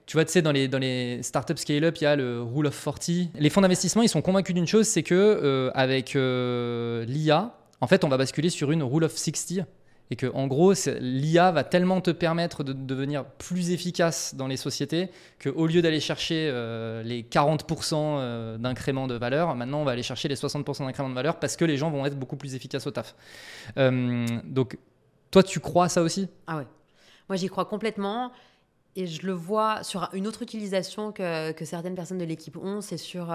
Tu 0.05 0.17
vois, 0.17 0.25
tu 0.25 0.31
sais, 0.31 0.41
dans 0.41 0.51
les, 0.51 0.67
dans 0.67 0.79
les 0.79 1.21
startups 1.21 1.57
scale-up, 1.57 1.97
il 1.97 2.03
y 2.03 2.07
a 2.07 2.15
le 2.15 2.41
Rule 2.41 2.65
of 2.67 2.83
40. 2.83 3.31
Les 3.39 3.49
fonds 3.49 3.61
d'investissement, 3.61 4.01
ils 4.01 4.09
sont 4.09 4.23
convaincus 4.23 4.55
d'une 4.55 4.67
chose, 4.67 4.87
c'est 4.87 5.03
que 5.03 5.13
euh, 5.15 5.69
avec 5.75 6.13
l'IA, 6.15 7.55
en 7.81 7.87
fait, 7.87 8.03
on 8.03 8.09
va 8.09 8.17
basculer 8.17 8.49
sur 8.49 8.71
une 8.71 8.81
Rule 8.83 9.03
of 9.03 9.15
60. 9.15 9.65
Et 10.11 10.15
que, 10.15 10.25
en 10.33 10.47
gros, 10.47 10.73
l'IA 10.99 11.51
va 11.51 11.63
tellement 11.63 12.01
te 12.01 12.09
permettre 12.09 12.63
de 12.63 12.73
devenir 12.73 13.25
plus 13.25 13.69
efficace 13.69 14.33
dans 14.33 14.47
les 14.47 14.57
sociétés 14.57 15.11
qu'au 15.41 15.67
lieu 15.67 15.83
d'aller 15.83 15.99
chercher 15.99 16.49
euh, 16.51 17.03
les 17.03 17.21
40% 17.21 17.93
euh, 17.93 18.57
d'incrément 18.57 19.05
de 19.05 19.13
valeur, 19.13 19.55
maintenant 19.55 19.81
on 19.81 19.83
va 19.83 19.91
aller 19.91 20.01
chercher 20.01 20.27
les 20.27 20.35
60% 20.35 20.85
d'incrément 20.85 21.09
de 21.09 21.13
valeur 21.13 21.39
parce 21.39 21.55
que 21.55 21.63
les 21.63 21.77
gens 21.77 21.91
vont 21.91 22.05
être 22.07 22.17
beaucoup 22.17 22.37
plus 22.37 22.55
efficaces 22.55 22.87
au 22.87 22.91
taf. 22.91 23.15
Euh, 23.77 24.25
donc, 24.45 24.79
toi, 25.29 25.43
tu 25.43 25.59
crois 25.59 25.85
à 25.85 25.89
ça 25.89 26.01
aussi? 26.01 26.27
Ah 26.47 26.57
ouais. 26.57 26.67
Moi, 27.27 27.35
j'y 27.35 27.47
crois 27.47 27.65
complètement. 27.65 28.31
Et 28.95 29.05
je 29.05 29.27
le 29.27 29.33
vois 29.33 29.83
sur 29.83 30.09
une 30.13 30.25
autre 30.25 30.41
utilisation 30.41 31.11
que, 31.11 31.51
que 31.51 31.63
certaines 31.65 31.93
personnes 31.93 32.17
de 32.17 32.25
l'équipe 32.25 32.57
ont, 32.57 32.81
c'est 32.81 32.97
sur 32.97 33.31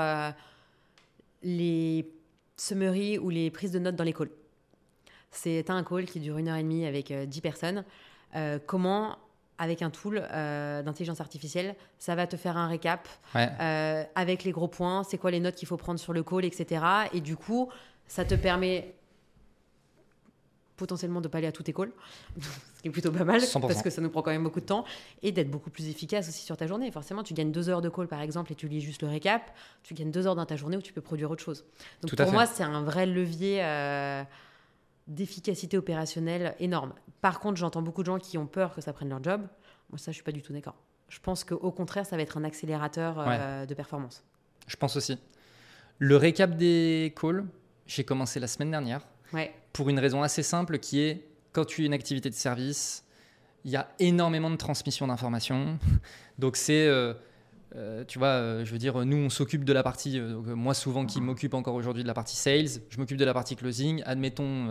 les 1.45 2.11
summaries 2.57 3.19
ou 3.19 3.31
les 3.31 3.53
prises 3.53 3.71
de 3.71 3.79
notes 3.79 3.95
dans 3.95 4.11
calls. 4.11 4.31
C'est 5.37 5.69
un 5.71 5.83
call 5.85 6.07
qui 6.07 6.21
dure 6.21 6.39
une 6.39 6.49
heure 6.49 6.57
et 6.57 6.63
demie 6.63 6.87
avec 6.87 7.11
euh, 7.11 7.27
10 7.27 7.41
personnes. 7.41 7.85
Euh, 8.37 8.59
comment, 8.65 9.17
avec 9.59 9.83
un 9.83 9.91
tool 9.91 10.27
euh, 10.33 10.83
d'intelligence 10.83 11.21
artificielle, 11.21 11.77
ça 11.99 12.15
va 12.15 12.27
te 12.27 12.37
faire 12.37 12.57
un 12.57 12.67
récap 12.69 13.09
Ouais. 13.35 13.49
euh, 13.61 14.05
avec 14.15 14.45
les 14.45 14.51
gros 14.53 14.69
points, 14.69 15.05
c'est 15.05 15.19
quoi 15.19 15.31
les 15.31 15.41
notes 15.41 15.55
qu'il 15.57 15.69
faut 15.69 15.77
prendre 15.77 16.01
sur 16.01 16.13
le 16.13 16.23
call, 16.23 16.45
etc. 16.45 16.85
Et 17.13 17.21
du 17.21 17.37
coup, 17.37 17.69
ça 18.07 18.25
te 18.25 18.35
permet 18.35 18.95
potentiellement 20.77 21.21
de 21.21 21.29
pas 21.29 21.39
aller 21.39 21.47
à 21.47 21.53
tous 21.53 21.63
tes 21.63 21.73
calls, 21.73 21.93
ce 22.41 22.83
qui 22.83 22.89
est 22.89 22.91
plutôt 22.91 23.13
pas 23.13 23.23
mal, 23.25 23.41
100%. 23.41 23.61
parce 23.61 23.81
que 23.83 23.91
ça 23.91 24.01
nous 24.03 24.11
prend 24.11 24.23
quand 24.23 24.33
même 24.33 24.43
beaucoup 24.43 24.59
de 24.61 24.67
temps, 24.67 24.85
et 25.23 25.31
d'être 25.31 25.49
beaucoup 25.51 25.71
plus 25.71 25.89
efficace 25.89 26.29
aussi 26.29 26.43
sur 26.45 26.57
ta 26.57 26.67
journée. 26.67 26.91
Forcément, 26.91 27.23
tu 27.23 27.33
gagnes 27.35 27.53
deux 27.53 27.69
heures 27.69 27.81
de 27.81 27.89
call, 27.89 28.09
par 28.09 28.21
exemple, 28.21 28.51
et 28.51 28.57
tu 28.57 28.67
lis 28.67 28.81
juste 28.81 29.03
le 29.03 29.09
récap, 29.09 29.53
tu 29.85 29.95
gagnes 29.95 30.11
deux 30.11 30.27
heures 30.27 30.35
dans 30.35 30.47
ta 30.47 30.57
journée 30.57 30.77
où 30.77 30.83
tu 30.83 30.93
peux 30.93 31.01
produire 31.01 31.31
autre 31.31 31.45
chose. 31.45 31.65
Donc 32.03 32.11
Tout 32.11 32.17
pour 32.17 32.33
moi, 32.33 32.47
c'est 32.47 32.65
un 32.65 32.83
vrai 32.83 33.07
levier 33.07 33.63
euh, 33.63 34.25
d'efficacité 35.07 35.77
opérationnelle 35.77 36.55
énorme. 36.59 36.95
Par 37.21 37.41
contre, 37.41 37.57
j'entends 37.57 37.83
beaucoup 37.83 38.03
de 38.03 38.07
gens 38.07 38.19
qui 38.19 38.39
ont 38.39 38.47
peur 38.47 38.75
que 38.75 38.81
ça 38.81 38.93
prenne 38.93 39.09
leur 39.11 39.23
job. 39.23 39.43
Moi, 39.91 39.99
ça, 39.99 40.11
je 40.11 40.15
suis 40.17 40.23
pas 40.25 40.33
du 40.33 40.43
tout 40.43 40.53
d'accord. 40.53 40.77
Je 41.09 41.19
pense 41.21 41.45
qu'au 41.45 41.71
contraire, 41.71 42.07
ça 42.07 42.17
va 42.17 42.23
être 42.23 42.37
un 42.39 42.45
accélérateur 42.45 43.17
euh, 43.19 43.67
de 43.67 43.75
performance. 43.75 44.25
Je 44.67 44.77
pense 44.77 44.97
aussi. 44.97 45.19
Le 45.99 46.17
récap 46.17 46.57
des 46.57 47.15
calls, 47.21 47.45
j'ai 47.87 48.05
commencé 48.05 48.41
la 48.41 48.47
semaine 48.47 48.71
dernière 48.71 49.07
Ouais. 49.33 49.53
pour 49.73 49.89
une 49.91 49.99
raison 49.99 50.23
assez 50.23 50.43
simple 50.43 50.79
qui 50.79 51.01
est 51.01 51.27
quand 51.53 51.65
tu 51.65 51.83
es 51.83 51.87
une 51.87 51.93
activité 51.93 52.31
de 52.31 52.35
service, 52.35 53.05
il 53.65 53.71
y 53.71 53.77
a 53.77 53.89
énormément 53.99 54.51
de 54.51 54.57
transmission 54.57 55.07
d'informations. 55.07 55.79
Donc 56.39 56.57
c'est, 56.57 56.87
euh, 56.87 57.15
euh, 57.77 58.05
tu 58.07 58.21
vois, 58.21 58.29
euh, 58.29 58.65
je 58.65 58.71
veux 58.71 58.79
dire, 58.79 59.05
nous 59.05 59.17
on 59.17 59.31
s'occupe 59.31 59.65
de 59.65 59.73
la 59.73 59.83
partie, 59.83 60.21
euh, 60.21 60.35
donc, 60.35 60.47
moi 60.47 60.75
souvent 60.75 61.07
qui 61.07 61.21
m'occupe 61.21 61.55
encore 61.55 61.75
aujourd'hui 61.75 62.05
de 62.05 62.09
la 62.09 62.15
partie 62.15 62.37
sales, 62.37 62.69
je 62.89 62.99
m'occupe 62.99 63.17
de 63.17 63.25
la 63.25 63.35
partie 63.35 63.57
closing. 63.57 64.01
Admettons, 64.07 64.69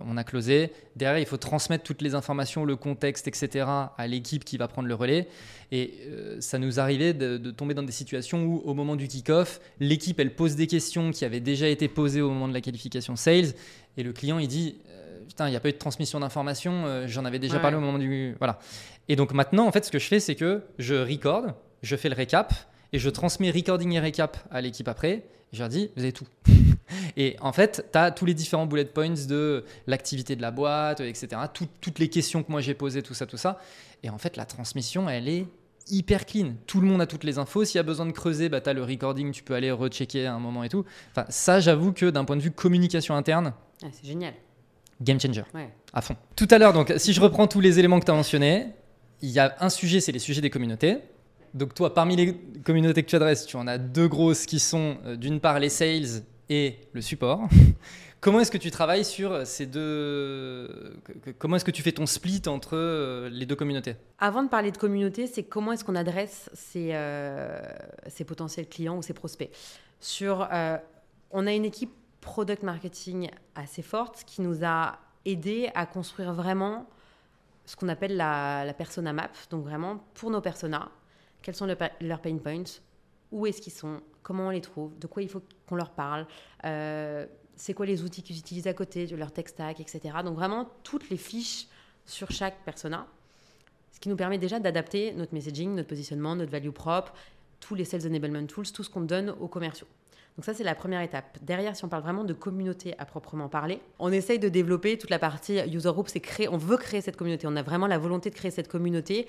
on 0.00 0.16
a 0.16 0.24
closé. 0.24 0.72
Derrière, 0.96 1.20
il 1.20 1.26
faut 1.26 1.36
transmettre 1.36 1.84
toutes 1.84 2.02
les 2.02 2.14
informations, 2.14 2.64
le 2.64 2.74
contexte, 2.74 3.28
etc. 3.28 3.66
à 3.96 4.06
l'équipe 4.08 4.44
qui 4.44 4.56
va 4.56 4.66
prendre 4.66 4.88
le 4.88 4.94
relais. 4.94 5.28
Et 5.72 5.94
ça 6.40 6.58
nous 6.58 6.80
arrivait 6.80 7.12
de, 7.14 7.38
de 7.38 7.50
tomber 7.50 7.74
dans 7.74 7.82
des 7.82 7.92
situations 7.92 8.44
où, 8.44 8.62
au 8.64 8.74
moment 8.74 8.96
du 8.96 9.06
kick-off, 9.08 9.60
l'équipe 9.78 10.18
elle 10.18 10.34
pose 10.34 10.56
des 10.56 10.66
questions 10.66 11.10
qui 11.12 11.24
avaient 11.24 11.40
déjà 11.40 11.68
été 11.68 11.86
posées 11.88 12.22
au 12.22 12.30
moment 12.30 12.48
de 12.48 12.54
la 12.54 12.60
qualification 12.60 13.14
sales, 13.16 13.52
et 13.96 14.02
le 14.02 14.12
client 14.12 14.38
il 14.38 14.48
dit 14.48 14.76
putain 15.28 15.48
il 15.48 15.50
n'y 15.50 15.56
a 15.56 15.60
pas 15.60 15.68
eu 15.68 15.72
de 15.72 15.78
transmission 15.78 16.20
d'informations, 16.20 17.06
j'en 17.06 17.24
avais 17.24 17.38
déjà 17.38 17.56
Ouais. 17.56 17.62
parlé 17.62 17.76
au 17.76 17.80
moment 17.80 17.98
du 17.98 18.34
voilà. 18.38 18.58
Et 19.08 19.16
donc 19.16 19.32
maintenant 19.32 19.66
en 19.66 19.72
fait 19.72 19.84
ce 19.84 19.90
que 19.90 19.98
je 19.98 20.06
fais 20.06 20.20
c'est 20.20 20.34
que 20.34 20.62
je 20.78 20.94
record, 20.94 21.46
je 21.86 21.96
fais 21.96 22.08
le 22.08 22.14
récap 22.14 22.52
et 22.92 22.98
je 22.98 23.08
transmets 23.10 23.50
recording 23.50 23.92
et 23.92 24.00
récap 24.00 24.36
à 24.50 24.60
l'équipe 24.60 24.88
après. 24.88 25.10
Et 25.52 25.56
je 25.56 25.60
leur 25.60 25.68
dis 25.68 25.90
vous 25.96 26.02
avez 26.02 26.12
tout. 26.12 26.26
Et 27.16 27.36
en 27.40 27.52
fait, 27.52 27.88
tu 27.92 27.98
as 27.98 28.10
tous 28.12 28.26
les 28.26 28.34
différents 28.34 28.66
bullet 28.66 28.84
points 28.84 29.14
de 29.28 29.64
l'activité 29.86 30.36
de 30.36 30.42
la 30.42 30.50
boîte, 30.50 31.00
etc. 31.00 31.28
Tout- 31.52 31.66
toutes 31.80 31.98
les 31.98 32.08
questions 32.08 32.42
que 32.42 32.52
moi 32.52 32.60
j'ai 32.60 32.74
posées, 32.74 33.02
tout 33.02 33.14
ça, 33.14 33.26
tout 33.26 33.36
ça. 33.38 33.58
Et 34.02 34.10
en 34.10 34.18
fait, 34.18 34.36
la 34.36 34.44
transmission, 34.44 35.08
elle 35.08 35.28
est 35.28 35.46
hyper 35.88 36.26
clean. 36.26 36.54
Tout 36.66 36.80
le 36.80 36.86
monde 36.86 37.00
a 37.00 37.06
toutes 37.06 37.24
les 37.24 37.38
infos. 37.38 37.64
S'il 37.64 37.76
y 37.76 37.80
a 37.80 37.84
besoin 37.84 38.06
de 38.06 38.12
creuser, 38.12 38.48
bah, 38.48 38.60
tu 38.60 38.68
as 38.70 38.72
le 38.72 38.82
recording, 38.84 39.32
tu 39.32 39.42
peux 39.42 39.54
aller 39.54 39.70
rechecker 39.72 40.26
à 40.26 40.34
un 40.34 40.38
moment 40.38 40.62
et 40.62 40.68
tout. 40.68 40.84
Enfin, 41.10 41.24
ça, 41.28 41.58
j'avoue 41.58 41.92
que 41.92 42.06
d'un 42.10 42.24
point 42.24 42.36
de 42.36 42.42
vue 42.42 42.50
communication 42.52 43.14
interne, 43.16 43.52
Ah, 43.82 43.86
c'est 43.92 44.06
génial. 44.06 44.34
game 45.00 45.18
changer 45.20 45.42
Ouais. 45.54 45.70
à 45.92 46.02
fond. 46.02 46.16
Tout 46.36 46.48
à 46.50 46.58
l'heure, 46.58 46.72
donc, 46.72 46.92
si 46.98 47.12
je 47.12 47.20
reprends 47.20 47.46
tous 47.48 47.60
les 47.60 47.78
éléments 47.78 47.98
que 47.98 48.04
tu 48.04 48.10
as 48.10 48.14
mentionnés, 48.14 48.66
il 49.22 49.30
y 49.30 49.38
a 49.40 49.56
un 49.60 49.70
sujet, 49.70 50.00
c'est 50.00 50.12
les 50.12 50.18
sujets 50.20 50.40
des 50.42 50.50
communautés. 50.50 50.98
Donc 51.54 51.74
toi, 51.74 51.94
parmi 51.94 52.16
les 52.16 52.34
communautés 52.64 53.02
que 53.02 53.08
tu 53.08 53.16
adresses, 53.16 53.46
tu 53.46 53.56
en 53.56 53.66
as 53.66 53.78
deux 53.78 54.08
grosses 54.08 54.46
qui 54.46 54.58
sont 54.58 54.98
euh, 55.04 55.16
d'une 55.16 55.40
part 55.40 55.58
les 55.58 55.68
sales 55.68 56.22
et 56.48 56.76
le 56.92 57.00
support. 57.00 57.48
Comment 58.20 58.40
est-ce 58.40 58.50
que 58.50 58.58
tu 58.58 58.70
travailles 58.70 59.04
sur 59.04 59.46
ces 59.46 59.66
deux... 59.66 60.96
Comment 61.38 61.56
est-ce 61.56 61.64
que 61.64 61.70
tu 61.70 61.82
fais 61.82 61.92
ton 61.92 62.06
split 62.06 62.42
entre 62.46 62.74
euh, 62.74 63.28
les 63.28 63.46
deux 63.46 63.54
communautés? 63.54 63.94
Avant 64.18 64.42
de 64.42 64.48
parler 64.48 64.72
de 64.72 64.78
communauté, 64.78 65.26
c'est 65.26 65.44
comment 65.44 65.72
est-ce 65.72 65.84
qu'on 65.84 65.94
adresse 65.94 66.50
ces, 66.54 66.90
euh, 66.92 67.60
potentiels 68.26 68.68
clients 68.68 68.96
ou 68.96 69.02
ces 69.02 69.12
prospects? 69.12 69.50
Sur, 70.00 70.48
on 71.30 71.46
a 71.46 71.52
une 71.52 71.64
équipe 71.64 71.92
product 72.20 72.62
marketing 72.62 73.30
assez 73.54 73.82
forte 73.82 74.24
qui 74.26 74.42
nous 74.42 74.64
a 74.64 74.98
aidé 75.24 75.70
à 75.74 75.86
construire 75.86 76.32
vraiment 76.32 76.86
ce 77.66 77.76
qu'on 77.76 77.88
appelle 77.88 78.16
la, 78.16 78.64
la 78.64 78.72
persona 78.72 79.12
map. 79.12 79.30
Donc 79.50 79.64
vraiment 79.64 79.98
pour 80.14 80.30
nos 80.30 80.40
personas, 80.40 80.88
quels 81.46 81.54
sont 81.54 81.66
leurs 82.00 82.20
pain 82.20 82.38
points, 82.38 82.64
où 83.30 83.46
est-ce 83.46 83.60
qu'ils 83.62 83.72
sont, 83.72 84.00
comment 84.24 84.48
on 84.48 84.50
les 84.50 84.60
trouve, 84.60 84.98
de 84.98 85.06
quoi 85.06 85.22
il 85.22 85.28
faut 85.28 85.40
qu'on 85.68 85.76
leur 85.76 85.90
parle, 85.90 86.26
euh, 86.64 87.24
c'est 87.54 87.72
quoi 87.72 87.86
les 87.86 88.02
outils 88.02 88.24
qu'ils 88.24 88.36
utilisent 88.36 88.66
à 88.66 88.74
côté, 88.74 89.06
de 89.06 89.14
leur 89.14 89.30
tech 89.30 89.46
stack, 89.46 89.78
etc. 89.78 90.00
Donc 90.24 90.34
vraiment 90.34 90.68
toutes 90.82 91.08
les 91.08 91.16
fiches 91.16 91.68
sur 92.04 92.32
chaque 92.32 92.64
persona. 92.64 93.06
Ce 93.92 94.00
qui 94.00 94.08
nous 94.08 94.16
permet 94.16 94.38
déjà 94.38 94.58
d'adapter 94.58 95.12
notre 95.12 95.32
messaging, 95.32 95.72
notre 95.72 95.88
positionnement, 95.88 96.34
notre 96.34 96.50
value 96.50 96.70
propre, 96.70 97.14
tous 97.60 97.76
les 97.76 97.84
sales 97.84 98.04
enablement 98.08 98.44
tools, 98.46 98.72
tout 98.72 98.82
ce 98.82 98.90
qu'on 98.90 99.02
donne 99.02 99.30
aux 99.38 99.46
commerciaux. 99.46 99.86
Donc 100.36 100.44
ça, 100.44 100.52
c'est 100.52 100.64
la 100.64 100.74
première 100.74 101.00
étape. 101.00 101.38
Derrière, 101.42 101.76
si 101.76 101.84
on 101.84 101.88
parle 101.88 102.02
vraiment 102.02 102.24
de 102.24 102.34
communauté 102.34 102.98
à 102.98 103.06
proprement 103.06 103.48
parler, 103.48 103.80
on 104.00 104.10
essaye 104.10 104.40
de 104.40 104.48
développer 104.48 104.98
toute 104.98 105.10
la 105.10 105.20
partie 105.20 105.60
user 105.60 105.92
group. 105.92 106.08
C'est 106.08 106.20
créer, 106.20 106.48
on 106.48 106.58
veut 106.58 106.76
créer 106.76 107.00
cette 107.00 107.16
communauté. 107.16 107.46
On 107.46 107.54
a 107.54 107.62
vraiment 107.62 107.86
la 107.86 107.98
volonté 107.98 108.30
de 108.30 108.34
créer 108.34 108.50
cette 108.50 108.68
communauté 108.68 109.28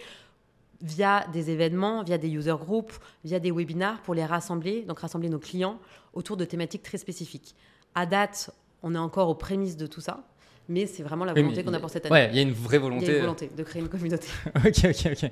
via 0.82 1.26
des 1.34 1.50
événements, 1.50 2.04
via 2.04 2.18
des 2.18 2.30
user 2.30 2.56
groups, 2.60 3.00
via 3.24 3.40
des 3.40 3.52
webinars 3.52 4.02
pour 4.02 4.14
les 4.14 4.26
rassembler, 4.26 4.84
donc 4.84 5.00
rassembler 5.00 5.30
nos 5.30 5.40
clients 5.40 5.80
autour 6.14 6.38
de 6.38 6.46
thématiques 6.46 6.84
très 6.84 6.98
spécifiques. 6.98 7.56
À 7.96 8.06
date, 8.06 8.52
on 8.84 8.94
est 8.96 9.00
encore 9.00 9.30
aux 9.30 9.36
prémices 9.36 9.78
de 9.78 9.88
tout 9.88 10.02
ça, 10.02 10.24
mais 10.70 10.86
c'est 10.86 11.04
vraiment 11.04 11.26
la 11.26 11.34
volonté 11.34 11.64
qu'on 11.64 11.74
a 11.74 11.80
pour 11.80 11.90
cette 11.90 12.06
année. 12.06 12.14
Ouais, 12.14 12.30
il 12.32 12.36
y 12.36 12.40
a 12.40 12.42
une 12.42 12.52
vraie 12.52 12.78
Il 12.78 12.80
y 12.80 12.84
volonté. 12.84 13.10
a 13.10 13.14
une 13.16 13.22
volonté 13.22 13.52
de 13.56 13.64
créer 13.64 13.82
une 13.82 13.90
communauté. 13.90 14.28
ok, 14.56 14.86
ok, 14.86 15.12
ok. 15.24 15.32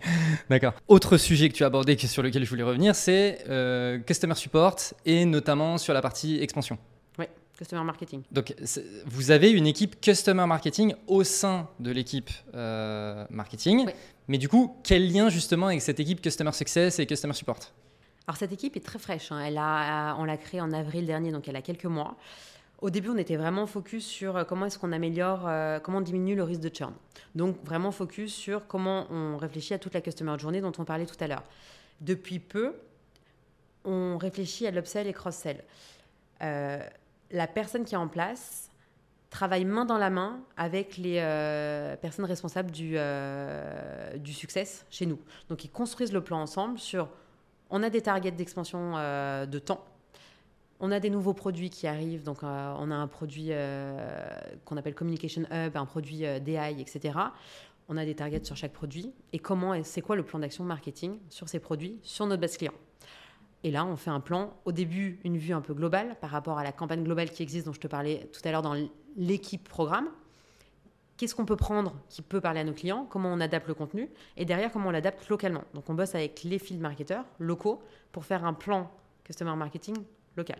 D'accord. 0.49 0.73
Autre 0.87 1.17
sujet 1.17 1.49
que 1.49 1.53
tu 1.53 1.63
as 1.63 1.67
abordé, 1.67 1.97
sur 1.97 2.23
lequel 2.23 2.43
je 2.43 2.49
voulais 2.49 2.63
revenir, 2.63 2.95
c'est 2.95 3.39
euh, 3.49 3.99
Customer 3.99 4.35
Support 4.35 4.75
et 5.05 5.25
notamment 5.25 5.77
sur 5.77 5.93
la 5.93 6.01
partie 6.01 6.41
expansion. 6.41 6.77
Customer 7.57 7.83
marketing. 7.83 8.21
Donc, 8.31 8.53
vous 9.05 9.31
avez 9.31 9.49
une 9.51 9.65
équipe 9.65 10.01
Customer 10.01 10.45
Marketing 10.45 10.93
au 11.07 11.23
sein 11.23 11.69
de 11.79 11.91
l'équipe 11.91 12.29
euh, 12.53 13.25
marketing. 13.29 13.85
Oui. 13.87 13.93
Mais 14.27 14.37
du 14.37 14.49
coup, 14.49 14.75
quel 14.83 15.11
lien 15.11 15.29
justement 15.29 15.67
avec 15.67 15.81
cette 15.81 15.99
équipe 15.99 16.21
Customer 16.21 16.51
Success 16.51 16.99
et 16.99 17.05
Customer 17.05 17.33
Support? 17.33 17.59
Alors 18.27 18.37
cette 18.37 18.51
équipe 18.51 18.75
est 18.75 18.83
très 18.83 18.99
fraîche. 18.99 19.31
hein. 19.31 19.39
Elle 19.39 19.57
a, 19.57 20.15
on 20.17 20.25
l'a 20.25 20.37
créée 20.37 20.59
en 20.59 20.73
avril 20.73 21.05
dernier, 21.05 21.31
donc 21.31 21.47
elle 21.47 21.55
a 21.55 21.61
quelques 21.61 21.85
mois. 21.85 22.17
Au 22.81 22.89
début, 22.89 23.09
on 23.09 23.17
était 23.17 23.37
vraiment 23.37 23.67
focus 23.67 24.05
sur 24.05 24.35
euh, 24.35 24.43
comment 24.43 24.65
est-ce 24.65 24.77
qu'on 24.77 24.91
améliore, 24.91 25.43
euh, 25.47 25.79
comment 25.79 25.99
on 25.99 26.01
diminue 26.01 26.35
le 26.35 26.43
risque 26.43 26.61
de 26.61 26.75
churn. 26.75 26.93
Donc 27.35 27.63
vraiment 27.63 27.91
focus 27.91 28.33
sur 28.33 28.67
comment 28.67 29.05
on 29.11 29.37
réfléchit 29.37 29.73
à 29.75 29.79
toute 29.79 29.93
la 29.93 30.01
customer 30.01 30.37
journée 30.39 30.59
dont 30.59 30.73
on 30.77 30.85
parlait 30.85 31.05
tout 31.05 31.15
à 31.19 31.27
l'heure. 31.27 31.43
Depuis 32.01 32.39
peu, 32.39 32.73
on 33.85 34.17
réfléchit 34.17 34.67
à 34.67 34.71
l'upsell 34.71 35.07
et 35.07 35.13
cross-sell. 35.13 35.63
Euh, 36.41 36.79
la 37.31 37.47
personne 37.47 37.85
qui 37.85 37.95
est 37.95 37.97
en 37.97 38.07
place 38.07 38.69
travaille 39.35 39.65
main 39.65 39.85
dans 39.85 39.97
la 39.97 40.09
main 40.09 40.39
avec 40.55 40.97
les 40.97 41.17
euh, 41.19 41.95
personnes 41.97 42.25
responsables 42.25 42.71
du, 42.71 42.93
euh, 42.95 44.17
du 44.17 44.33
succès 44.33 44.65
chez 44.89 45.05
nous. 45.05 45.19
Donc 45.49 45.65
ils 45.65 45.69
construisent 45.69 46.13
le 46.13 46.21
plan 46.21 46.41
ensemble 46.41 46.79
sur 46.79 47.09
On 47.69 47.83
a 47.83 47.89
des 47.89 48.01
targets 48.01 48.31
d'expansion 48.31 48.93
euh, 48.95 49.45
de 49.45 49.59
temps. 49.59 49.83
On 50.79 50.91
a 50.91 50.99
des 50.99 51.09
nouveaux 51.09 51.33
produits 51.33 51.69
qui 51.69 51.87
arrivent. 51.87 52.23
Donc, 52.23 52.43
on 52.43 52.91
a 52.91 52.95
un 52.95 53.07
produit 53.07 53.51
qu'on 54.65 54.75
appelle 54.75 54.93
Communication 54.93 55.43
Hub, 55.49 55.77
un 55.77 55.85
produit 55.85 56.25
DI, 56.41 56.81
etc. 56.81 57.17
On 57.87 57.95
a 57.95 58.03
des 58.03 58.13
targets 58.13 58.43
sur 58.43 58.57
chaque 58.57 58.73
produit. 58.73 59.13
Et 59.31 59.39
comment, 59.39 59.81
c'est 59.83 60.01
quoi 60.01 60.17
le 60.17 60.23
plan 60.23 60.37
d'action 60.37 60.65
marketing 60.65 61.17
sur 61.29 61.47
ces 61.47 61.59
produits, 61.59 61.97
sur 62.03 62.27
notre 62.27 62.41
base 62.41 62.57
client? 62.57 62.73
Et 63.63 63.71
là, 63.71 63.85
on 63.85 63.95
fait 63.95 64.11
un 64.11 64.19
plan. 64.19 64.53
Au 64.65 64.71
début, 64.71 65.19
une 65.23 65.37
vue 65.37 65.53
un 65.53 65.61
peu 65.61 65.73
globale 65.73 66.17
par 66.21 66.29
rapport 66.29 66.59
à 66.59 66.63
la 66.63 66.71
campagne 66.71 67.03
globale 67.03 67.31
qui 67.31 67.41
existe, 67.41 67.65
dont 67.65 67.73
je 67.73 67.79
te 67.79 67.87
parlais 67.87 68.29
tout 68.31 68.41
à 68.43 68.51
l'heure 68.51 68.61
dans 68.61 68.75
l'équipe 69.17 69.67
programme. 69.67 70.07
Qu'est-ce 71.17 71.33
qu'on 71.33 71.45
peut 71.45 71.55
prendre 71.55 71.95
qui 72.09 72.21
peut 72.21 72.41
parler 72.41 72.59
à 72.59 72.63
nos 72.63 72.73
clients? 72.73 73.07
Comment 73.09 73.31
on 73.31 73.39
adapte 73.39 73.67
le 73.67 73.73
contenu? 73.73 74.09
Et 74.37 74.45
derrière, 74.45 74.71
comment 74.71 74.89
on 74.89 74.91
l'adapte 74.91 75.27
localement? 75.29 75.63
Donc, 75.73 75.89
on 75.89 75.93
bosse 75.93 76.13
avec 76.13 76.43
les 76.43 76.59
field 76.59 76.81
marketeurs 76.81 77.25
locaux 77.39 77.81
pour 78.11 78.25
faire 78.25 78.45
un 78.45 78.53
plan 78.53 78.91
customer 79.23 79.55
marketing 79.55 79.95
local. 80.35 80.59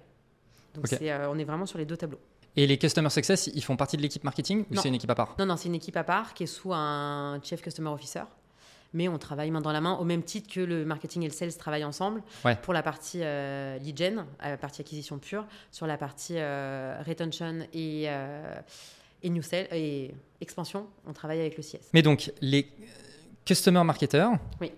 Donc, 0.74 0.86
euh, 0.94 1.28
on 1.30 1.38
est 1.38 1.44
vraiment 1.44 1.66
sur 1.66 1.78
les 1.78 1.86
deux 1.86 1.98
tableaux. 1.98 2.20
Et 2.58 2.66
les 2.66 2.78
Customer 2.78 3.10
Success, 3.10 3.48
ils 3.48 3.64
font 3.64 3.76
partie 3.76 3.98
de 3.98 4.02
l'équipe 4.02 4.24
marketing 4.24 4.66
ou 4.72 4.78
c'est 4.78 4.88
une 4.88 4.96
équipe 4.96 5.10
à 5.10 5.16
part? 5.16 5.36
Non, 5.38 5.46
non, 5.46 5.58
c'est 5.58 5.68
une 5.68 5.76
équipe 5.76 5.98
à 5.98 6.06
part 6.06 6.34
qui 6.34 6.44
est 6.44 6.48
sous 6.48 6.74
un 6.74 7.40
Chief 7.44 7.62
Customer 7.62 7.90
Officer. 7.90 8.24
Mais 8.96 9.08
on 9.10 9.18
travaille 9.20 9.52
main 9.52 9.60
dans 9.62 9.74
la 9.74 9.82
main 9.82 9.94
au 9.98 10.06
même 10.06 10.24
titre 10.24 10.52
que 10.52 10.62
le 10.62 10.86
marketing 10.86 11.22
et 11.24 11.28
le 11.28 11.34
sales 11.34 11.54
travaillent 11.56 11.84
ensemble 11.84 12.24
Ouais. 12.46 12.56
pour 12.64 12.74
la 12.74 12.82
partie 12.82 13.20
euh, 13.22 13.78
lead 13.80 13.98
gen, 13.98 14.20
euh, 14.20 14.24
la 14.52 14.58
partie 14.58 14.82
acquisition 14.82 15.20
pure, 15.20 15.46
sur 15.72 15.86
la 15.86 15.98
partie 15.98 16.36
euh, 16.38 16.98
retention 17.06 17.60
et, 17.74 18.06
euh, 18.08 18.56
et 19.22 19.30
new 19.30 19.42
sale 19.44 19.68
et 19.74 20.12
expansion, 20.40 20.88
on 21.06 21.12
travaille 21.14 21.42
avec 21.42 21.58
le 21.58 21.62
CS. 21.64 21.90
Mais 21.94 22.02
donc, 22.02 22.32
les 22.42 22.70
euh, 22.80 22.86
Customer 23.44 23.84
Marketers, 23.84 24.32
Oui. 24.62 24.72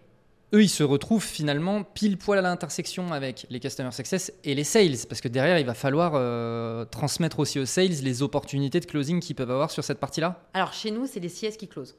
eux, 0.53 0.63
ils 0.63 0.69
se 0.69 0.81
retrouvent 0.83 1.23
finalement 1.23 1.83
pile 1.83 2.17
poil 2.17 2.39
à 2.39 2.41
l'intersection 2.41 3.11
avec 3.13 3.45
les 3.51 3.59
Customer 3.59 3.91
Success 3.91 4.33
et 4.43 4.55
les 4.55 4.63
Sales. 4.63 4.97
Parce 5.07 5.21
que 5.21 5.27
derrière, 5.27 5.59
il 5.59 5.65
va 5.67 5.75
falloir 5.75 6.13
euh, 6.15 6.85
transmettre 6.85 7.37
aussi 7.39 7.59
aux 7.59 7.65
Sales 7.67 8.01
les 8.01 8.23
opportunités 8.23 8.79
de 8.79 8.85
closing 8.85 9.19
qu'ils 9.19 9.35
peuvent 9.35 9.51
avoir 9.51 9.69
sur 9.69 9.83
cette 9.83 9.99
partie-là. 9.99 10.41
Alors 10.55 10.73
chez 10.73 10.89
nous, 10.89 11.05
c'est 11.05 11.19
les 11.19 11.29
CS 11.29 11.55
qui 11.57 11.67
closent. 11.67 11.95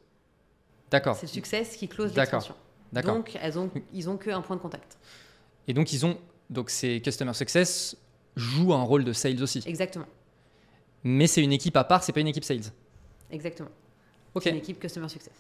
D'accord. 0.90 1.16
C'est 1.16 1.27
le 1.27 1.33
success 1.33 1.77
qui 1.77 1.88
close 1.88 2.14
l'expansion. 2.14 2.55
D'accord. 2.92 3.16
Donc 3.16 3.37
elles 3.40 3.59
ont, 3.59 3.70
ils 3.92 4.09
ont 4.09 4.16
qu'un 4.16 4.40
point 4.40 4.57
de 4.57 4.61
contact. 4.61 4.96
Et 5.66 5.74
donc, 5.74 5.92
ils 5.92 6.05
ont. 6.07 6.18
Donc, 6.48 6.70
ces 6.70 7.03
Customer 7.03 7.35
Success 7.35 7.94
jouent 8.35 8.72
un 8.72 8.83
rôle 8.83 9.05
de 9.05 9.12
Sales 9.12 9.42
aussi. 9.42 9.62
Exactement. 9.66 10.07
Mais 11.05 11.27
c'est 11.27 11.42
une 11.42 11.53
équipe 11.53 11.77
à 11.77 11.85
part, 11.85 12.03
c'est 12.03 12.12
pas 12.12 12.20
une 12.20 12.29
équipe 12.29 12.44
Sales. 12.44 12.72
Exactement. 13.31 13.68
Ok. 14.35 14.44
C'est 14.44 14.51
une 14.51 14.57
équipe 14.57 14.81
Customer 14.81 15.09
Success. 15.09 15.35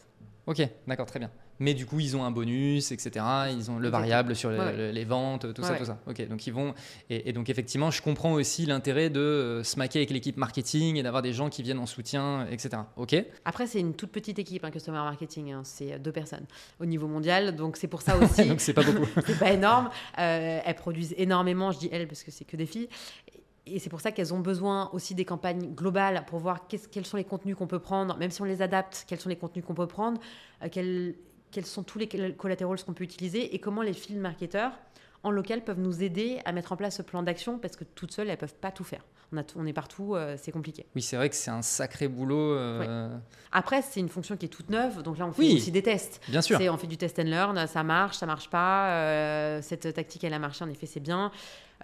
Ok, 0.46 0.62
d'accord, 0.86 1.06
très 1.06 1.18
bien. 1.18 1.30
Mais 1.60 1.74
du 1.74 1.86
coup, 1.86 2.00
ils 2.00 2.16
ont 2.16 2.24
un 2.24 2.30
bonus, 2.30 2.92
etc. 2.92 3.24
Ils 3.50 3.70
ont 3.70 3.78
le 3.78 3.88
variable 3.88 4.36
sur 4.36 4.50
Ouais, 4.50 4.58
ouais. 4.58 4.92
les 4.92 5.04
ventes, 5.04 5.52
tout 5.52 5.62
Ouais, 5.62 5.68
ça, 5.68 5.74
tout 5.76 5.84
ça. 5.84 5.98
Ok, 6.06 6.26
donc 6.28 6.46
ils 6.46 6.52
vont. 6.52 6.74
Et, 7.10 7.28
et 7.28 7.32
donc, 7.32 7.48
effectivement, 7.48 7.90
je 7.90 8.00
comprends 8.00 8.32
aussi 8.32 8.66
l'intérêt 8.66 9.10
de 9.10 9.20
euh, 9.20 9.64
se 9.64 9.78
maquer 9.78 9.98
avec 9.98 10.10
l'équipe 10.10 10.36
marketing 10.36 10.96
et 10.96 11.02
d'avoir 11.02 11.22
des 11.22 11.32
gens 11.32 11.48
qui 11.48 11.62
viennent 11.62 11.78
en 11.78 11.86
soutien, 11.86 12.46
etc. 12.50 12.82
Ok. 12.96 13.16
Après, 13.44 13.66
c'est 13.66 13.80
une 13.80 13.94
toute 13.94 14.10
petite 14.10 14.38
équipe, 14.38 14.64
un 14.64 14.70
customer 14.70 14.98
marketing, 14.98 15.52
hein, 15.52 15.62
c'est 15.64 15.98
deux 15.98 16.12
personnes 16.12 16.46
au 16.80 16.86
niveau 16.86 17.06
mondial, 17.08 17.56
donc 17.56 17.76
c'est 17.76 17.88
pour 17.88 18.02
ça 18.02 18.16
aussi, 18.22 18.44
donc, 18.46 18.60
c'est 18.60 18.72
pas 18.74 18.82
beaucoup. 18.84 19.06
c'est 19.26 19.38
pas 19.38 19.52
énorme. 19.52 19.90
Euh, 20.18 20.60
elles 20.64 20.74
produisent 20.74 21.14
énormément, 21.18 21.72
je 21.72 21.78
dis 21.78 21.88
elles 21.92 22.06
parce 22.08 22.22
que 22.22 22.30
c'est 22.30 22.44
que 22.44 22.56
des 22.56 22.66
filles. 22.66 22.88
Et 23.70 23.78
c'est 23.78 23.90
pour 23.90 24.00
ça 24.00 24.12
qu'elles 24.12 24.32
ont 24.32 24.40
besoin 24.40 24.88
aussi 24.94 25.14
des 25.14 25.26
campagnes 25.26 25.74
globales 25.74 26.24
pour 26.26 26.38
voir 26.38 26.66
quels 26.68 27.04
sont 27.04 27.18
les 27.18 27.24
contenus 27.24 27.54
qu'on 27.54 27.66
peut 27.66 27.78
prendre, 27.78 28.16
même 28.16 28.30
si 28.30 28.40
on 28.40 28.46
les 28.46 28.62
adapte, 28.62 29.04
quels 29.06 29.20
sont 29.20 29.28
les 29.28 29.36
contenus 29.36 29.64
qu'on 29.64 29.74
peut 29.74 29.86
prendre, 29.86 30.18
euh, 30.62 31.12
quels 31.50 31.66
sont 31.66 31.82
tous 31.82 31.98
les 31.98 32.08
collaterals 32.36 32.82
qu'on 32.84 32.92
peut 32.94 33.04
utiliser 33.04 33.54
et 33.54 33.58
comment 33.58 33.82
les 33.82 33.92
field 33.92 34.20
marketeurs 34.20 34.72
en 35.24 35.30
local 35.30 35.64
peuvent 35.64 35.80
nous 35.80 36.02
aider 36.02 36.38
à 36.44 36.52
mettre 36.52 36.72
en 36.72 36.76
place 36.76 36.96
ce 36.96 37.02
plan 37.02 37.22
d'action 37.22 37.58
parce 37.58 37.76
que 37.76 37.84
toutes 37.84 38.12
seules, 38.12 38.28
elles 38.30 38.36
peuvent 38.38 38.54
pas 38.54 38.70
tout 38.70 38.84
faire. 38.84 39.04
On, 39.32 39.36
a 39.36 39.42
tout- 39.42 39.58
on 39.58 39.66
est 39.66 39.72
partout, 39.74 40.14
euh, 40.14 40.36
c'est 40.40 40.52
compliqué. 40.52 40.86
Oui, 40.94 41.02
c'est 41.02 41.16
vrai 41.16 41.28
que 41.28 41.34
c'est 41.34 41.50
un 41.50 41.60
sacré 41.60 42.08
boulot. 42.08 42.54
euh, 42.54 43.08
Après, 43.52 43.82
c'est 43.82 44.00
une 44.00 44.08
fonction 44.08 44.36
qui 44.36 44.46
est 44.46 44.48
toute 44.48 44.70
neuve, 44.70 45.02
donc 45.02 45.18
là, 45.18 45.26
on 45.26 45.32
fait 45.32 45.42
Oui. 45.42 45.54
aussi 45.56 45.70
des 45.70 45.82
tests. 45.82 46.20
Bien 46.28 46.40
sûr. 46.40 46.58
On 46.72 46.76
fait 46.78 46.86
du 46.86 46.96
test 46.96 47.18
and 47.18 47.24
learn, 47.24 47.66
ça 47.66 47.82
marche, 47.82 48.16
ça 48.16 48.26
marche 48.26 48.48
pas. 48.48 48.90
euh, 48.92 49.60
cette 49.60 49.92
tactique, 49.92 50.24
elle 50.24 50.32
a 50.32 50.38
marché, 50.38 50.64
en 50.64 50.68
effet, 50.70 50.86
c'est 50.86 51.00
bien. 51.00 51.30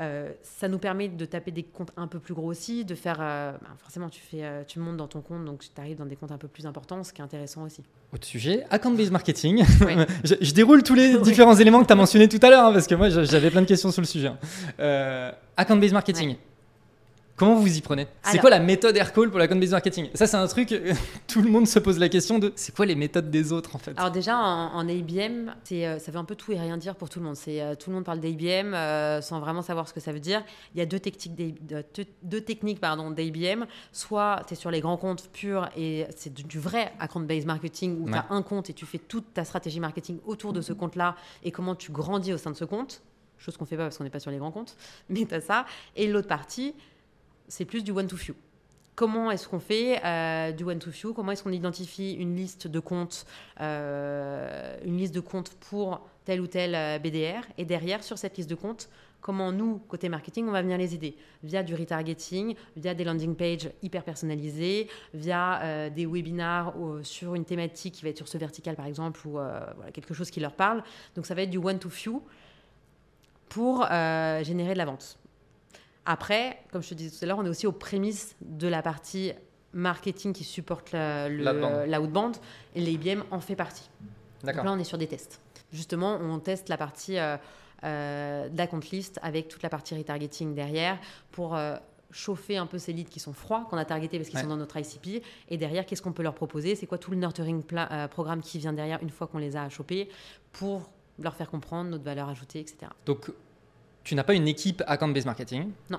Euh, 0.01 0.31
ça 0.43 0.67
nous 0.67 0.79
permet 0.79 1.09
de 1.09 1.25
taper 1.25 1.53
des 1.53 1.63
comptes 1.63 1.93
un 1.97 2.09
peu 2.09 2.19
plus 2.19 2.35
gros 2.35 2.49
aussi, 2.49 2.85
de 2.85 2.95
faire. 2.97 3.19
euh, 3.21 3.53
bah, 3.53 3.69
forcément, 3.79 4.09
tu, 4.09 4.21
fais, 4.21 4.43
euh, 4.45 4.65
tu 4.67 4.81
montes 4.81 4.97
dans 4.97 5.07
ton 5.07 5.21
compte, 5.21 5.45
donc 5.45 5.61
tu 5.61 5.81
arrives 5.81 5.99
dans 5.99 6.05
des 6.07 6.17
comptes 6.17 6.33
un 6.33 6.39
peu 6.39 6.49
plus 6.49 6.67
importants, 6.67 7.05
ce 7.05 7.13
qui 7.13 7.21
est 7.21 7.25
intéressant 7.25 7.63
aussi. 7.63 7.83
Autre 8.13 8.27
sujet, 8.27 8.65
account-based 8.71 9.13
marketing. 9.13 9.65
Je, 10.25 10.35
je 10.41 10.53
déroule 10.53 10.83
tous 10.83 10.95
les 10.95 11.19
différents 11.23 11.55
éléments 11.55 11.81
que 11.83 11.87
tu 11.87 11.93
as 11.93 11.97
mentionnés 11.97 12.29
tout 12.29 12.41
à 12.43 12.51
l'heure, 12.51 12.67
hein, 12.67 12.73
parce 12.73 12.87
que 12.89 12.95
moi 12.97 13.09
j'avais 13.09 13.51
plein 13.51 13.63
de 13.63 13.67
questions 13.67 13.93
sur 13.93 14.01
le 14.03 14.07
sujet. 14.07 14.29
hein. 14.29 14.39
Euh, 14.81 15.31
account-based 15.57 15.93
marketing. 15.93 16.31
Ouais. 16.31 16.39
Comment 17.37 17.57
vous 17.57 17.77
y 17.77 17.81
prenez? 17.81 18.07
C'est 18.23 18.39
quoi 18.39 18.49
la 18.51 18.61
méthode 18.61 18.97
Aircall 18.97 19.29
pour 19.29 19.41
l'account-based 19.41 19.73
marketing? 19.73 20.09
Ça, 20.15 20.29
c'est 20.29 20.37
un 20.37 20.47
truc, 20.47 20.69
tout 21.27 21.43
le 21.43 21.51
monde 21.51 21.67
se 21.67 21.81
pose 21.81 21.99
la 21.99 22.09
question 22.09 22.39
de 22.39 22.53
c'est 22.55 22.73
quoi 22.73 22.87
les 22.87 22.95
méthodes 22.95 23.29
des 23.29 23.53
autres 23.53 23.75
en 23.75 23.79
fait? 23.79 23.93
Alors 23.97 24.13
déjà 24.13 24.37
en, 24.37 24.73
en 24.73 24.89
ABM, 24.89 25.53
c'est, 25.65 25.85
euh, 25.85 25.99
ça 25.99 26.13
veut 26.13 26.19
un 26.19 26.25
peu 26.25 26.37
tout 26.37 26.53
et 26.53 26.59
rien 26.61 26.77
dire 26.77 26.95
pour 26.95 27.09
tout 27.09 27.19
le 27.19 27.25
monde. 27.25 27.35
C'est, 27.35 27.61
euh, 27.61 27.75
tout 27.75 27.91
le 27.91 27.97
monde 27.97 28.05
parle 28.05 28.21
d'ABM 28.21 28.73
euh, 28.73 29.21
sans 29.21 29.41
vraiment 29.41 29.63
savoir 29.63 29.89
ce 29.89 29.93
que 29.93 29.99
ça 29.99 30.13
veut 30.13 30.21
dire. 30.21 30.45
Il 30.75 30.79
y 30.79 30.81
a 30.81 30.87
deux 30.87 31.01
techniques, 31.01 31.67
deux, 31.67 31.85
deux 32.23 32.41
techniques 32.41 32.81
pardon, 32.81 33.11
d'ABM. 33.11 33.67
Soit 33.91 34.43
tu 34.47 34.55
es 34.55 34.57
sur 34.57 34.71
les 34.71 34.81
grands 34.81 34.97
comptes 34.97 35.29
purs 35.33 35.69
et 35.77 36.07
c'est 36.17 36.33
du, 36.33 36.45
du 36.45 36.61
vrai 36.61 36.93
account-based 37.01 37.47
marketing 37.47 38.01
où 38.01 38.09
tu 38.09 38.15
as 38.15 38.27
un 38.31 38.43
compte 38.43 38.71
et 38.71 38.75
tu 38.75 38.87
fais 38.87 38.99
toute 38.99 39.35
ta 39.35 39.45
stratégie 39.45 39.81
marketing 39.81 40.19
autour 40.25 40.53
de 40.53 40.61
ce 40.61 40.73
compte-là 40.73 41.17
et 41.43 41.51
comment 41.51 41.75
tu 41.75 41.91
grandis 41.91 42.33
au 42.33 42.39
sein 42.39 42.53
de 42.53 42.57
ce 42.57 42.65
compte. 42.65 43.03
Chose 43.39 43.57
qu'on 43.57 43.65
fait 43.65 43.77
pas 43.77 43.83
parce 43.83 43.99
qu'on 43.99 44.05
n'est 44.05 44.11
pas 44.11 44.21
sur 44.21 44.31
les 44.31 44.39
grands 44.39 44.53
comptes, 44.53 44.77
mais 45.09 45.25
tu 45.25 45.35
as 45.35 45.41
ça. 45.41 45.67
Et 45.97 46.07
l'autre 46.07 46.29
partie, 46.29 46.75
c'est 47.49 47.65
plus 47.65 47.85
du 47.85 47.93
one-to-few. 47.93 48.35
Comment 48.95 49.31
est-ce 49.33 49.49
qu'on 49.49 49.59
fait 49.59 50.01
euh, 50.05 50.53
du 50.53 50.63
one-to-few 50.63 51.15
Comment 51.15 51.33
est-ce 51.33 51.43
qu'on 51.43 51.53
identifie 51.53 52.13
une 52.13 52.37
liste 52.37 52.69
de 52.69 52.79
comptes, 52.79 53.27
euh, 53.61 54.79
une 54.85 54.97
liste 54.97 55.15
de 55.15 55.21
comptes 55.21 55.51
pour 55.55 56.01
tel 56.25 56.41
ou 56.41 56.47
tel 56.47 56.75
euh, 56.77 56.99
BDR 57.01 57.43
Et 57.59 57.65
derrière, 57.65 58.05
sur 58.05 58.19
cette 58.19 58.37
liste 58.37 58.49
de 58.49 58.55
comptes, 58.55 58.89
comment 59.21 59.51
nous, 59.51 59.79
côté 59.89 60.09
marketing, 60.09 60.47
on 60.47 60.53
va 60.53 60.63
venir 60.63 60.79
les 60.79 60.95
aider? 60.95 61.17
Via 61.43 61.65
du 61.65 61.75
retargeting, 61.75 62.55
via 62.77 62.95
des 62.95 63.03
landing 63.03 63.35
pages 63.35 63.71
hyper 63.83 64.05
personnalisées, 64.05 64.89
via 65.13 65.91
des 65.91 66.07
webinars 66.07 66.75
sur 67.03 67.35
une 67.35 67.45
thématique 67.45 67.95
qui 67.95 68.05
va 68.05 68.11
être 68.11 68.19
sur 68.19 68.29
ce 68.29 68.39
vertical, 68.39 68.77
par 68.77 68.87
exemple, 68.87 69.27
ou 69.27 69.33
voilà, 69.33 69.91
quelque 69.93 70.15
chose 70.15 70.31
qui 70.31 70.41
leur 70.41 70.53
parle. 70.53 70.85
Donc 71.17 71.27
ça 71.27 71.35
va 71.35 71.43
être 71.43 71.51
du 71.51 71.59
one-to-few 71.59 72.23
pour 73.55 73.87
euh, 73.89 74.43
générer 74.43 74.73
de 74.73 74.79
la 74.79 74.85
vente. 74.85 75.17
Après, 76.07 76.59
comme 76.73 76.83
je 76.83 76.91
te 76.91 76.95
disais 76.95 77.17
tout 77.17 77.25
à 77.25 77.27
l'heure, 77.29 77.39
on 77.39 77.47
est 77.47 77.49
aussi 77.49 77.67
aux 77.67 77.73
prémices 77.73 78.37
de 78.43 78.69
la 78.69 78.83
partie 78.83 79.33
marketing 79.73 80.33
qui 80.33 80.45
supporte 80.45 80.93
la- 80.93 81.29
le- 81.29 81.87
et 82.75 82.81
l'IBM 82.81 83.23
en 83.31 83.41
fait 83.41 83.57
partie. 83.57 83.89
Donc 84.45 84.55
là, 84.57 84.73
on 84.73 84.79
est 84.79 84.85
sur 84.85 84.99
des 84.99 85.07
tests. 85.07 85.41
Justement, 85.73 86.17
on 86.21 86.39
teste 86.39 86.69
la 86.69 86.77
partie 86.77 87.19
euh, 87.19 87.37
euh, 87.85 88.49
compte 88.67 88.91
list 88.91 89.19
avec 89.23 89.49
toute 89.49 89.63
la 89.63 89.69
partie 89.69 89.97
retargeting 89.97 90.55
derrière 90.55 90.99
pour 91.33 91.57
euh, 91.57 91.77
chauffer 92.13 92.57
un 92.59 92.67
peu 92.67 92.79
ces 92.79 92.93
leads 92.93 93.11
qui 93.11 93.19
sont 93.19 93.33
froids, 93.33 93.67
qu'on 93.69 93.77
a 93.79 93.85
targetés 93.85 94.19
parce 94.19 94.29
qu'ils 94.29 94.37
Ouais. 94.39 94.43
sont 94.45 94.49
dans 94.51 94.57
notre 94.57 94.77
ICP. 94.77 95.23
Et 95.49 95.57
derrière, 95.57 95.85
qu'est-ce 95.87 96.03
qu'on 96.03 96.13
peut 96.13 96.23
leur 96.23 96.35
proposer? 96.35 96.77
C'est 96.77 96.87
quoi 96.87 96.99
tout 96.99 97.11
le 97.11 97.17
nurturing 97.17 97.63
programme 98.11 98.41
qui 98.43 98.59
vient 98.59 98.73
derrière 98.73 99.03
une 99.03 99.11
fois 99.11 99.27
qu'on 99.27 99.39
les 99.39 99.57
a 99.57 99.69
chopés 99.71 100.09
pour 100.53 100.89
leur 101.19 101.35
faire 101.35 101.51
comprendre 101.51 101.91
notre 101.91 102.05
valeur 102.05 102.29
ajoutée, 102.29 102.61
etc. 102.61 102.87
Donc, 103.07 103.31
tu 104.05 104.15
n'as 104.15 104.25
pas 104.25 104.35
une 104.35 104.47
équipe 104.49 104.83
account-based 104.87 105.27
marketing 105.27 105.71
Non. 105.91 105.99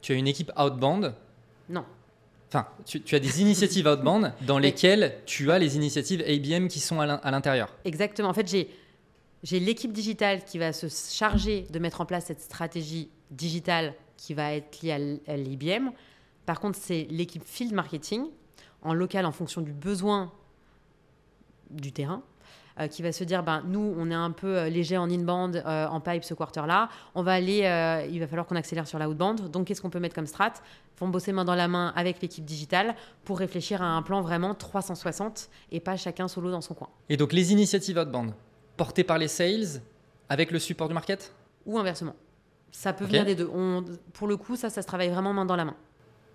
Tu 0.00 0.12
as 0.12 0.16
une 0.16 0.26
équipe 0.28 0.52
outbound 0.58 1.14
Non. 1.68 1.84
Enfin, 2.48 2.66
tu, 2.86 3.00
tu 3.02 3.14
as 3.14 3.20
des 3.20 3.40
initiatives 3.42 3.86
outbound 3.86 4.32
dans 4.46 4.58
lesquelles 4.58 5.18
tu 5.26 5.50
as 5.50 5.58
les 5.58 5.76
initiatives 5.76 6.22
ABM 6.26 6.68
qui 6.68 6.80
sont 6.80 7.00
à 7.00 7.06
l'in- 7.06 7.20
à 7.22 7.30
l'intérieur. 7.30 7.74
Exactement. 7.84 8.28
En 8.28 8.34
fait, 8.34 8.48
j'ai 8.48 8.68
j'ai 9.44 9.60
l'équipe 9.60 9.92
digitale 9.92 10.44
qui 10.44 10.58
va 10.58 10.72
se 10.72 10.88
charger 10.88 11.66
de 11.70 11.78
mettre 11.78 12.00
en 12.00 12.06
place 12.06 12.24
cette 12.26 12.40
stratégie 12.40 13.08
digitale 13.30 13.94
qui 14.16 14.34
va 14.34 14.52
être 14.54 14.82
liée 14.82 15.20
à 15.28 15.36
l'IBM. 15.36 15.90
Par 16.44 16.58
contre, 16.58 16.76
c'est 16.80 17.06
l'équipe 17.10 17.44
field 17.44 17.72
marketing 17.72 18.24
en 18.82 18.94
local 18.94 19.24
en 19.26 19.30
fonction 19.32 19.60
du 19.60 19.72
besoin 19.72 20.32
du 21.70 21.92
terrain 21.92 22.22
euh, 22.80 22.86
qui 22.88 23.02
va 23.02 23.12
se 23.12 23.24
dire 23.24 23.42
ben 23.42 23.62
nous 23.66 23.94
on 23.98 24.10
est 24.10 24.14
un 24.14 24.30
peu 24.30 24.56
euh, 24.58 24.68
léger 24.68 24.96
en 24.98 25.10
inbound 25.10 25.62
euh, 25.66 25.86
en 25.86 26.00
pipe 26.00 26.24
ce 26.24 26.34
quarter 26.34 26.62
là 26.66 26.88
on 27.14 27.22
va 27.22 27.32
aller 27.32 27.62
euh, 27.64 28.06
il 28.10 28.20
va 28.20 28.26
falloir 28.26 28.46
qu'on 28.46 28.56
accélère 28.56 28.86
sur 28.86 28.98
la 28.98 29.08
outbound 29.08 29.50
donc 29.50 29.66
qu'est-ce 29.66 29.80
qu'on 29.82 29.90
peut 29.90 30.00
mettre 30.00 30.14
comme 30.14 30.26
strat? 30.26 30.52
Vont 31.00 31.08
bosser 31.08 31.32
main 31.32 31.44
dans 31.44 31.54
la 31.54 31.68
main 31.68 31.92
avec 31.94 32.20
l'équipe 32.20 32.44
digitale 32.44 32.96
pour 33.24 33.38
réfléchir 33.38 33.82
à 33.82 33.86
un 33.86 34.02
plan 34.02 34.20
vraiment 34.20 34.54
360 34.54 35.48
et 35.70 35.78
pas 35.78 35.96
chacun 35.96 36.26
solo 36.26 36.50
dans 36.50 36.60
son 36.60 36.74
coin 36.74 36.88
Et 37.08 37.16
donc, 37.16 37.32
les 37.32 37.52
initiatives 37.52 37.96
outbound 37.96 38.32
portées 38.76 39.04
par 39.04 39.16
les 39.18 39.28
sales 39.28 39.80
avec 40.28 40.50
le 40.50 40.58
support 40.58 40.88
du 40.88 40.94
market? 40.94 41.32
Ou 41.66 41.78
inversement. 41.78 42.14
Ça 42.72 42.92
peut 42.92 43.04
Ok. 43.04 43.10
venir 43.10 43.24
des 43.24 43.36
deux. 43.36 43.48
On- 43.54 43.84
pour 44.12 44.26
le 44.26 44.36
coup, 44.36 44.56
ça, 44.56 44.70
ça 44.70 44.82
se 44.82 44.86
travaille 44.88 45.08
vraiment 45.08 45.32
main 45.32 45.44
dans 45.44 45.54
la 45.54 45.64
main. 45.64 45.76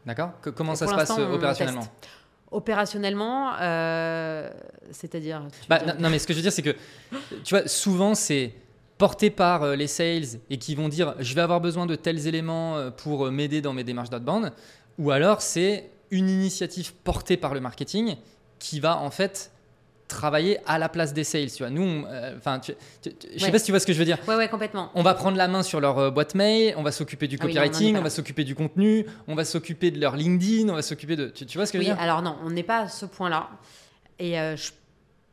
D'accord 0.05 0.31
Comment 0.55 0.73
Et 0.73 0.75
ça 0.77 0.87
se 0.87 0.95
passe 0.95 1.11
on 1.11 1.37
opérationnellement 2.53 3.53
euh, 3.59 4.49
c'est-à-dire. 4.91 5.41
Bah, 5.69 5.81
non, 5.85 5.93
non, 5.99 6.09
mais 6.09 6.19
ce 6.19 6.27
que 6.27 6.33
je 6.33 6.37
veux 6.37 6.43
dire, 6.43 6.51
c'est 6.51 6.61
que, 6.61 6.75
tu 7.43 7.55
vois, 7.55 7.67
souvent, 7.67 8.15
c'est 8.15 8.53
portés 8.97 9.29
par 9.29 9.63
euh, 9.63 9.75
les 9.75 9.87
sales 9.87 10.39
et 10.49 10.57
qui 10.57 10.75
vont 10.75 10.87
dire 10.87 11.15
je 11.19 11.33
vais 11.33 11.41
avoir 11.41 11.59
besoin 11.59 11.85
de 11.85 11.95
tels 11.95 12.27
éléments 12.27 12.77
euh, 12.77 12.91
pour 12.91 13.31
m'aider 13.31 13.61
dans 13.61 13.73
mes 13.73 13.83
démarches 13.83 14.09
d'outbound, 14.09 14.51
ou 14.97 15.11
alors 15.11 15.41
c'est 15.41 15.89
une 16.11 16.29
initiative 16.29 16.93
portée 16.93 17.37
par 17.37 17.53
le 17.53 17.59
marketing 17.59 18.15
qui 18.59 18.79
va 18.79 18.97
en 18.97 19.09
fait 19.09 19.51
travailler 20.13 20.59
à 20.65 20.77
la 20.79 20.89
place 20.89 21.13
des 21.13 21.23
sales. 21.23 21.51
Tu 21.51 21.63
vois, 21.63 21.69
nous, 21.69 22.05
enfin, 22.37 22.61
je 22.63 22.73
sais 23.09 23.45
Ouais. 23.45 23.51
pas 23.51 23.59
si 23.59 23.65
tu 23.65 23.71
vois 23.71 23.79
ce 23.79 23.85
que 23.87 23.93
je 23.93 23.99
veux 23.99 24.05
dire. 24.05 24.17
Ouais, 24.27 24.35
ouais, 24.35 24.47
complètement. 24.47 24.91
On 24.95 25.03
va 25.03 25.13
prendre 25.13 25.37
la 25.37 25.47
main 25.47 25.63
sur 25.63 25.79
leur 25.81 25.97
euh, 25.99 26.11
boîte 26.11 26.35
mail, 26.35 26.73
on 26.77 26.83
va 26.83 26.91
s'occuper 26.91 27.27
du 27.27 27.37
Ah 27.39 27.45
oui, 27.45 27.53
non, 27.53 27.61
on 27.61 27.63
copywriting, 27.65 27.97
on, 27.97 28.01
va 28.01 28.09
s'occuper 28.09 28.43
du 28.43 28.55
contenu, 28.55 29.05
on 29.27 29.35
va 29.35 29.45
s'occuper 29.45 29.91
de 29.91 29.99
leur 29.99 30.15
LinkedIn, 30.15 30.69
on 30.69 30.75
va 30.75 30.81
s'occuper 30.81 31.15
de. 31.15 31.27
Tu, 31.27 31.45
tu 31.45 31.57
vois 31.57 31.65
ce 31.65 31.71
que 31.73 31.77
je 31.79 31.83
Oui, 31.83 31.89
veux 31.89 31.95
dire? 31.95 32.01
alors 32.03 32.21
non, 32.21 32.37
on 32.43 32.49
n'est 32.49 32.63
pas 32.63 32.79
à 32.81 32.87
ce 32.87 33.05
point-là. 33.05 33.49
Et 34.19 34.39
euh, 34.39 34.55
je, 34.55 34.71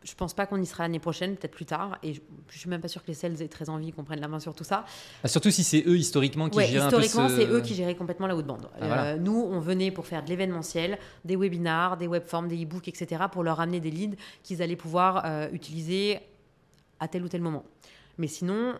je 0.03 0.14
pense 0.14 0.32
pas 0.32 0.46
qu'on 0.46 0.61
y 0.61 0.64
sera 0.66 0.84
l'année 0.84 0.98
prochaine, 0.98 1.36
peut-être 1.36 1.53
plus 1.55 1.66
tard. 1.66 1.98
Et 2.03 2.14
je, 2.14 2.20
je 2.48 2.59
suis 2.59 2.70
même 2.70 2.80
pas 2.80 2.88
sûre 2.88 3.03
que 3.03 3.09
les 3.09 3.14
sales 3.14 3.40
aient 3.42 3.48
très 3.48 3.68
envie 3.68 3.92
qu'on 3.92 4.03
prenne 4.05 4.20
la 4.20 4.28
main 4.28 4.40
sur 4.40 4.55
tout 4.55 4.64
ça. 4.64 4.84
Bah, 5.22 5.28
Surtout 5.28 5.51
si 5.51 5.62
c'est 5.62 5.84
eux 5.86 5.96
historiquement 5.98 6.48
qui 6.48 6.57
Ouais, 6.57 6.66
gèrent 6.66 6.86
historiquement, 6.86 7.28
ce- 7.28 7.36
c'est 7.36 7.46
eux 7.48 7.61
qui 7.61 7.74
géraient 7.74 7.94
complètement 7.96 8.26
la 8.26 8.34
outbound. 8.36 8.62
Ah, 8.74 8.78
voilà. 8.86 9.05
Euh, 9.05 9.16
nous, 9.18 9.36
on 9.36 9.61
venait 9.61 9.90
pour 9.90 10.07
faire 10.07 10.24
de 10.24 10.28
l'événementiel, 10.30 10.98
des 11.24 11.36
webinars, 11.36 11.96
des 11.98 12.07
webforms, 12.07 12.48
des 12.48 12.62
e-books, 12.64 12.88
etc., 12.88 13.24
pour 13.30 13.42
leur 13.42 13.61
amener 13.61 13.80
des 13.80 13.90
leads 13.90 14.16
qu'ils 14.42 14.62
allaient 14.62 14.74
pouvoir 14.76 15.22
euh, 15.26 15.48
utiliser 15.53 16.18
à 16.98 17.07
tel 17.09 17.22
ou 17.22 17.28
tel 17.28 17.42
moment. 17.42 17.64
Mais 18.16 18.26
sinon, 18.26 18.74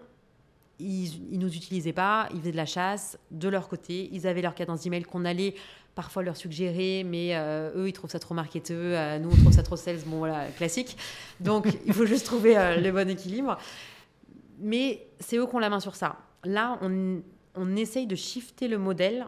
ils, 0.79 1.33
ils 1.35 1.39
nous 1.39 1.55
utilisaient 1.55 1.93
pas, 1.93 2.29
ils 2.33 2.41
faisaient 2.41 2.53
de 2.53 2.57
la 2.57 2.65
chasse 2.67 3.19
de 3.31 3.49
leur 3.49 3.69
côté, 3.69 4.09
ils 4.13 4.27
avaient 4.27 4.41
leur 4.43 4.55
cadence 4.55 4.81
d'email 4.83 5.03
qu'on 5.03 5.27
allait 5.27 5.55
parfois 6.01 6.23
leur 6.23 6.35
suggérer, 6.35 7.05
mais 7.05 7.37
euh, 7.37 7.73
eux, 7.77 7.87
ils 7.87 7.93
trouvent 7.93 8.09
ça 8.11 8.19
trop 8.19 8.35
marketeux, 8.35 8.75
euh, 8.97 9.19
nous, 9.19 9.29
on 9.31 9.37
trouve 9.37 9.53
ça 9.53 9.63
trop 9.63 9.77
sales, 9.77 9.99
bon 10.07 10.17
voilà, 10.17 10.47
classique. 10.57 10.97
Donc, 11.41 11.67
il 11.87 11.93
faut 11.93 12.07
juste 12.07 12.25
trouver 12.25 12.57
euh, 12.57 12.77
le 12.77 12.91
bon 12.91 13.07
équilibre. 13.11 13.59
Mais 14.61 15.07
c'est 15.19 15.37
eux 15.37 15.47
qui 15.47 15.55
ont 15.55 15.59
la 15.59 15.69
main 15.69 15.79
sur 15.79 15.97
ça. 15.97 16.17
Là, 16.45 16.79
on, 16.81 17.21
on 17.55 17.77
essaye 17.77 18.07
de 18.07 18.15
shifter 18.17 18.67
le 18.67 18.79
modèle, 18.79 19.27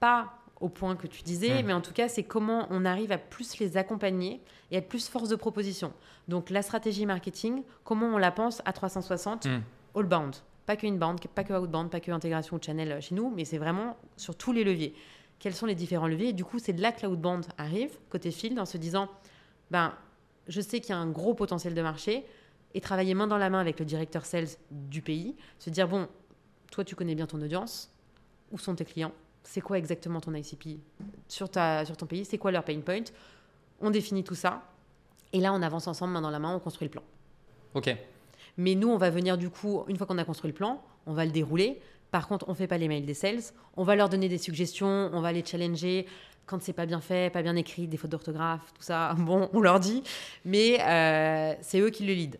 pas 0.00 0.32
au 0.58 0.70
point 0.70 0.96
que 0.96 1.06
tu 1.06 1.22
disais, 1.22 1.62
mais 1.62 1.74
en 1.74 1.82
tout 1.82 1.92
cas, 1.92 2.08
c'est 2.08 2.22
comment 2.22 2.66
on 2.70 2.86
arrive 2.86 3.12
à 3.12 3.18
plus 3.18 3.58
les 3.58 3.76
accompagner 3.76 4.40
et 4.70 4.78
être 4.78 4.88
plus 4.88 5.08
force 5.08 5.28
de 5.28 5.36
proposition. 5.36 5.92
Donc, 6.28 6.48
la 6.48 6.62
stratégie 6.62 7.04
marketing, 7.04 7.62
comment 7.84 8.06
on 8.06 8.16
la 8.16 8.30
pense 8.30 8.62
à 8.64 8.72
360, 8.72 9.44
Mm. 9.44 9.60
all-bound. 9.94 10.36
Pas 10.64 10.76
que 10.76 10.86
inbound, 10.86 11.20
pas 11.28 11.44
que 11.44 11.52
outbound, 11.52 11.90
pas 11.90 12.00
que 12.00 12.10
intégration 12.10 12.56
ou 12.56 12.60
channel 12.60 13.02
chez 13.02 13.14
nous, 13.14 13.30
mais 13.36 13.44
c'est 13.44 13.58
vraiment 13.58 13.98
sur 14.16 14.34
tous 14.34 14.52
les 14.52 14.64
leviers. 14.64 14.94
Quels 15.38 15.54
sont 15.54 15.66
les 15.66 15.74
différents 15.74 16.06
leviers 16.06 16.28
Et 16.28 16.32
du 16.32 16.44
coup, 16.44 16.58
c'est 16.58 16.72
de 16.72 16.80
là 16.80 16.92
que 16.92 17.06
l'outbound 17.06 17.46
arrive, 17.58 17.90
côté 18.10 18.30
field, 18.30 18.58
en 18.58 18.64
se 18.64 18.78
disant, 18.78 19.08
ben, 19.70 19.94
je 20.48 20.60
sais 20.60 20.80
qu'il 20.80 20.90
y 20.90 20.92
a 20.92 20.98
un 20.98 21.10
gros 21.10 21.34
potentiel 21.34 21.74
de 21.74 21.82
marché, 21.82 22.24
et 22.74 22.80
travailler 22.80 23.14
main 23.14 23.26
dans 23.26 23.38
la 23.38 23.48
main 23.50 23.60
avec 23.60 23.78
le 23.78 23.84
directeur 23.84 24.26
sales 24.26 24.48
du 24.70 25.02
pays, 25.02 25.34
se 25.58 25.70
dire, 25.70 25.88
bon, 25.88 26.08
toi, 26.70 26.84
tu 26.84 26.94
connais 26.94 27.14
bien 27.14 27.26
ton 27.26 27.40
audience, 27.40 27.90
où 28.52 28.58
sont 28.58 28.74
tes 28.74 28.84
clients 28.84 29.12
C'est 29.42 29.60
quoi 29.60 29.78
exactement 29.78 30.20
ton 30.20 30.34
ICP 30.34 30.80
sur, 31.28 31.50
ta, 31.50 31.84
sur 31.84 31.96
ton 31.96 32.06
pays 32.06 32.24
C'est 32.24 32.38
quoi 32.38 32.50
leur 32.50 32.64
pain 32.64 32.80
point 32.80 33.04
On 33.80 33.90
définit 33.90 34.24
tout 34.24 34.34
ça, 34.34 34.62
et 35.32 35.40
là, 35.40 35.52
on 35.52 35.62
avance 35.62 35.86
ensemble, 35.86 36.12
main 36.12 36.20
dans 36.20 36.30
la 36.30 36.38
main, 36.38 36.54
on 36.54 36.60
construit 36.60 36.86
le 36.86 36.92
plan. 36.92 37.02
Ok. 37.74 37.94
Mais 38.56 38.74
nous, 38.74 38.88
on 38.88 38.96
va 38.96 39.10
venir 39.10 39.36
du 39.36 39.50
coup, 39.50 39.84
une 39.88 39.96
fois 39.96 40.06
qu'on 40.06 40.18
a 40.18 40.24
construit 40.24 40.50
le 40.50 40.54
plan, 40.54 40.82
on 41.06 41.12
va 41.12 41.24
le 41.24 41.30
dérouler. 41.30 41.80
Par 42.16 42.28
contre, 42.28 42.48
on 42.48 42.54
fait 42.54 42.66
pas 42.66 42.78
les 42.78 42.88
mails 42.88 43.04
des 43.04 43.12
sales. 43.12 43.42
On 43.76 43.84
va 43.84 43.94
leur 43.94 44.08
donner 44.08 44.30
des 44.30 44.38
suggestions, 44.38 45.10
on 45.12 45.20
va 45.20 45.32
les 45.32 45.44
challenger. 45.44 46.06
Quand 46.46 46.62
c'est 46.62 46.72
pas 46.72 46.86
bien 46.86 47.02
fait, 47.02 47.30
pas 47.30 47.42
bien 47.42 47.56
écrit, 47.56 47.88
des 47.88 47.98
fautes 47.98 48.10
d'orthographe, 48.10 48.72
tout 48.74 48.82
ça, 48.82 49.14
bon, 49.18 49.50
on 49.52 49.60
leur 49.60 49.80
dit. 49.80 50.02
Mais 50.46 50.80
euh, 50.80 51.52
c'est 51.60 51.78
eux 51.78 51.90
qui 51.90 52.06
le 52.06 52.14
lead. 52.14 52.38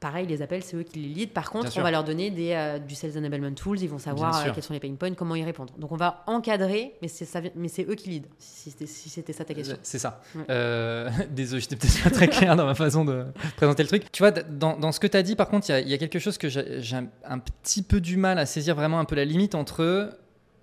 Pareil, 0.00 0.26
les 0.28 0.42
appels, 0.42 0.62
c'est 0.62 0.76
eux 0.76 0.84
qui 0.84 1.00
les 1.00 1.08
lead. 1.08 1.30
Par 1.32 1.50
contre, 1.50 1.64
Bien 1.64 1.70
sûr. 1.72 1.80
on 1.80 1.84
va 1.84 1.90
leur 1.90 2.04
donner 2.04 2.30
des, 2.30 2.52
euh, 2.52 2.78
du 2.78 2.94
Sales 2.94 3.18
Enablement 3.18 3.52
Tools. 3.52 3.80
Ils 3.80 3.88
vont 3.88 3.98
savoir 3.98 4.46
euh, 4.46 4.50
quels 4.54 4.62
sont 4.62 4.72
les 4.72 4.78
pain 4.78 4.94
points, 4.94 5.12
comment 5.14 5.34
y 5.34 5.42
répondre. 5.42 5.74
Donc, 5.76 5.90
on 5.90 5.96
va 5.96 6.22
encadrer, 6.28 6.94
mais 7.02 7.08
c'est 7.08 7.84
eux 7.88 7.94
qui 7.96 8.10
lead, 8.10 8.26
si 8.38 8.70
c'était 8.70 8.86
si 8.86 9.08
ça 9.08 9.44
ta 9.44 9.54
question. 9.54 9.76
C'est 9.82 9.98
ça. 9.98 10.20
Ouais. 10.36 10.44
Euh, 10.50 11.10
désolé, 11.30 11.60
j'étais 11.60 11.74
peut-être 11.74 12.02
pas 12.04 12.10
très 12.10 12.28
clair 12.28 12.54
dans 12.54 12.64
ma 12.66 12.76
façon 12.76 13.04
de 13.04 13.24
présenter 13.56 13.82
le 13.82 13.88
truc. 13.88 14.12
Tu 14.12 14.22
vois, 14.22 14.30
dans, 14.30 14.76
dans 14.76 14.92
ce 14.92 15.00
que 15.00 15.08
tu 15.08 15.16
as 15.16 15.22
dit, 15.24 15.34
par 15.34 15.48
contre, 15.48 15.68
il 15.68 15.72
y 15.72 15.74
a- 15.74 15.80
il 15.80 15.88
y, 15.88 15.94
a 15.94 15.98
quelque 15.98 16.20
chose 16.20 16.38
que 16.38 16.48
j'ai 16.48 16.96
un, 16.96 17.08
un 17.24 17.38
petit 17.40 17.82
peu 17.82 18.00
du 18.00 18.16
mal 18.16 18.38
à 18.38 18.46
saisir 18.46 18.76
vraiment 18.76 19.00
un 19.00 19.04
peu 19.04 19.16
la 19.16 19.24
limite 19.24 19.54
entre. 19.56 20.12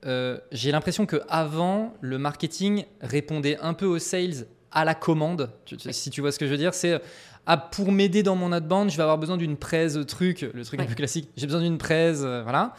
euh, 0.06 0.38
j'ai 0.52 0.72
l'impression 0.72 1.06
que 1.06 1.22
avant 1.28 1.94
le 2.00 2.18
marketing 2.18 2.86
répondait 3.02 3.58
un 3.62 3.74
peu 3.74 3.86
aux 3.86 4.00
sales 4.00 4.46
à 4.72 4.86
la 4.86 4.94
commande. 4.96 5.52
Si 5.92 6.10
tu 6.10 6.22
vois 6.22 6.32
ce 6.32 6.40
que 6.40 6.46
je 6.46 6.52
veux 6.52 6.58
dire, 6.58 6.74
c'est 6.74 7.02
ah, 7.46 7.58
pour 7.58 7.92
m'aider 7.92 8.24
dans 8.24 8.36
mon 8.36 8.52
outbound, 8.52 8.90
je 8.90 8.98
vais 8.98 9.04
avoir 9.04 9.18
besoin 9.18 9.38
d'une 9.38 9.58
presse 9.58 9.98
truc, 10.08 10.42
le 10.42 10.64
truc 10.66 10.80
un 10.80 10.84
Ouais. 10.84 10.90
peu 10.90 10.96
classique. 10.96 11.30
J'ai 11.38 11.46
besoin 11.48 11.62
d'une 11.62 11.78
presse, 11.78 12.20
euh, 12.24 12.42
voilà. 12.44 12.74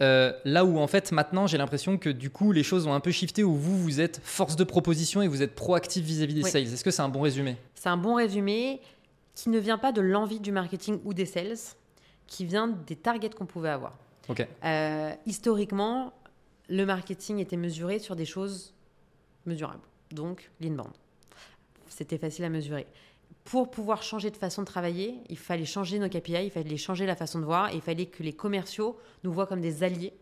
Euh, 0.00 0.32
là 0.44 0.64
où 0.64 0.78
en 0.78 0.86
fait 0.88 1.12
maintenant 1.12 1.46
j'ai 1.46 1.58
l'impression 1.58 1.96
que 1.96 2.08
du 2.08 2.28
coup 2.30 2.50
les 2.50 2.64
choses 2.64 2.86
ont 2.88 2.94
un 2.94 2.98
peu 2.98 3.12
shifté 3.12 3.44
où 3.44 3.54
vous 3.54 3.78
vous 3.78 4.00
êtes 4.00 4.20
force 4.24 4.56
de 4.56 4.64
proposition 4.64 5.22
et 5.22 5.28
vous 5.28 5.42
êtes 5.42 5.54
proactif 5.54 6.04
vis-à-vis 6.04 6.34
des 6.34 6.42
Oui. 6.42 6.50
sales. 6.50 6.62
Est-ce 6.62 6.82
que 6.82 6.90
c'est 6.90 7.02
un 7.02 7.08
bon 7.08 7.20
résumé? 7.20 7.56
C'est 7.74 7.88
un 7.90 7.96
bon 7.98 8.14
résumé 8.16 8.80
qui 9.34 9.48
ne 9.48 9.58
vient 9.58 9.78
pas 9.78 9.92
de 9.92 10.00
l'envie 10.00 10.40
du 10.40 10.50
marketing 10.50 10.98
ou 11.04 11.14
des 11.14 11.26
sales, 11.26 11.56
qui 12.26 12.44
vient 12.44 12.68
des 12.68 12.96
targets 12.96 13.30
qu'on 13.30 13.46
pouvait 13.46 13.68
avoir. 13.68 13.96
Euh, 14.64 15.12
historiquement, 15.26 16.12
le 16.68 16.84
marketing 16.86 17.38
était 17.38 17.56
mesuré 17.56 17.98
sur 17.98 18.16
des 18.16 18.24
choses 18.24 18.74
mesurables, 19.46 19.82
donc 20.10 20.50
l'inbound. 20.60 20.92
C'était 21.88 22.18
facile 22.18 22.44
à 22.44 22.48
mesurer. 22.48 22.86
Pour 23.44 23.70
pouvoir 23.70 24.02
changer 24.02 24.30
de 24.30 24.36
façon 24.36 24.62
de 24.62 24.66
travailler, 24.66 25.16
il 25.28 25.38
fallait 25.38 25.64
changer 25.64 25.98
nos 25.98 26.08
KPI, 26.08 26.44
il 26.44 26.50
fallait 26.50 26.76
changer 26.76 27.06
la 27.06 27.16
façon 27.16 27.38
de 27.40 27.44
voir, 27.44 27.70
et 27.70 27.74
il 27.74 27.80
fallait 27.80 28.06
que 28.06 28.22
les 28.22 28.32
commerciaux 28.32 28.98
nous 29.24 29.32
voient 29.32 29.46
comme 29.46 29.60
des 29.60 29.82
alliés 29.82 30.12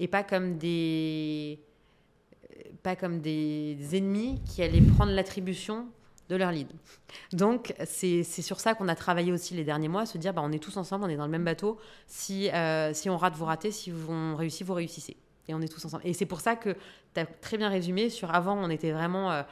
et 0.00 0.08
pas 0.08 0.22
comme 0.22 0.58
des 0.58 1.60
pas 2.82 2.96
comme 2.96 3.20
des 3.20 3.76
ennemis 3.92 4.40
qui 4.44 4.62
allaient 4.62 4.80
prendre 4.80 5.12
l'attribution 5.12 5.88
de 6.28 6.36
leur 6.36 6.52
lead. 6.52 6.68
Donc, 7.32 7.74
c'est 7.84 8.22
sur 8.22 8.60
ça 8.60 8.74
qu'on 8.74 8.88
a 8.88 8.94
travaillé 8.94 9.32
aussi 9.32 9.54
les 9.54 9.64
derniers 9.64 9.88
mois, 9.88 10.06
se 10.06 10.18
dire, 10.18 10.34
bah, 10.34 10.42
on 10.44 10.52
est 10.52 10.58
tous 10.62 10.76
ensemble, 10.76 11.04
on 11.04 11.08
est 11.08 11.16
dans 11.16 11.24
le 11.24 11.30
même 11.30 11.44
bateau. 11.44 11.78
Si, 12.06 12.50
euh, 12.50 12.92
si 12.92 13.08
on 13.08 13.16
rate, 13.16 13.34
vous 13.34 13.46
ratez. 13.46 13.70
Si 13.70 13.92
on 14.08 14.36
réussit, 14.36 14.66
vous 14.66 14.74
réussissez. 14.74 15.16
Et 15.48 15.54
on 15.54 15.60
est 15.60 15.68
tous 15.68 15.84
ensemble. 15.84 16.02
Et 16.06 16.12
c'est 16.12 16.26
pour 16.26 16.40
ça 16.40 16.56
que 16.56 16.76
tu 17.14 17.20
as 17.20 17.26
très 17.26 17.56
bien 17.56 17.70
résumé 17.70 18.10
sur 18.10 18.34
avant, 18.34 18.56
on 18.62 18.68
était 18.68 18.92
vraiment 18.92 19.32
euh, 19.32 19.42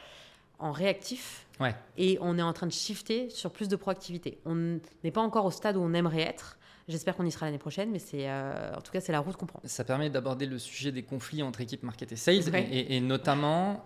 en 0.59 0.73
réactif. 0.73 1.46
Ouais. 1.61 1.75
Et 1.97 2.19
on 2.21 2.39
est 2.39 2.43
en 2.43 2.53
train 2.53 2.67
de 2.67 2.73
shifter 2.73 3.31
sur 3.31 3.51
plus 3.51 3.69
de 3.69 3.77
proactivité. 3.77 4.39
On 4.45 4.79
n'est 5.05 5.11
pas 5.11 5.23
encore 5.23 5.45
au 5.47 5.51
stade 5.51 5.77
où 5.77 5.81
on 5.81 5.95
aimerait 5.95 6.23
être. 6.23 6.59
J'espère 6.89 7.17
qu'on 7.17 7.25
y 7.27 7.33
sera 7.33 7.47
l'année 7.47 7.59
prochaine, 7.59 7.91
mais 7.91 7.99
c'est 7.99 8.29
euh, 8.31 8.75
en 8.77 8.81
tout 8.81 8.93
cas, 8.93 9.01
c'est 9.01 9.11
la 9.13 9.21
route 9.21 9.37
qu'on 9.37 9.47
prend. 9.47 9.61
Ça 9.65 9.83
permet 9.83 10.09
d'aborder 10.11 10.47
le 10.47 10.59
sujet 10.59 10.93
des 10.93 11.03
conflits 11.03 11.43
entre 11.43 11.61
équipes 11.61 11.83
market 11.83 12.13
et 12.13 12.17
sales 12.17 12.49
Ouais. 12.53 12.69
et, 12.71 12.79
et- 12.79 12.97
et 12.97 13.01
notamment. 13.01 13.85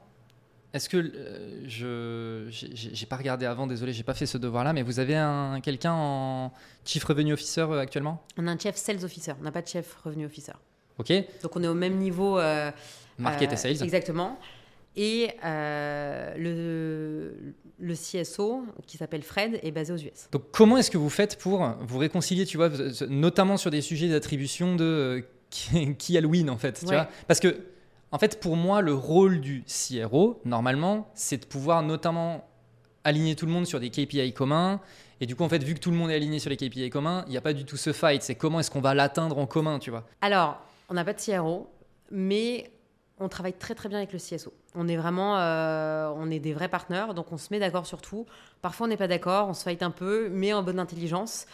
Est-ce 0.73 0.89
que 0.89 0.99
euh, 0.99 1.65
je 1.67 2.47
j'ai- 2.51 3.07
pas 3.07 3.17
regardé 3.17 3.45
avant, 3.45 3.67
désolé, 3.67 3.93
j'ai 3.93 4.05
pas 4.05 4.15
fait 4.15 4.27
ce 4.27 4.39
devoir-là, 4.39 4.73
mais 4.73 4.83
vous 4.83 5.01
avez 5.01 5.17
un 5.17 5.61
quelqu'un 5.61 5.93
en 5.95 6.53
chief 6.85 7.03
revenue 7.05 7.33
officer 7.33 7.63
euh, 7.63 7.81
actuellement? 7.81 8.23
On 8.37 8.47
a 8.47 8.53
un 8.53 8.59
chef 8.59 8.77
sales 8.77 9.05
officer, 9.05 9.33
on 9.41 9.43
n'a 9.43 9.51
pas 9.51 9.63
de 9.63 9.67
chef 9.67 9.97
revenu 10.05 10.27
officer. 10.27 10.53
Ok, 10.99 11.13
Donc 11.43 11.57
on 11.57 11.63
est 11.65 11.69
au 11.69 11.75
même 11.75 11.97
niveau. 11.97 12.39
market 13.19 13.53
et 13.53 13.57
sales. 13.57 13.83
Exactement. 13.83 14.39
Et 14.97 15.31
euh, 15.45 16.35
le, 16.37 17.55
le 17.79 17.95
CSO, 17.95 18.65
qui 18.87 18.97
s'appelle 18.97 19.23
Fred, 19.23 19.59
est 19.63 19.71
basé 19.71 19.93
aux 19.93 19.97
US. 19.97 20.29
Donc 20.33 20.43
comment 20.53 20.77
est-ce 20.77 20.91
que 20.91 20.99
vous 20.99 21.11
faites 21.11 21.39
pour 21.39 21.65
vous 21.81 21.99
réconcilier, 21.99 22.45
tu 22.45 22.57
vois, 22.57 22.71
notamment 23.09 23.57
sur 23.57 23.71
des 23.71 23.81
sujets 23.83 24.09
d'attribution 24.09 24.75
de 24.77 24.85
euh, 24.85 25.21
qui, 25.51 25.95
qui 25.99 26.19
a 26.19 26.21
le 26.21 26.27
win 26.27 26.51
en 26.51 26.59
fait, 26.59 26.81
tu 26.81 26.87
Ouais. 26.87 26.97
vois? 26.97 27.09
Parce 27.29 27.41
que 27.41 27.57
en 28.13 28.19
fait 28.19 28.41
pour 28.41 28.57
moi 28.57 28.81
le 28.83 28.93
rôle 28.93 29.41
du 29.41 29.63
CRO 29.69 30.41
normalement 30.45 31.09
c'est 31.15 31.39
de 31.43 31.47
pouvoir 31.47 31.83
notamment 31.85 32.45
aligner 33.05 33.37
tout 33.37 33.47
le 33.47 33.53
monde 33.53 33.67
sur 33.67 33.79
des 33.79 33.91
KPI 33.91 34.33
communs 34.33 34.81
et 35.21 35.27
du 35.27 35.37
coup 35.37 35.45
en 35.45 35.49
fait 35.49 35.63
vu 35.63 35.75
que 35.75 35.79
tout 35.79 35.93
le 35.93 35.97
monde 35.97 36.11
est 36.11 36.17
aligné 36.17 36.41
sur 36.41 36.51
les 36.51 36.57
KPI 36.57 36.91
communs, 36.91 37.23
il 37.29 37.31
n'y 37.31 37.37
a 37.37 37.41
pas 37.41 37.53
du 37.53 37.65
tout 37.65 37.77
ce 37.77 37.93
fight, 37.93 38.23
c'est 38.23 38.35
comment 38.35 38.59
est-ce 38.59 38.71
qu'on 38.73 38.81
va 38.81 38.95
l'atteindre 38.95 39.39
en 39.39 39.47
commun, 39.47 39.79
tu 39.79 39.91
vois? 39.91 40.05
Alors, 40.21 40.59
on 40.89 40.95
n'a 40.95 41.05
pas 41.05 41.13
de 41.13 41.21
CRO, 41.21 41.69
mais 42.11 42.71
on 43.21 43.29
travaille 43.29 43.53
très 43.53 43.75
très 43.75 43.89
bien 43.89 43.99
avec 43.99 44.13
le 44.13 44.19
CSO. 44.19 44.53
On 44.75 44.89
est 44.89 44.97
vraiment, 44.97 45.39
euh, 45.39 46.11
on 46.17 46.31
est 46.31 46.41
des 46.41 46.55
vrais 46.55 46.69
partenaires, 46.69 47.15
donc 47.15 47.31
on 47.33 47.37
se 47.37 47.49
met 47.51 47.59
d'accord 47.59 47.87
sur 47.87 48.01
tout. 48.01 48.27
Parfois 48.63 48.87
on 48.87 48.89
n'est 48.89 48.97
pas 48.97 49.09
d'accord, 49.09 49.49
on 49.49 49.55
se 49.55 49.63
fight 49.63 49.83
un 49.83 49.91
peu, 49.91 50.29
mais 50.31 50.53
en 50.55 50.63
bonne 50.63 50.81
intelligence. 50.81 51.47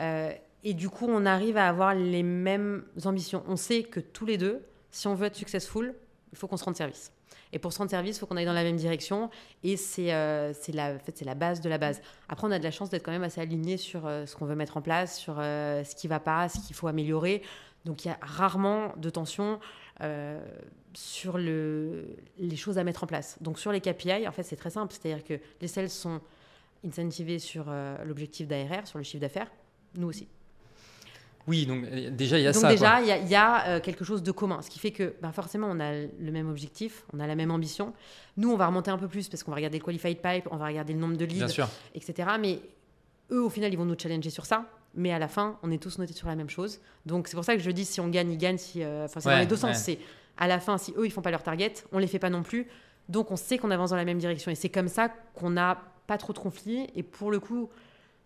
Euh, 0.00 0.32
et 0.64 0.74
du 0.74 0.88
coup, 0.90 1.06
on 1.08 1.24
arrive 1.24 1.56
à 1.56 1.68
avoir 1.68 1.94
les 1.94 2.22
mêmes 2.22 2.84
ambitions. 3.04 3.42
On 3.48 3.56
sait 3.56 3.84
que 3.84 4.00
tous 4.00 4.26
les 4.26 4.36
deux, 4.36 4.62
si 4.90 5.06
on 5.06 5.14
veut 5.14 5.26
être 5.26 5.36
successful, 5.36 5.94
il 6.32 6.38
faut 6.38 6.48
qu'on 6.48 6.56
se 6.56 6.64
rende 6.64 6.76
service. 6.76 7.12
Et 7.52 7.58
pour 7.58 7.72
se 7.72 7.78
rendre 7.78 7.90
service, 7.90 8.16
il 8.16 8.20
faut 8.20 8.26
qu'on 8.26 8.36
aille 8.36 8.46
dans 8.46 8.52
la 8.52 8.62
même 8.62 8.76
direction. 8.76 9.30
Et 9.62 9.76
c'est 9.76 10.12
euh, 10.12 10.52
la, 10.72 10.94
en 10.94 10.98
fait, 10.98 11.20
la 11.22 11.34
base 11.34 11.60
de 11.60 11.68
la 11.68 11.78
base. 11.78 12.00
Après, 12.28 12.46
on 12.46 12.50
a 12.50 12.58
de 12.58 12.64
la 12.64 12.70
chance 12.70 12.90
d'être 12.90 13.04
quand 13.04 13.12
même 13.12 13.22
assez 13.22 13.40
aligné 13.40 13.76
sur 13.76 14.02
ce 14.02 14.34
qu'on 14.34 14.46
veut 14.46 14.54
mettre 14.54 14.76
en 14.76 14.82
place, 14.82 15.18
sur 15.18 15.36
ce 15.36 15.94
qui 15.94 16.08
va 16.08 16.20
pas, 16.20 16.48
ce 16.48 16.58
qu'il 16.60 16.74
faut 16.74 16.88
améliorer. 16.88 17.42
Donc, 17.84 18.04
il 18.04 18.08
y 18.08 18.10
a 18.10 18.18
rarement 18.22 18.92
de 18.96 19.10
tension 19.10 19.60
sur 20.94 21.38
le, 21.38 22.16
les 22.38 22.56
choses 22.56 22.78
à 22.78 22.84
mettre 22.84 23.04
en 23.04 23.06
place. 23.06 23.36
Donc, 23.40 23.58
sur 23.58 23.72
les 23.72 23.80
KPI, 23.80 24.26
en 24.26 24.32
fait, 24.32 24.42
c'est 24.42 24.56
très 24.56 24.70
simple. 24.70 24.92
C'est-à-dire 24.92 25.24
que 25.24 25.34
les 25.60 25.68
sales 25.68 25.90
sont 25.90 26.20
incentivés 26.86 27.38
sur 27.38 27.66
euh, 27.68 27.96
l'objectif 28.04 28.46
d'ARR, 28.46 28.86
sur 28.86 28.98
le 28.98 29.04
chiffre 29.04 29.20
d'affaires. 29.20 29.50
Nous 29.96 30.08
aussi. 30.08 30.28
Oui, 31.48 31.66
donc 31.66 31.84
euh, 31.84 32.10
déjà 32.10 32.38
il 32.38 32.44
y 32.44 32.46
a 32.46 32.52
Donc 32.52 32.62
ça. 32.62 32.68
déjà, 32.68 32.92
quoi. 32.92 33.00
il 33.00 33.08
y 33.08 33.10
a, 33.10 33.18
il 33.18 33.28
y 33.28 33.34
a, 33.34 33.68
euh, 33.68 33.80
quelque 33.80 34.04
chose 34.04 34.22
de 34.22 34.30
commun, 34.30 34.62
ce 34.62 34.70
qui 34.70 34.78
fait 34.78 34.92
que 34.92 35.14
bah, 35.20 35.32
forcément 35.32 35.68
on 35.70 35.80
a 35.80 35.92
le 35.92 36.30
même 36.30 36.48
objectif, 36.48 37.04
on 37.12 37.18
a 37.18 37.26
la 37.26 37.34
même 37.34 37.50
ambition. 37.50 37.92
Nous, 38.36 38.50
on 38.50 38.56
va 38.56 38.68
remonter 38.68 38.90
un 38.92 38.98
peu 38.98 39.08
plus 39.08 39.28
parce 39.28 39.42
qu'on 39.42 39.50
va 39.50 39.56
regarder 39.56 39.78
le 39.78 39.84
qualified 39.84 40.18
pipe, 40.18 40.46
on 40.50 40.56
va 40.56 40.66
regarder 40.66 40.92
le 40.92 41.00
nombre 41.00 41.16
de 41.16 41.24
leads, 41.24 41.60
etc. 41.94 42.28
Mais 42.40 42.60
eux, 43.32 43.42
au 43.42 43.50
final, 43.50 43.72
ils 43.72 43.76
vont 43.76 43.84
nous 43.84 43.98
challenger 43.98 44.30
sur 44.30 44.46
ça. 44.46 44.66
Mais 44.94 45.12
à 45.12 45.18
la 45.18 45.28
fin, 45.28 45.58
on 45.62 45.70
est 45.70 45.82
tous 45.82 45.98
notés 45.98 46.12
sur 46.12 46.28
la 46.28 46.36
même 46.36 46.50
chose. 46.50 46.80
Donc 47.06 47.28
c'est 47.28 47.34
pour 47.36 47.44
ça 47.44 47.54
que 47.56 47.62
je 47.62 47.70
dis 47.70 47.84
si 47.84 48.00
on 48.00 48.08
gagne, 48.08 48.30
ils 48.32 48.38
gagnent. 48.38 48.58
Si, 48.58 48.82
euh, 48.82 49.04
Enfin, 49.06 49.20
c'est 49.20 49.28
Ouais, 49.28 49.34
dans 49.36 49.40
les 49.40 49.46
deux 49.46 49.56
sens. 49.56 49.70
ouais. 49.70 49.82
C'est 49.82 49.98
à 50.36 50.46
la 50.48 50.60
fin, 50.60 50.76
si 50.78 50.92
eux, 50.96 51.06
ils 51.06 51.10
font 51.10 51.22
pas 51.22 51.30
leur 51.30 51.42
target, 51.42 51.72
on 51.92 51.98
les 51.98 52.06
fait 52.06 52.18
pas 52.18 52.30
non 52.30 52.42
plus. 52.42 52.66
Donc 53.08 53.30
on 53.30 53.36
sait 53.36 53.58
qu'on 53.58 53.70
avance 53.70 53.90
dans 53.90 53.96
la 53.96 54.04
même 54.04 54.18
direction. 54.18 54.50
Et 54.50 54.54
c'est 54.54 54.68
comme 54.68 54.88
ça 54.88 55.08
qu'on 55.34 55.50
n'a 55.50 55.78
pas 56.06 56.18
trop 56.18 56.32
de 56.32 56.38
conflits. 56.38 56.88
Et 56.94 57.02
pour 57.02 57.30
le 57.30 57.40
coup, 57.40 57.68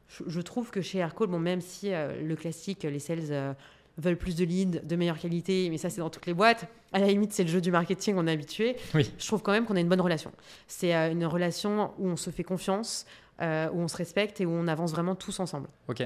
je, 0.09 0.25
je 0.27 0.41
trouve 0.41 0.71
que 0.71 0.81
chez 0.83 0.99
Aircall, 0.99 1.29
bon, 1.29 1.39
même 1.39 1.61
si 1.61 1.93
euh, 1.93 2.21
le 2.23 2.35
classique, 2.37 2.83
les 2.85 2.99
sales 2.99 3.21
euh, 3.31 3.53
veulent 3.99 4.17
plus 4.19 4.37
de 4.37 4.45
leads, 4.45 4.81
de 4.85 4.97
meilleure 4.97 5.19
qualité, 5.19 5.69
mais 5.71 5.79
ça 5.79 5.89
c'est 5.91 6.01
dans 6.01 6.11
toutes 6.11 6.27
les 6.27 6.35
boîtes, 6.35 6.67
à 6.93 6.99
la 6.99 7.07
limite 7.07 7.33
c'est 7.33 7.45
le 7.45 7.49
jeu 7.49 7.61
du 7.62 7.71
marketing, 7.71 8.14
on 8.19 8.27
est 8.27 8.33
habitué, 8.33 8.77
Oui. 8.95 9.11
je 9.19 9.27
trouve 9.27 9.41
quand 9.43 9.53
même 9.53 9.64
qu'on 9.64 9.75
a 9.75 9.81
une 9.81 9.89
bonne 9.89 10.01
relation. 10.03 10.31
C'est 10.69 10.95
euh, 10.95 11.11
une 11.12 11.25
relation 11.25 11.93
où 11.99 12.07
on 12.09 12.17
se 12.17 12.29
fait 12.31 12.45
confiance, 12.45 13.07
où 13.41 13.45
on 13.45 13.89
se 13.89 13.97
respecte 13.97 14.41
et 14.41 14.47
où 14.47 14.51
on 14.51 14.67
avance 14.69 14.93
vraiment 14.93 15.14
tous 15.14 15.41
ensemble. 15.41 15.69
Ok. 15.89 16.03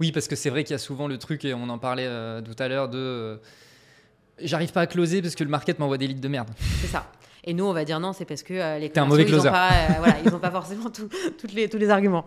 Oui, 0.00 0.12
parce 0.12 0.28
que 0.28 0.36
c'est 0.36 0.50
vrai 0.50 0.64
qu'il 0.64 0.72
y 0.72 0.74
a 0.74 0.78
souvent 0.78 1.06
le 1.08 1.18
truc, 1.18 1.44
et 1.44 1.54
on 1.54 1.68
en 1.68 1.78
parlait 1.78 2.06
euh, 2.06 2.40
tout 2.42 2.60
à 2.62 2.68
l'heure, 2.68 2.88
de. 2.88 2.98
euh, 2.98 3.36
J'arrive 4.40 4.72
pas 4.72 4.80
à 4.82 4.86
closer 4.88 5.22
parce 5.22 5.36
que 5.36 5.44
le 5.44 5.50
market 5.50 5.78
m'envoie 5.78 5.96
des 5.96 6.08
leads 6.08 6.20
de 6.20 6.28
merde. 6.28 6.50
C'est 6.80 6.88
ça. 6.88 7.06
Et 7.44 7.52
nous, 7.54 7.64
on 7.64 7.72
va 7.72 7.84
dire 7.84 8.00
non, 8.00 8.12
c'est 8.12 8.24
parce 8.24 8.42
que 8.42 8.54
euh, 8.54 8.78
les 8.78 8.88
commerciaux, 8.90 9.18
ils 9.28 9.36
n'ont 9.36 9.42
pas, 9.42 9.70
voilà, 9.98 10.16
ils 10.24 10.34
ont 10.34 10.38
pas 10.40 10.50
forcément 10.50 10.90
tout- 10.90 11.08
toutes 11.38 11.52
les, 11.52 11.68
tous 11.68 11.76
les 11.78 11.90
arguments. 11.90 12.24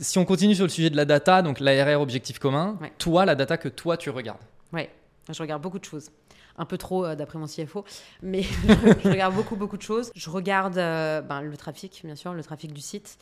Si 0.00 0.16
on 0.18 0.24
continue 0.24 0.54
sur 0.54 0.64
le 0.64 0.70
sujet 0.70 0.90
de 0.90 0.96
la 0.96 1.04
data, 1.04 1.42
donc 1.42 1.60
l'ARR 1.60 2.00
objectif 2.00 2.38
commun, 2.38 2.78
Ouais. 2.80 2.92
toi, 2.98 3.26
la 3.26 3.34
data 3.34 3.56
que 3.58 3.68
toi 3.68 3.96
tu 3.96 4.08
regardes. 4.10 4.38
Ouais, 4.72 4.90
je 5.30 5.42
regarde 5.42 5.60
beaucoup 5.60 5.78
de 5.80 5.84
choses. 5.84 6.10
Un 6.56 6.64
peu 6.64 6.78
trop 6.78 7.04
euh, 7.04 7.14
d'après 7.14 7.38
mon 7.38 7.46
CFO, 7.46 7.84
mais 8.22 8.42
je 9.04 9.08
regarde 9.10 9.34
beaucoup, 9.34 9.54
beaucoup 9.56 9.76
de 9.76 9.82
choses. 9.82 10.10
Je 10.14 10.30
regarde 10.30 10.78
euh, 10.78 11.20
ben, 11.20 11.42
le 11.42 11.56
trafic, 11.56 12.00
bien 12.04 12.16
sûr, 12.16 12.32
le 12.32 12.42
trafic 12.42 12.72
du 12.72 12.80
site, 12.80 13.18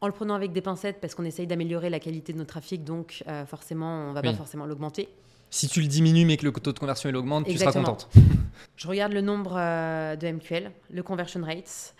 en 0.00 0.06
le 0.06 0.12
prenant 0.12 0.34
avec 0.34 0.52
des 0.52 0.60
pincettes 0.60 1.00
parce 1.00 1.14
qu'on 1.14 1.24
essaye 1.24 1.46
d'améliorer 1.46 1.90
la 1.90 2.00
qualité 2.00 2.32
de 2.32 2.38
notre 2.38 2.50
trafic, 2.50 2.84
donc 2.84 3.22
euh, 3.28 3.46
forcément, 3.46 4.08
on 4.10 4.12
va 4.12 4.20
Oui. 4.20 4.28
pas 4.30 4.34
forcément 4.34 4.66
l'augmenter. 4.66 5.08
Si 5.48 5.68
tu 5.68 5.80
le 5.80 5.86
diminues 5.86 6.24
mais 6.26 6.36
que 6.36 6.44
le 6.44 6.52
taux 6.52 6.72
de 6.72 6.78
conversion 6.78 7.08
il 7.08 7.16
augmente, 7.16 7.46
tu 7.46 7.56
seras 7.56 7.72
contente. 7.72 8.08
Je 8.76 8.88
regarde 8.88 9.12
le 9.12 9.20
nombre 9.20 9.54
euh, 9.56 10.16
de 10.16 10.28
MQL, 10.28 10.70
le 10.90 11.02
conversion 11.02 11.42
rate. 11.42 11.94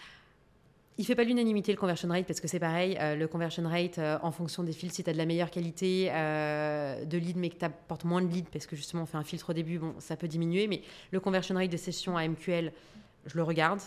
Il 0.99 1.05
fait 1.05 1.15
pas 1.15 1.25
l'unanimité 1.25 1.73
le 1.73 1.79
conversion 1.79 2.09
rate 2.09 2.27
parce 2.27 2.41
que 2.41 2.49
c'est 2.49 2.59
pareil, 2.59 2.97
euh, 3.01 3.17
le 3.17 3.29
conversion 3.29 3.63
rate 3.69 3.99
en 4.23 4.31
fonction 4.33 4.63
des 4.63 4.73
fils, 4.73 4.95
si 4.95 5.05
tu 5.05 5.11
as 5.11 5.13
de 5.13 5.19
la 5.19 5.27
meilleure 5.27 5.51
qualité 5.51 6.07
de 6.07 7.19
lead 7.19 7.37
mais 7.37 7.51
que 7.51 7.57
tu 7.57 7.65
apportes 7.67 8.05
moins 8.05 8.23
de 8.23 8.29
leads 8.33 8.49
parce 8.51 8.67
que 8.67 8.77
justement 8.77 9.03
on 9.03 9.07
fait 9.07 9.19
un 9.19 9.25
filtre 9.25 9.51
au 9.51 9.53
début, 9.53 9.79
bon, 9.79 9.95
ça 9.99 10.17
peut 10.17 10.29
diminuer, 10.29 10.67
mais 10.69 10.83
le 11.13 11.21
conversion 11.21 11.55
rate 11.55 11.71
de 11.71 11.77
session 11.77 12.17
à 12.17 12.27
MQL, 12.27 12.73
je 13.27 13.37
le 13.37 13.43
regarde. 13.43 13.81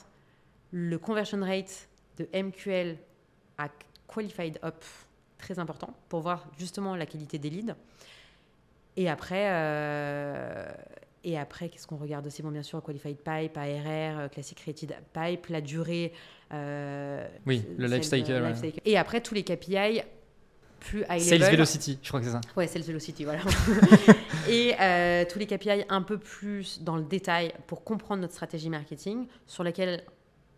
Le 0.71 0.99
conversion 0.99 1.39
rate 1.41 1.89
de 2.17 2.27
MQL 2.33 2.95
à 3.57 3.69
qualified 4.13 4.59
up, 4.63 4.83
très 5.37 5.59
important 5.59 5.93
pour 6.09 6.21
voir 6.21 6.45
justement 6.57 6.95
la 6.95 7.05
qualité 7.05 7.37
des 7.37 7.49
leads. 7.49 7.75
Et 8.97 9.09
après, 9.09 9.45
euh, 9.49 10.69
et 11.23 11.37
après, 11.37 11.69
qu'est-ce 11.69 11.87
qu'on 11.87 11.97
regarde 11.97 12.25
aussi? 12.27 12.41
Bon, 12.41 12.49
bien 12.51 12.63
sûr, 12.63 12.81
Qualified 12.83 13.17
Pipe, 13.17 13.57
ARR, 13.57 14.19
euh, 14.19 14.27
Classic 14.29 14.59
Rated 14.65 14.95
Pipe, 15.13 15.47
la 15.47 15.61
durée. 15.61 16.13
euh, 16.53 17.25
Oui, 17.45 17.65
le 17.77 17.87
sales, 17.87 17.97
life 17.99 18.07
cycle, 18.09 18.31
ouais. 18.31 18.49
life 18.49 18.59
cycle. 18.59 18.81
Et 18.85 18.97
après, 18.97 19.21
tous 19.21 19.33
les 19.35 19.43
KPI 19.43 20.01
plus 20.79 21.01
high 21.09 21.19
Sales 21.19 21.39
level. 21.39 21.51
velocity, 21.55 21.99
je 22.01 22.07
crois 22.07 22.21
que 22.21 22.25
c'est 22.25 22.31
ça. 22.31 22.39
Ouais, 22.55 22.67
Sales 22.67 22.83
Velocity, 22.83 23.25
voilà. 23.25 23.41
et 24.49 24.73
euh, 24.79 25.25
tous 25.29 25.37
les 25.37 25.45
KPI 25.45 25.83
un 25.89 26.01
peu 26.01 26.17
plus 26.17 26.81
dans 26.81 26.95
le 26.95 27.03
détail 27.03 27.53
pour 27.67 27.83
comprendre 27.83 28.21
notre 28.21 28.33
stratégie 28.33 28.69
marketing, 28.69 29.27
sur 29.45 29.65
laquelle 29.65 30.03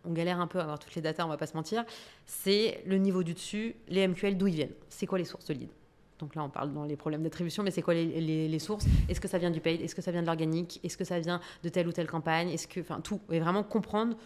on 0.04 0.12
galère 0.12 0.40
un 0.40 0.46
peu 0.46 0.58
à 0.58 0.62
avoir 0.62 0.78
toutes 0.78 0.94
les 0.94 1.02
datas, 1.02 1.24
on 1.24 1.28
va 1.28 1.36
pas 1.36 1.46
se 1.46 1.56
mentir. 1.56 1.84
C'est 2.26 2.82
le 2.86 2.98
niveau 2.98 3.22
du 3.22 3.34
dessus, 3.34 3.76
les 3.88 4.06
MQL, 4.06 4.36
d'où 4.36 4.46
ils 4.48 4.54
viennent. 4.54 4.74
C'est 4.88 5.06
quoi 5.06 5.18
les 5.18 5.24
sources 5.24 5.46
de 5.46 5.54
leads? 5.54 5.72
Donc 6.18 6.36
là, 6.36 6.44
on 6.44 6.48
parle 6.48 6.72
dans 6.72 6.84
les 6.84 6.96
problèmes 6.96 7.22
d'attribution, 7.22 7.64
mais 7.64 7.72
c'est 7.72 7.82
quoi 7.82 7.94
les, 7.94 8.58
sources? 8.60 8.86
Est-ce 9.08 9.20
que 9.20 9.26
ça 9.26 9.38
vient 9.38 9.50
du 9.50 9.60
paid? 9.60 9.80
Est-ce 9.80 9.94
que 9.94 10.02
ça 10.02 10.12
vient 10.12 10.22
de 10.22 10.26
l'organique? 10.26 10.78
Est-ce 10.84 10.96
que 10.96 11.04
ça 11.04 11.18
vient 11.18 11.40
de 11.64 11.68
telle 11.68 11.88
ou 11.88 11.92
telle 11.92 12.06
campagne? 12.06 12.54
Enfin, 12.78 13.00
tout. 13.00 13.20
Et 13.30 13.40
vraiment 13.40 13.64
comprendre 13.64 14.16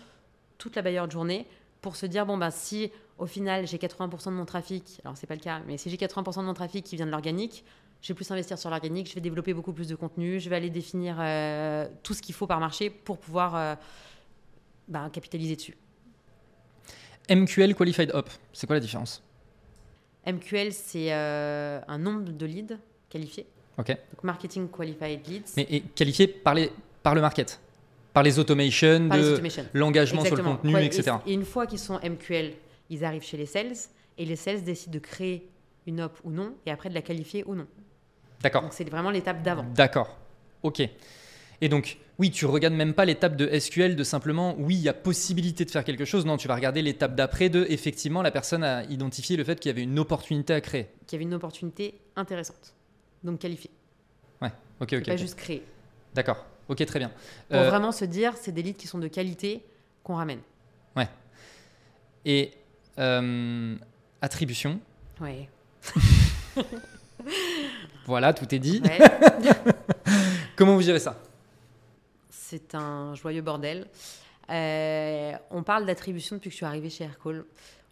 toute 0.58 0.76
la 0.76 0.82
bailleure 0.82 1.06
de 1.06 1.12
journée 1.12 1.46
pour 1.80 1.96
se 1.96 2.06
dire 2.06 2.26
bon 2.26 2.36
bah 2.36 2.50
si 2.50 2.90
au 3.18 3.26
final 3.26 3.66
j'ai 3.66 3.76
80% 3.76 4.26
de 4.26 4.30
mon 4.30 4.44
trafic, 4.44 5.00
alors 5.04 5.16
c'est 5.16 5.26
pas 5.26 5.34
le 5.34 5.40
cas, 5.40 5.60
mais 5.66 5.76
si 5.76 5.88
j'ai 5.88 5.96
80% 5.96 6.40
de 6.40 6.46
mon 6.46 6.54
trafic 6.54 6.84
qui 6.84 6.96
vient 6.96 7.06
de 7.06 7.10
l'organique, 7.10 7.64
je 8.02 8.08
vais 8.08 8.14
plus 8.14 8.30
investir 8.30 8.58
sur 8.58 8.70
l'organique, 8.70 9.08
je 9.08 9.14
vais 9.14 9.20
développer 9.20 9.54
beaucoup 9.54 9.72
plus 9.72 9.88
de 9.88 9.94
contenu, 9.94 10.40
je 10.40 10.50
vais 10.50 10.56
aller 10.56 10.70
définir 10.70 11.16
euh, 11.18 11.88
tout 12.02 12.14
ce 12.14 12.22
qu'il 12.22 12.34
faut 12.34 12.46
par 12.46 12.60
marché 12.60 12.90
pour 12.90 13.18
pouvoir 13.18 13.56
euh, 13.56 13.74
bah, 14.88 15.08
capitaliser 15.12 15.56
dessus. 15.56 15.76
MQL 17.28 17.74
qualified 17.74 18.12
up, 18.14 18.28
c'est 18.52 18.66
quoi 18.66 18.76
la 18.76 18.80
différence? 18.80 19.22
MQL 20.26 20.72
c'est 20.72 21.12
euh, 21.12 21.80
un 21.88 21.98
nombre 21.98 22.30
de 22.30 22.46
leads 22.46 22.76
qualifiés, 23.08 23.46
Ok. 23.78 23.88
donc 23.88 24.24
marketing 24.24 24.68
qualified 24.68 25.26
leads. 25.26 25.52
Mais 25.56 25.66
et 25.70 25.80
qualifié 25.80 26.26
par, 26.28 26.54
les, 26.54 26.70
par 27.02 27.14
le 27.14 27.20
market, 27.20 27.60
par 28.12 28.22
les 28.22 28.38
automations, 28.38 29.08
par 29.08 29.18
les 29.18 29.36
l'engagement 29.72 30.24
sur 30.24 30.36
le 30.36 30.42
contenu, 30.42 30.74
Ouais, 30.74 30.84
et- 30.84 30.86
etc. 30.86 31.16
Et, 31.26 31.32
une 31.34 31.44
fois 31.44 31.66
qu'ils 31.66 31.78
sont 31.78 31.98
MQL, 32.02 32.54
ils 32.90 33.04
arrivent 33.04 33.24
chez 33.24 33.36
les 33.36 33.46
sales 33.46 33.72
et 34.18 34.24
les 34.24 34.36
sales 34.36 34.62
décident 34.62 34.94
de 34.94 34.98
créer 35.00 35.48
une 35.86 36.00
op 36.00 36.18
ou 36.24 36.30
non 36.30 36.54
et 36.64 36.70
après 36.70 36.88
de 36.88 36.94
la 36.94 37.02
qualifier 37.02 37.44
ou 37.46 37.54
non. 37.54 37.66
D'accord. 38.40 38.62
Donc 38.62 38.72
c'est 38.72 38.88
vraiment 38.88 39.10
l'étape 39.10 39.42
d'avant. 39.42 39.64
D'accord. 39.74 40.16
Ok. 40.62 40.80
Et 41.60 41.68
donc, 41.68 41.98
oui, 42.18 42.30
tu 42.30 42.46
regardes 42.46 42.74
même 42.74 42.94
pas 42.94 43.04
l'étape 43.04 43.36
de 43.36 43.58
SQL 43.58 43.94
de 43.96 44.04
simplement, 44.04 44.54
oui, 44.58 44.74
il 44.74 44.80
y 44.80 44.88
a 44.88 44.94
possibilité 44.94 45.64
de 45.64 45.70
faire 45.70 45.84
quelque 45.84 46.04
chose. 46.04 46.24
Non, 46.24 46.36
tu 46.36 46.48
vas 46.48 46.54
regarder 46.54 46.80
l'étape 46.82 47.14
d'après 47.14 47.48
de, 47.48 47.66
effectivement, 47.68 48.22
la 48.22 48.30
personne 48.30 48.64
a 48.64 48.84
identifié 48.84 49.36
le 49.36 49.44
fait 49.44 49.60
qu'il 49.60 49.68
y 49.68 49.72
avait 49.72 49.82
une 49.82 49.98
opportunité 49.98 50.54
à 50.54 50.60
créer. 50.60 50.88
Qu'il 51.06 51.16
y 51.16 51.18
avait 51.18 51.24
une 51.24 51.34
opportunité 51.34 52.00
intéressante. 52.16 52.74
Donc 53.22 53.40
qualifiée. 53.40 53.70
Ouais. 54.40 54.52
Ok, 54.80 54.94
ok. 54.94 55.06
pas 55.06 55.16
juste 55.16 55.34
créer. 55.36 55.62
D'accord. 56.14 56.46
Ok, 56.68 56.84
très 56.86 56.98
bien. 56.98 57.12
Pour 57.48 57.58
Euh, 57.58 57.68
vraiment 57.68 57.92
se 57.92 58.04
dire, 58.04 58.34
c'est 58.36 58.52
des 58.52 58.62
leads 58.62 58.78
qui 58.78 58.86
sont 58.86 58.98
de 58.98 59.08
qualité 59.08 59.62
qu'on 60.02 60.14
ramène. 60.16 60.40
Et 62.28 62.50
euh, 62.98 63.76
attribution. 64.20 64.80
Ouais. 65.20 65.48
Voilà, 68.06 68.32
tout 68.32 68.52
est 68.54 68.58
dit. 68.58 68.80
Ouais. 68.84 68.98
Comment 70.56 70.74
vous 70.74 70.82
gérez 70.82 70.98
ça? 70.98 71.20
C'est 72.48 72.76
un 72.76 73.14
joyeux 73.16 73.42
bordel. 73.42 73.88
Euh, 74.50 75.32
on 75.50 75.64
parle 75.64 75.84
d'attribution 75.84 76.36
depuis 76.36 76.50
que 76.50 76.52
je 76.52 76.58
suis 76.58 76.66
arrivée 76.66 76.90
chez 76.90 77.04
Aircall. 77.04 77.44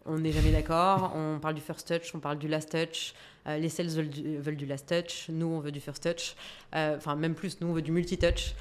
On 0.07 0.19
n'est 0.19 0.31
jamais 0.31 0.53
d'accord. 0.53 1.13
On 1.17 1.41
parle 1.41 1.55
du 1.55 1.61
first 1.61 1.89
touch, 1.89 2.15
on 2.15 2.21
parle 2.21 2.39
du 2.39 2.47
last 2.47 2.71
touch. 2.71 3.15
Euh, 3.47 3.57
les 3.57 3.69
sales 3.69 3.89
veulent 3.89 4.09
du, 4.09 4.39
veulent 4.39 4.57
du 4.57 4.67
last 4.67 4.89
touch. 4.89 5.29
Nous, 5.29 5.47
on 5.47 5.61
veut 5.61 5.73
du 5.73 5.81
first 5.81 6.03
touch. 6.03 6.37
Euh, 6.75 6.97
Enfin, 6.97 7.17
même 7.17 7.35
plus, 7.35 7.61
nous, 7.61 7.69
on 7.69 7.73
veut 7.73 7.83
du 7.83 7.91
multi-touch. 7.91 8.55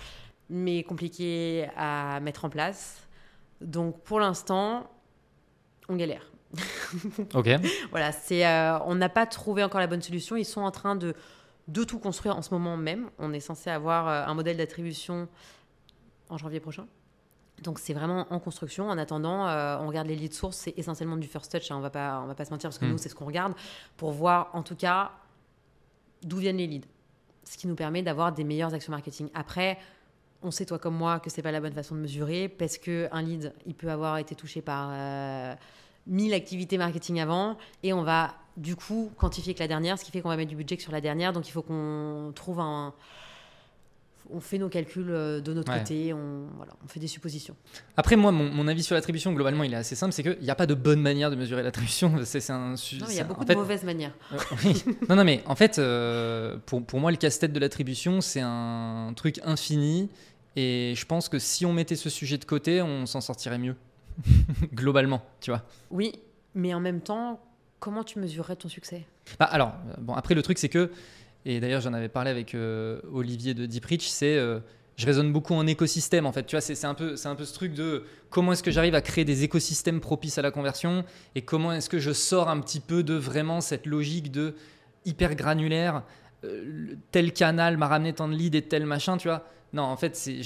Mais 0.50 0.84
compliqué 0.84 1.68
à 1.78 2.20
mettre 2.22 2.46
en 2.46 2.50
place. 2.50 3.06
Donc, 3.62 4.02
pour 4.04 4.20
l'instant, 4.20 4.90
on 5.90 5.96
galère. 5.96 6.32
Ok. 7.34 7.50
Voilà, 7.92 8.12
c'est, 8.12 8.46
on 8.86 8.96
n'a 8.96 9.10
pas 9.10 9.26
trouvé 9.26 9.64
encore 9.64 9.80
la 9.80 9.88
bonne 9.88 10.02
solution. 10.02 10.36
Ils 10.38 10.46
sont 10.46 10.62
en 10.62 10.72
train 10.72 10.96
de, 10.96 11.14
de 11.68 11.84
tout 11.84 12.00
construire 12.00 12.38
en 12.38 12.42
ce 12.42 12.54
moment 12.54 12.78
même. 12.78 13.10
On 13.20 13.34
est 13.34 13.40
censé 13.40 13.70
avoir 13.70 14.08
un 14.08 14.34
modèle 14.34 14.58
d'attribution 14.58 15.28
en 16.30 16.38
janvier 16.38 16.60
prochain. 16.60 16.88
Donc 17.62 17.80
c'est 17.80 17.94
vraiment 17.94 18.26
en 18.32 18.40
construction. 18.40 18.90
En 18.90 18.98
attendant, 18.98 19.48
euh, 19.48 19.78
on 19.80 19.88
regarde 19.88 20.08
les 20.08 20.16
leads 20.16 20.34
sources, 20.36 20.58
c'est 20.58 20.74
essentiellement 20.78 21.18
du 21.18 21.28
first 21.28 21.52
touch. 21.52 21.70
hein, 21.72 21.78
on 21.78 21.82
va 21.82 21.90
pas, 21.92 22.20
on 22.24 22.28
va 22.28 22.36
pas 22.36 22.46
se 22.46 22.52
mentir 22.52 22.70
parce 22.70 22.80
que 22.80 22.86
Mm. 22.86 22.90
nous 22.92 22.98
c'est 22.98 23.10
ce 23.10 23.16
qu'on 23.16 23.26
regarde 23.26 23.54
pour 23.98 24.12
voir 24.12 24.50
en 24.54 24.64
tout 24.64 24.76
cas 24.76 25.12
d'où 26.24 26.38
viennent 26.38 26.58
les 26.58 26.68
leads. 26.68 26.88
Ce 27.46 27.58
qui 27.58 27.68
nous 27.68 27.76
permet 27.76 28.02
d'avoir 28.02 28.32
des 28.32 28.44
meilleures 28.44 28.74
actions 28.74 28.92
marketing. 28.92 29.30
Après, 29.34 29.78
on 30.42 30.52
sait 30.52 30.66
toi 30.66 30.80
comme 30.80 30.96
moi 30.96 31.20
que 31.20 31.30
c'est 31.30 31.42
pas 31.42 31.52
la 31.52 31.62
bonne 31.62 31.74
façon 31.74 31.96
de 31.96 32.00
mesurer 32.02 32.48
parce 32.50 32.78
que 32.78 33.08
un 33.12 33.22
lead, 33.22 33.54
il 33.66 33.76
peut 33.76 33.92
avoir 33.92 34.18
été 34.18 34.34
touché 34.36 34.62
par 34.62 34.90
euh, 34.92 35.54
1000 36.08 36.34
activités 36.34 36.78
marketing 36.78 37.20
avant 37.20 37.58
et 37.84 37.94
on 37.94 38.04
va 38.04 38.34
du 38.58 38.76
coup 38.76 39.12
quantifier 39.18 39.54
que 39.54 39.60
la 39.60 39.68
dernière, 39.68 39.98
ce 40.00 40.06
qui 40.06 40.12
fait 40.12 40.22
qu'on 40.22 40.30
va 40.30 40.38
mettre 40.38 40.50
du 40.50 40.56
budget 40.56 40.76
que 40.78 40.84
sur 40.84 40.92
la 40.92 41.02
dernière. 41.02 41.34
Donc 41.34 41.48
il 41.48 41.52
faut 41.52 41.62
qu'on 41.62 42.32
trouve 42.36 42.60
un 42.60 42.94
on 44.32 44.40
fait 44.40 44.58
nos 44.58 44.70
calculs 44.70 45.10
euh, 45.10 45.42
de 45.42 45.54
notre 45.54 45.72
Ouais. 45.72 45.80
côté, 45.80 46.14
on, 46.14 46.48
voilà, 46.58 46.74
on 46.84 46.88
fait 46.88 47.00
des 47.00 47.08
suppositions. 47.08 47.56
Après, 47.98 48.16
moi, 48.16 48.32
mon, 48.32 48.50
mon 48.50 48.68
avis 48.68 48.84
sur 48.84 48.96
l'attribution, 48.96 49.34
globalement, 49.34 49.64
il 49.64 49.74
est 49.74 49.78
assez 49.78 49.96
simple. 49.96 50.14
C'est 50.14 50.24
qu'il 50.24 50.38
n'y 50.42 50.50
a 50.50 50.56
pas 50.56 50.66
de 50.66 50.74
bonne 50.74 51.02
manière 51.02 51.30
de 51.32 51.36
mesurer 51.36 51.64
l'attribution. 51.64 52.14
C'est 52.24 52.50
un 52.50 52.70
Non, 52.72 52.76
il 53.10 53.16
y 53.16 53.20
a 53.20 53.24
beaucoup 53.24 53.44
de 53.44 53.50
fait, 53.50 53.56
mauvaises 53.56 53.84
manières. 53.84 54.14
Euh, 54.34 54.38
oui. 54.66 54.84
non, 55.10 55.16
non, 55.16 55.24
mais 55.24 55.44
en 55.46 55.56
fait, 55.56 55.80
euh, 55.80 56.58
pour, 56.66 56.84
pour 56.86 57.00
moi, 57.00 57.12
le 57.12 57.18
casse-tête 57.18 57.54
de 57.54 57.60
l'attribution, 57.60 58.22
c'est 58.22 58.42
un 58.44 59.14
truc 59.16 59.40
infini. 59.44 60.10
Et 60.56 60.94
je 60.96 61.06
pense 61.06 61.30
que 61.30 61.40
si 61.40 61.66
on 61.66 61.74
mettait 61.74 61.96
ce 61.96 62.10
sujet 62.10 62.38
de 62.38 62.46
côté, 62.46 62.82
on 62.82 63.06
s'en 63.06 63.22
sortirait 63.22 63.58
mieux. 63.58 63.76
Globalement, 64.74 65.22
tu 65.42 65.52
vois. 65.52 65.64
Oui, 65.92 66.14
mais 66.56 66.74
en 66.74 66.80
même 66.80 67.02
temps, 67.02 67.42
comment 67.80 68.04
tu 68.04 68.20
mesurerais 68.20 68.56
ton 68.56 68.70
succès? 68.70 69.06
Bah, 69.40 69.46
alors, 69.46 69.74
bon, 70.00 70.14
après, 70.14 70.36
le 70.36 70.42
truc, 70.42 70.58
c'est 70.60 70.70
que 70.70 70.92
et 71.46 71.60
d'ailleurs 71.60 71.82
j'en 71.82 71.94
avais 71.94 72.10
parlé 72.10 72.32
avec 72.32 72.56
Olivier 73.12 73.54
de 73.54 73.66
Deep 73.66 73.86
c'est 74.02 74.38
je 74.96 75.06
raisonne 75.06 75.32
beaucoup 75.32 75.54
en 75.54 75.66
écosystème 75.66 76.26
en 76.26 76.32
fait. 76.32 76.46
Tu 76.46 76.56
vois, 76.56 76.62
c'est 76.62 76.86
un 76.86 76.94
peu, 76.94 77.16
un 77.24 77.36
peu 77.36 77.46
ce 77.46 77.54
truc 77.54 77.74
de 77.74 78.04
comment 78.30 78.54
est-ce 78.54 78.64
que 78.64 78.72
j'arrive 78.72 78.96
à 78.96 79.02
créer 79.02 79.26
des 79.26 79.44
écosystèmes 79.44 80.00
propices 80.00 80.38
à 80.38 80.42
la 80.42 80.52
conversion 80.52 81.04
et 81.36 81.42
comment 81.42 81.72
est-ce 81.74 81.90
que 81.90 82.00
je 82.00 82.12
sors 82.12 82.50
un 82.50 82.60
petit 82.60 82.80
peu 82.80 83.04
de 83.04 83.16
vraiment 83.16 83.62
cette 83.62 83.86
logique 83.86 84.32
de 84.32 84.56
hyper 85.06 85.36
granulaire. 85.36 86.04
Euh, 86.44 86.96
tel 87.12 87.34
canal 87.34 87.78
m'a 87.78 87.88
ramené 87.88 88.14
tant 88.14 88.28
de 88.28 88.34
leads 88.34 88.58
et 88.58 88.62
tel 88.62 88.86
machin, 88.86 89.18
tu 89.18 89.28
vois. 89.28 89.48
Non, 89.72 89.84
en 89.84 89.98
fait, 89.98 90.16
c'est 90.16 90.42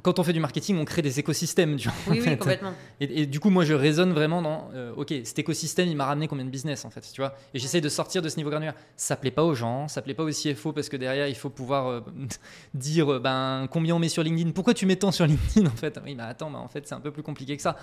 quand 0.00 0.18
on 0.18 0.24
fait 0.24 0.32
du 0.32 0.40
marketing, 0.40 0.78
on 0.78 0.84
crée 0.84 1.02
des 1.02 1.20
écosystèmes. 1.20 1.76
Tu 1.76 1.88
vois, 1.88 1.96
oui, 2.08 2.22
oui, 2.24 2.36
complètement. 2.38 2.72
Et, 2.98 3.26
du 3.26 3.40
coup, 3.40 3.50
moi, 3.50 3.64
je 3.64 3.74
raisonne 3.74 4.12
vraiment 4.12 4.40
dans, 4.40 4.70
euh, 4.74 4.92
ok, 4.96 5.12
cet 5.24 5.38
écosystème, 5.38 5.88
il 5.88 5.96
m'a 5.96 6.06
ramené 6.06 6.28
combien 6.28 6.44
de 6.44 6.50
business, 6.50 6.84
en 6.84 6.90
fait, 6.90 7.02
tu 7.12 7.20
vois. 7.20 7.34
Et 7.52 7.58
j'essaie 7.58 7.80
de 7.80 7.88
sortir 7.88 8.22
de 8.22 8.28
ce 8.28 8.36
niveau 8.36 8.48
granulaire. 8.48 8.74
Ça 8.96 9.16
plaît 9.16 9.30
pas 9.30 9.44
aux 9.44 9.54
gens, 9.54 9.88
ça 9.88 10.00
plaît 10.00 10.14
pas 10.14 10.22
au 10.22 10.30
CFO 10.30 10.72
parce 10.72 10.88
que 10.88 10.96
derrière, 10.96 11.28
il 11.28 11.34
faut 11.34 11.50
pouvoir 11.50 11.88
euh, 11.88 12.00
dire, 12.74 13.12
euh, 13.12 13.18
ben, 13.18 13.68
combien 13.70 13.94
on 13.94 13.98
met 13.98 14.08
sur 14.08 14.22
LinkedIn. 14.22 14.52
Pourquoi 14.52 14.72
tu 14.72 14.86
mets 14.86 14.96
tant 14.96 15.12
sur 15.12 15.26
LinkedIn, 15.26 15.66
en 15.66 15.76
fait? 15.76 16.00
Oui, 16.04 16.14
mais 16.14 16.22
attends, 16.22 16.50
ben, 16.50 16.58
en 16.58 16.68
fait, 16.68 16.86
c'est 16.86 16.94
un 16.94 17.00
peu 17.00 17.10
plus 17.10 17.22
compliqué 17.22 17.56
que 17.56 17.62
ça. 17.62 17.76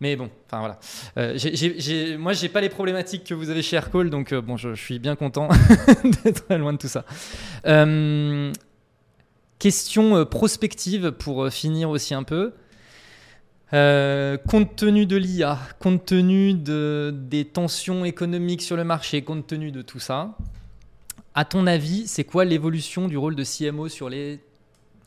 Mais 0.00 0.16
bon, 0.16 0.28
enfin 0.46 0.58
voilà. 0.58 0.80
Euh, 1.18 1.34
j'ai, 1.36 2.16
moi, 2.16 2.32
j'ai 2.32 2.48
pas 2.48 2.60
les 2.60 2.68
problématiques 2.68 3.22
que 3.22 3.32
vous 3.32 3.48
avez 3.48 3.62
chez 3.62 3.76
Aircall, 3.76 4.10
donc 4.10 4.34
bon, 4.34 4.56
je, 4.56 4.74
je, 4.74 4.82
suis 4.82 4.98
bien 4.98 5.14
content 5.14 5.48
d'être 6.24 6.52
loin 6.56 6.72
de 6.72 6.78
tout 6.78 6.88
ça. 6.88 7.04
Euh, 7.66 8.52
Question 9.58 10.16
euh, 10.16 10.24
prospective 10.24 11.12
pour 11.12 11.44
euh, 11.44 11.50
finir 11.50 11.90
aussi 11.90 12.14
un 12.14 12.22
peu. 12.22 12.52
Euh, 13.72 14.36
compte 14.36 14.76
tenu 14.76 15.06
de 15.06 15.16
l'IA, 15.16 15.58
compte 15.80 16.04
tenu 16.04 16.54
de, 16.54 17.14
des 17.16 17.44
tensions 17.44 18.04
économiques 18.04 18.62
sur 18.62 18.76
le 18.76 18.84
marché, 18.84 19.22
compte 19.22 19.46
tenu 19.46 19.72
de 19.72 19.82
tout 19.82 19.98
ça, 19.98 20.36
à 21.34 21.44
ton 21.44 21.66
avis, 21.66 22.06
c'est 22.06 22.24
quoi 22.24 22.44
l'évolution 22.44 23.08
du 23.08 23.16
rôle 23.16 23.34
de 23.34 23.42
CMO 23.42 23.88
sur 23.88 24.08
les 24.08 24.40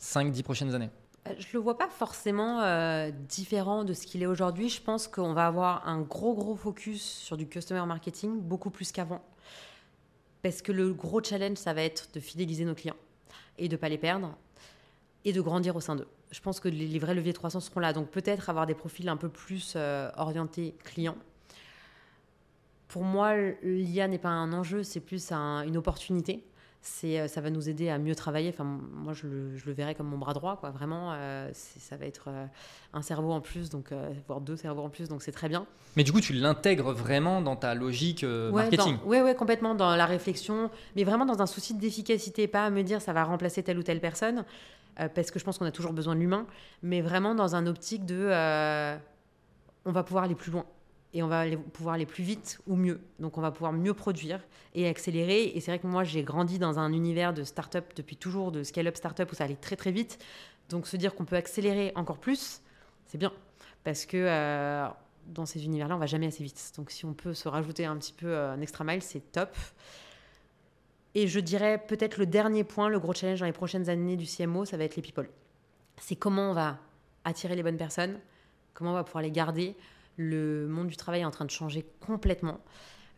5-10 0.02 0.43
prochaines 0.43 0.76
années? 0.76 0.89
Je 1.26 1.48
ne 1.48 1.54
le 1.54 1.60
vois 1.60 1.78
pas 1.78 1.89
forcément 1.89 2.62
différent 3.30 3.84
de 3.84 3.93
ce 3.93 4.08
qu'il 4.08 4.24
est 4.24 4.26
aujourd'hui. 4.26 4.70
Je 4.70 4.82
pense 4.82 5.08
qu'on 5.08 5.34
va 5.34 5.45
avoir 5.45 5.88
un 5.88 6.02
gros, 6.02 6.34
gros 6.34 6.56
focus 6.56 7.02
sur 7.02 7.38
du 7.38 7.48
customer 7.48 7.86
marketing, 7.86 8.39
beaucoup 8.39 8.70
plus 8.70 8.91
qu'avant. 8.91 9.22
Parce 10.41 10.62
que 10.62 10.72
le 10.72 10.93
gros 10.93 11.22
challenge, 11.22 11.58
ça 11.58 11.74
va 11.74 11.84
être 11.84 12.10
de 12.14 12.20
fidéliser 12.20 12.66
nos 12.66 12.76
clients 12.76 12.95
et 13.58 13.68
de 13.68 13.74
ne 13.76 13.78
pas 13.78 13.89
les 13.89 13.97
perdre 13.97 14.36
et 15.26 15.34
de 15.34 15.41
grandir 15.41 15.76
au 15.76 15.82
sein 15.82 15.95
d'eux. 15.95 16.08
Je 16.32 16.39
pense 16.39 16.60
que 16.60 16.68
les, 16.68 16.99
vrais 16.99 17.14
leviers 17.14 17.34
300 17.34 17.60
seront 17.60 17.80
là. 17.80 17.93
Donc 17.93 18.10
peut-être 18.10 18.49
avoir 18.49 18.66
des 18.66 18.74
profils 18.74 19.08
un 19.10 19.18
peu 19.18 19.30
plus 19.30 19.74
euh, 19.76 20.10
orientés 20.18 20.76
clients. 20.84 21.18
Pour 22.88 23.03
moi, 23.03 23.36
l'IA 23.64 24.08
n'est 24.08 24.18
pas 24.18 24.30
un 24.30 24.53
enjeu, 24.53 24.84
c'est 24.84 25.01
plus 25.01 25.32
une 25.32 25.76
opportunité. 25.76 26.43
C'est, 26.82 27.20
euh, 27.20 27.28
ça 27.28 27.42
va 27.42 27.50
nous 27.50 27.70
aider 27.70 27.90
à 27.90 27.98
mieux 27.98 28.16
travailler. 28.16 28.50
Enfin, 28.50 28.64
moi, 28.64 29.14
je 29.14 29.28
le, 29.28 29.58
je 29.58 29.72
verrais 29.72 29.96
comme 29.96 30.08
mon 30.08 30.18
bras 30.18 30.34
droit, 30.34 30.58
quoi. 30.58 30.70
Vraiment, 30.70 31.14
euh, 31.14 31.50
ça 31.54 31.98
va 31.98 32.06
être 32.06 32.30
un 32.94 33.02
cerveau 33.02 33.32
en 33.32 33.42
plus, 33.42 33.70
donc 33.70 33.90
voire 34.28 34.42
deux 34.42 34.56
cerveaux 34.56 34.84
en 34.84 34.90
plus, 34.90 35.10
donc 35.10 35.22
c'est 35.22 35.32
très 35.32 35.50
bien. 35.50 35.66
Mais 35.96 36.04
du 36.04 36.12
coup, 36.12 36.22
tu 36.22 36.34
l'intègres 36.34 36.94
vraiment 36.94 37.42
dans 37.42 37.56
ta 37.56 37.74
logique 37.74 38.24
marketing? 38.24 38.98
Oui, 39.06 39.20
ouais, 39.20 39.36
complètement 39.36 39.76
dans 39.76 39.96
la 39.96 40.06
réflexion, 40.06 40.70
mais 40.96 41.04
vraiment 41.04 41.26
dans 41.26 41.42
un 41.42 41.48
souci 41.48 41.74
d'efficacité, 41.74 42.48
pas 42.48 42.66
à 42.66 42.70
me 42.70 42.84
dire 42.84 43.02
ça 43.02 43.14
va 43.14 43.24
remplacer 43.24 43.64
telle 43.64 43.78
ou 43.78 43.84
telle 43.84 44.00
personne. 44.00 44.46
Euh, 45.00 45.08
parce 45.14 45.32
que 45.32 45.40
je 45.40 45.46
pense 45.46 45.58
qu'on 45.58 45.66
a 45.66 45.72
toujours 45.72 45.94
besoin 45.94 46.16
de 46.16 46.20
l'humain, 46.20 46.46
mais 46.82 47.02
vraiment 47.02 47.36
dans 47.36 47.56
un 47.56 47.68
optique 47.68 48.06
de 48.06 48.30
euh, 48.32 48.98
on 49.86 49.92
va 49.92 50.04
pouvoir 50.04 50.24
aller 50.24 50.36
plus 50.36 50.52
loin 50.52 50.66
et 51.14 51.24
on 51.24 51.28
va 51.28 51.45
pouvoir 51.74 51.95
aller 51.95 52.05
plus 52.05 52.24
vite 52.24 52.60
ou 52.68 52.76
mieux. 52.76 52.99
Donc 53.20 53.38
on 53.38 53.41
va 53.41 53.51
pouvoir 53.51 53.74
mieux 53.74 53.93
produire 53.93 54.41
et 54.76 54.88
accélérer. 54.88 55.45
Et 55.55 55.60
c'est 55.60 55.72
vrai 55.72 55.80
que 55.80 55.88
moi 55.88 56.03
j'ai 56.03 56.24
grandi 56.24 56.60
dans 56.60 56.80
un 56.80 56.91
univers 56.93 57.34
de 57.34 57.43
start-up 57.43 57.93
depuis 57.95 58.18
toujours, 58.18 58.51
de 58.51 58.64
scale-up 58.64 58.97
start-up 58.97 59.32
où 59.32 59.36
ça 59.36 59.45
allait 59.45 59.55
très 59.55 59.76
très 59.76 59.91
vite. 59.91 60.20
Donc 60.70 60.88
se 60.88 60.97
dire 60.97 61.16
qu'on 61.16 61.26
peut 61.26 61.38
accélérer 61.38 61.91
encore 61.95 62.20
plus, 62.20 62.62
c'est 63.05 63.18
bien. 63.18 63.32
Parce 63.84 64.05
que 64.05 64.18
euh, 64.18 64.88
dans 65.28 65.45
ces 65.45 65.66
univers-là, 65.66 65.95
on 65.95 65.99
va 65.99 66.08
jamais 66.08 66.28
assez 66.28 66.43
vite. 66.43 66.74
Donc 66.78 66.91
si 66.91 67.05
on 67.05 67.14
peut 67.14 67.34
se 67.34 67.47
rajouter 67.47 67.86
un 67.86 67.95
petit 67.97 68.14
peu 68.14 68.38
un 68.38 68.60
extra 68.62 68.84
mile, 68.84 69.01
c'est 69.01 69.32
top. 69.32 69.55
Et 71.16 71.28
je 71.28 71.39
dirais 71.39 71.84
peut-être 71.88 72.18
le 72.18 72.26
dernier 72.26 72.64
point, 72.64 72.89
le 72.89 72.99
gros 72.99 73.14
challenge 73.14 73.39
dans 73.39 73.45
les 73.45 73.53
prochaines 73.53 73.89
années 73.89 74.18
du 74.18 74.26
CMO, 74.26 74.66
ça 74.66 74.78
va 74.78 74.84
être 74.84 74.95
les 74.95 75.01
people. 75.01 75.30
C'est 75.99 76.16
comment 76.16 76.51
on 76.51 76.53
va 76.53 76.78
attirer 77.24 77.55
les 77.55 77.64
bonnes 77.64 77.78
personnes, 77.78 78.20
comment 78.74 78.91
on 78.91 78.93
va 78.93 79.03
pouvoir 79.03 79.24
les 79.24 79.32
garder. 79.32 79.76
Le 80.18 80.68
monde 80.68 80.88
du 80.88 80.97
travail 80.97 81.22
est 81.22 81.26
en 81.26 81.32
train 81.32 81.45
de 81.45 81.51
changer 81.51 81.86
complètement. 82.05 82.59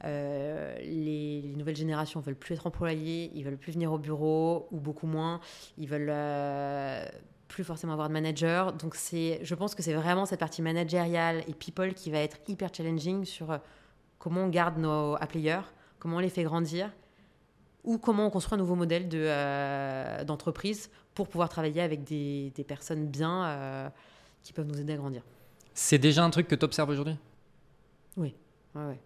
Euh, 0.06 0.78
les, 0.80 1.54
nouvelles 1.58 1.76
générations 1.76 2.20
veulent 2.20 2.36
plus 2.36 2.56
être 2.56 2.68
employés, 2.68 3.32
ils 3.36 3.44
veulent 3.44 3.58
plus 3.58 3.74
venir 3.74 3.92
au 3.92 3.98
bureau 3.98 4.68
ou 4.72 4.80
beaucoup 4.80 5.08
moins. 5.08 5.40
Ils 5.78 5.88
veulent 5.88 6.10
euh, 6.10 7.06
plus 7.48 7.64
forcément 7.64 7.94
avoir 7.94 8.08
de 8.08 8.14
manager. 8.14 8.74
Donc 8.74 8.96
je 8.96 9.56
pense 9.56 9.76
que 9.76 9.84
c'est 9.84 9.94
vraiment 9.94 10.26
cette 10.26 10.40
partie 10.40 10.62
managériale 10.62 11.44
et 11.48 11.54
people 11.54 11.94
qui 11.94 12.12
va 12.12 12.20
être 12.20 12.38
hyper 12.48 12.74
challenging 12.74 13.26
sur 13.26 13.52
euh, 13.52 13.58
comment 14.18 14.42
on 14.42 14.50
garde 14.50 14.78
nos 14.78 15.18
players, 15.30 15.62
comment 16.00 16.18
on 16.18 16.20
les 16.20 16.30
fait 16.30 16.44
grandir 16.44 16.92
ou 17.86 17.98
comment 17.98 18.28
on 18.28 18.30
construit 18.30 18.56
un 18.56 18.58
nouveau 18.58 18.76
modèle 18.76 19.08
de, 19.08 20.24
d'entreprise 20.26 20.90
pour 21.16 21.30
pouvoir 21.30 21.48
travailler 21.48 21.82
avec 21.82 22.04
des, 22.04 22.52
personnes 22.68 23.08
bien 23.08 23.90
qui 24.44 24.52
peuvent 24.52 24.68
nous 24.68 24.82
aider 24.82 24.94
à 24.94 24.98
grandir. 24.98 25.24
C'est 25.82 25.98
déjà 25.98 26.26
un 26.26 26.30
truc 26.30 26.50
que 26.50 26.56
tu 26.56 26.66
observes 26.66 26.90
aujourd'hui? 26.90 27.16
Oui. 28.18 28.36
Ouais, 28.76 29.00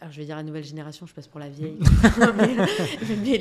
Alors 0.00 0.12
je 0.12 0.18
vais 0.18 0.24
dire 0.24 0.34
la 0.34 0.42
nouvelle 0.42 0.64
génération, 0.64 1.06
je 1.06 1.12
passe 1.12 1.28
pour 1.28 1.38
la 1.38 1.50
vieille. 1.50 1.78
mais, 3.20 3.38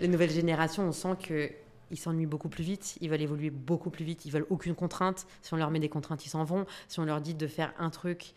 les 0.00 0.08
nouvelles 0.08 0.32
générations, 0.32 0.88
on 0.88 0.92
sent 0.92 1.16
que 1.22 1.52
ils 1.92 1.96
s'ennuient 1.96 2.26
beaucoup 2.26 2.48
plus 2.48 2.64
vite, 2.64 2.98
ils 3.00 3.08
veulent 3.08 3.22
évoluer 3.22 3.50
beaucoup 3.50 3.90
plus 3.90 4.04
vite, 4.04 4.26
ils 4.26 4.32
veulent 4.32 4.46
aucune 4.50 4.74
contrainte. 4.74 5.24
Si 5.40 5.54
on 5.54 5.56
leur 5.56 5.70
met 5.70 5.78
des 5.78 5.88
contraintes, 5.88 6.26
ils 6.26 6.30
s'en 6.30 6.42
vont. 6.42 6.66
Si 6.88 6.98
on 6.98 7.04
leur 7.04 7.20
dit 7.20 7.34
de 7.34 7.46
faire 7.46 7.72
un 7.78 7.90
truc 7.90 8.34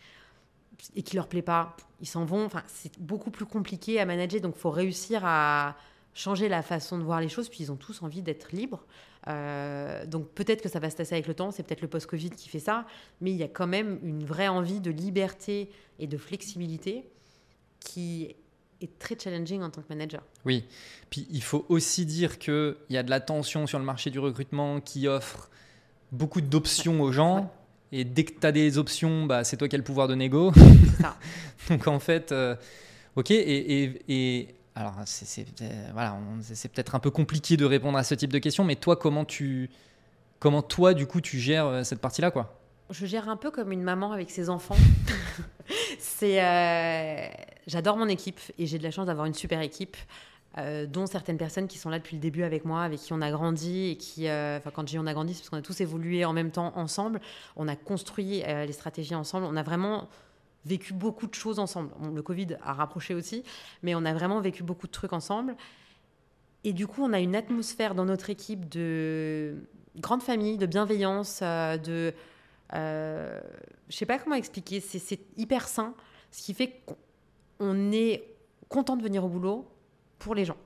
et 0.94 1.02
qui 1.02 1.16
leur 1.16 1.26
plaît 1.26 1.42
pas, 1.42 1.76
ils 2.00 2.06
s'en 2.06 2.24
vont. 2.24 2.44
Enfin, 2.44 2.62
c'est 2.68 2.96
beaucoup 3.00 3.32
plus 3.32 3.44
compliqué 3.44 3.98
à 3.98 4.06
manager, 4.06 4.40
donc 4.40 4.54
il 4.56 4.60
faut 4.60 4.70
réussir 4.70 5.22
à 5.24 5.76
changer 6.14 6.48
la 6.48 6.62
façon 6.62 6.96
de 6.96 7.02
voir 7.02 7.20
les 7.20 7.28
choses. 7.28 7.48
Puis 7.48 7.64
ils 7.64 7.72
ont 7.72 7.76
tous 7.76 8.04
envie 8.04 8.22
d'être 8.22 8.52
libres. 8.52 8.84
Euh, 9.28 10.06
donc 10.06 10.28
peut-être 10.30 10.62
que 10.62 10.68
ça 10.68 10.78
va 10.78 10.90
se 10.90 10.96
tasser 10.96 11.14
avec 11.14 11.26
le 11.26 11.34
temps, 11.34 11.50
c'est 11.50 11.62
peut-être 11.62 11.82
le 11.82 11.88
post-Covid 11.88 12.30
qui 12.30 12.48
fait 12.48 12.60
ça, 12.60 12.86
mais 13.20 13.30
il 13.30 13.36
y 13.36 13.42
a 13.42 13.48
quand 13.48 13.66
même 13.66 13.98
une 14.02 14.24
vraie 14.24 14.48
envie 14.48 14.80
de 14.80 14.90
liberté 14.90 15.70
et 15.98 16.06
de 16.06 16.16
flexibilité 16.16 17.04
qui 17.80 18.34
est 18.80 18.98
très 18.98 19.18
challenging 19.18 19.62
en 19.62 19.70
tant 19.70 19.82
que 19.82 19.88
manager. 19.88 20.22
Oui, 20.44 20.64
puis 21.10 21.26
il 21.30 21.42
faut 21.42 21.66
aussi 21.68 22.06
dire 22.06 22.38
qu'il 22.38 22.76
y 22.90 22.96
a 22.96 23.02
de 23.02 23.10
la 23.10 23.20
tension 23.20 23.66
sur 23.66 23.78
le 23.78 23.84
marché 23.84 24.10
du 24.10 24.18
recrutement 24.18 24.80
qui 24.80 25.08
offre 25.08 25.50
beaucoup 26.12 26.40
d'options 26.40 27.00
aux 27.00 27.12
gens. 27.12 27.52
Et 27.90 28.04
dès 28.04 28.24
que 28.24 28.38
tu 28.38 28.46
as 28.46 28.52
des 28.52 28.78
options, 28.78 29.26
bah, 29.26 29.44
c'est 29.44 29.56
toi 29.56 29.68
qui 29.68 29.74
as 29.74 29.78
le 29.78 29.84
pouvoir 29.84 30.08
de 30.08 30.14
négo. 30.14 30.52
Ça. 31.00 31.16
Donc 31.68 31.86
en 31.88 31.98
fait, 31.98 32.32
euh, 32.32 32.54
ok. 33.16 33.30
Et, 33.30 34.02
et, 34.08 34.48
alors, 34.78 34.94
c'est 35.06 35.44
voilà, 35.92 36.16
c'est 36.40 36.68
peut-être 36.68 36.94
un 36.94 37.00
peu 37.00 37.10
compliqué 37.10 37.56
de 37.56 37.64
répondre 37.64 37.98
à 37.98 38.04
ce 38.04 38.14
type 38.14 38.32
de 38.32 38.38
questions, 38.38 38.62
mais 38.62 38.76
toi, 38.76 38.94
comment 38.94 39.24
tu, 39.24 39.70
comment 40.38 40.62
toi, 40.62 40.94
du 40.94 41.04
coup, 41.04 41.20
tu 41.20 41.40
gères 41.40 41.66
euh, 41.66 41.82
cette 41.82 42.00
partie-là, 42.00 42.30
quoi? 42.30 42.56
Je 42.90 43.04
gère 43.04 43.28
un 43.28 43.36
peu 43.36 43.50
comme 43.50 43.72
une 43.72 43.82
maman 43.82 44.12
avec 44.12 44.30
ses 44.30 44.48
enfants. 44.48 44.76
c'est, 45.98 46.44
euh, 46.44 47.26
j'adore 47.66 47.96
mon 47.96 48.06
équipe 48.06 48.38
et 48.56 48.66
j'ai 48.66 48.78
de 48.78 48.84
la 48.84 48.92
chance 48.92 49.06
d'avoir 49.06 49.26
une 49.26 49.34
super 49.34 49.60
équipe. 49.62 49.96
Euh, 50.56 50.86
dont 50.86 51.06
certaines 51.06 51.36
personnes 51.38 51.68
qui 51.68 51.76
sont 51.76 51.90
là 51.90 51.98
depuis 51.98 52.16
le 52.16 52.22
début 52.22 52.42
avec 52.42 52.64
moi, 52.64 52.82
avec 52.82 53.00
qui 53.00 53.12
on 53.12 53.20
a 53.20 53.30
grandi 53.30 53.90
et 53.90 53.96
qui, 53.96 54.28
euh, 54.28 54.58
enfin 54.58 54.70
quand 54.70 54.82
je 54.82 54.92
dis 54.92 54.98
on 54.98 55.06
a 55.06 55.12
grandi, 55.12 55.34
c'est 55.34 55.40
parce 55.40 55.50
qu'on 55.50 55.58
a 55.58 55.62
tous 55.62 55.80
évolué 55.80 56.24
en 56.24 56.32
même 56.32 56.50
temps 56.50 56.72
ensemble, 56.76 57.20
on 57.56 57.68
a 57.68 57.76
construit 57.76 58.42
les 58.42 58.72
stratégies 58.72 59.14
ensemble, 59.14 59.46
on 59.46 59.56
a 59.56 59.62
vraiment 59.62 60.08
vécu 60.68 60.92
beaucoup 60.92 61.26
de 61.26 61.34
choses 61.34 61.58
ensemble. 61.58 61.90
le 62.14 62.22
Covid 62.22 62.56
a 62.62 62.72
rapproché 62.72 63.14
aussi, 63.14 63.42
mais 63.82 63.94
on 63.94 64.04
a 64.04 64.14
vraiment 64.14 64.40
vécu 64.40 64.62
beaucoup 64.62 64.86
de 64.86 64.92
trucs 64.92 65.12
ensemble. 65.12 65.56
Et 66.64 66.72
du 66.72 66.86
coup, 66.86 67.02
on 67.02 67.12
a 67.12 67.20
une 67.20 67.34
atmosphère 67.34 67.94
dans 67.94 68.04
notre 68.04 68.30
équipe 68.30 68.68
de 68.68 69.56
grande 69.96 70.22
famille, 70.22 70.58
de 70.58 70.66
bienveillance, 70.66 71.40
de... 71.40 72.12
je 72.72 73.40
sais 73.88 74.06
pas 74.06 74.18
comment 74.18 74.36
expliquer, 74.36 74.80
c'est 74.80 75.20
hyper 75.36 75.66
sain, 75.66 75.94
ce 76.30 76.42
qui 76.42 76.54
fait 76.54 76.82
qu'on 77.58 77.92
est 77.92 78.24
content 78.68 78.96
de 78.96 79.02
venir 79.02 79.24
au 79.24 79.28
boulot, 79.28 79.66
pour 80.18 80.34
les 80.34 80.44
gens. 80.44 80.58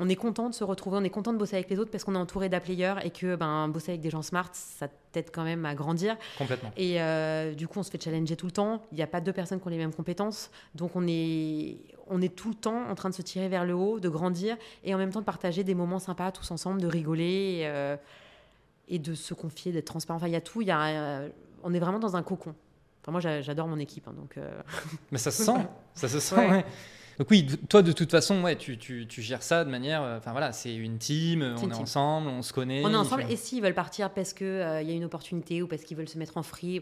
On 0.00 0.08
est 0.08 0.16
content 0.16 0.48
de 0.48 0.54
se 0.54 0.62
retrouver, 0.62 0.96
on 0.98 1.04
est 1.04 1.10
content 1.10 1.32
de 1.32 1.38
bosser 1.38 1.56
avec 1.56 1.68
les 1.70 1.78
autres 1.80 1.90
parce 1.90 2.04
qu'on 2.04 2.14
est 2.14 2.18
entouré 2.18 2.48
d'applayers 2.48 2.94
et 3.02 3.10
que 3.10 3.34
ben, 3.34 3.66
bosser 3.68 3.92
avec 3.92 4.00
des 4.00 4.10
gens 4.10 4.22
smart, 4.22 4.48
ça 4.52 4.86
t'aide 5.10 5.30
quand 5.32 5.42
même 5.42 5.66
à 5.66 5.74
grandir. 5.74 6.16
Complètement. 6.38 6.70
Et 6.76 7.02
euh, 7.02 7.52
du 7.52 7.66
coup, 7.66 7.80
on 7.80 7.82
se 7.82 7.90
fait 7.90 8.00
challenger 8.00 8.36
tout 8.36 8.46
le 8.46 8.52
temps. 8.52 8.82
Il 8.92 8.94
n'y 8.94 9.02
a 9.02 9.08
pas 9.08 9.20
deux 9.20 9.32
personnes 9.32 9.60
qui 9.60 9.66
ont 9.66 9.70
les 9.70 9.76
mêmes 9.76 9.92
compétences. 9.92 10.50
Donc, 10.76 10.92
on 10.94 11.04
est, 11.08 11.78
on 12.06 12.22
est 12.22 12.34
tout 12.34 12.50
le 12.50 12.54
temps 12.54 12.88
en 12.88 12.94
train 12.94 13.10
de 13.10 13.14
se 13.14 13.22
tirer 13.22 13.48
vers 13.48 13.64
le 13.64 13.74
haut, 13.74 13.98
de 13.98 14.08
grandir 14.08 14.56
et 14.84 14.94
en 14.94 14.98
même 14.98 15.10
temps 15.10 15.20
de 15.20 15.24
partager 15.24 15.64
des 15.64 15.74
moments 15.74 15.98
sympas 15.98 16.30
tous 16.30 16.48
ensemble, 16.52 16.80
de 16.80 16.86
rigoler 16.86 17.62
euh, 17.64 17.96
et 18.86 19.00
de 19.00 19.14
se 19.14 19.34
confier, 19.34 19.72
d'être 19.72 19.86
transparent. 19.86 20.18
Enfin, 20.18 20.28
il 20.28 20.32
y 20.32 20.36
a 20.36 20.40
tout. 20.40 20.62
Y 20.62 20.70
a, 20.70 20.86
euh, 20.86 21.28
on 21.64 21.74
est 21.74 21.80
vraiment 21.80 21.98
dans 21.98 22.14
un 22.14 22.22
cocon. 22.22 22.54
Enfin, 23.02 23.10
moi, 23.10 23.20
j'adore 23.20 23.66
mon 23.66 23.80
équipe. 23.80 24.06
Hein, 24.06 24.14
donc, 24.16 24.38
Mais 25.10 25.18
ça 25.18 25.32
se 25.32 25.42
sent. 25.42 25.66
ça 25.94 26.06
se 26.06 26.20
sent, 26.20 26.36
ouais. 26.36 26.64
Donc 27.18 27.30
oui, 27.30 27.46
toi 27.68 27.82
de 27.82 27.90
toute 27.92 28.10
façon, 28.10 28.42
ouais, 28.42 28.56
tu, 28.56 28.78
tu, 28.78 29.06
tu 29.08 29.22
gères 29.22 29.42
ça 29.42 29.64
de 29.64 29.70
manière, 29.70 30.02
euh, 30.02 30.18
enfin 30.18 30.30
voilà, 30.32 30.52
c'est 30.52 30.74
une 30.74 30.98
team, 30.98 31.42
on 31.42 31.60
une 31.62 31.70
est 31.70 31.74
team. 31.74 31.82
ensemble, 31.82 32.28
on 32.28 32.42
se 32.42 32.52
connaît. 32.52 32.82
On 32.84 32.90
est 32.92 32.96
ensemble 32.96 33.24
et 33.28 33.36
s'ils 33.36 33.60
veulent 33.62 33.74
partir 33.74 34.10
parce 34.10 34.32
qu'il 34.32 34.46
y 34.46 34.50
a 34.52 34.80
une 34.94 35.04
opportunité 35.04 35.60
ou 35.62 35.66
parce 35.66 35.82
qu'ils 35.82 35.96
veulent 35.96 36.08
se 36.08 36.16
mettre 36.18 36.36
en 36.36 36.42
free, 36.44 36.80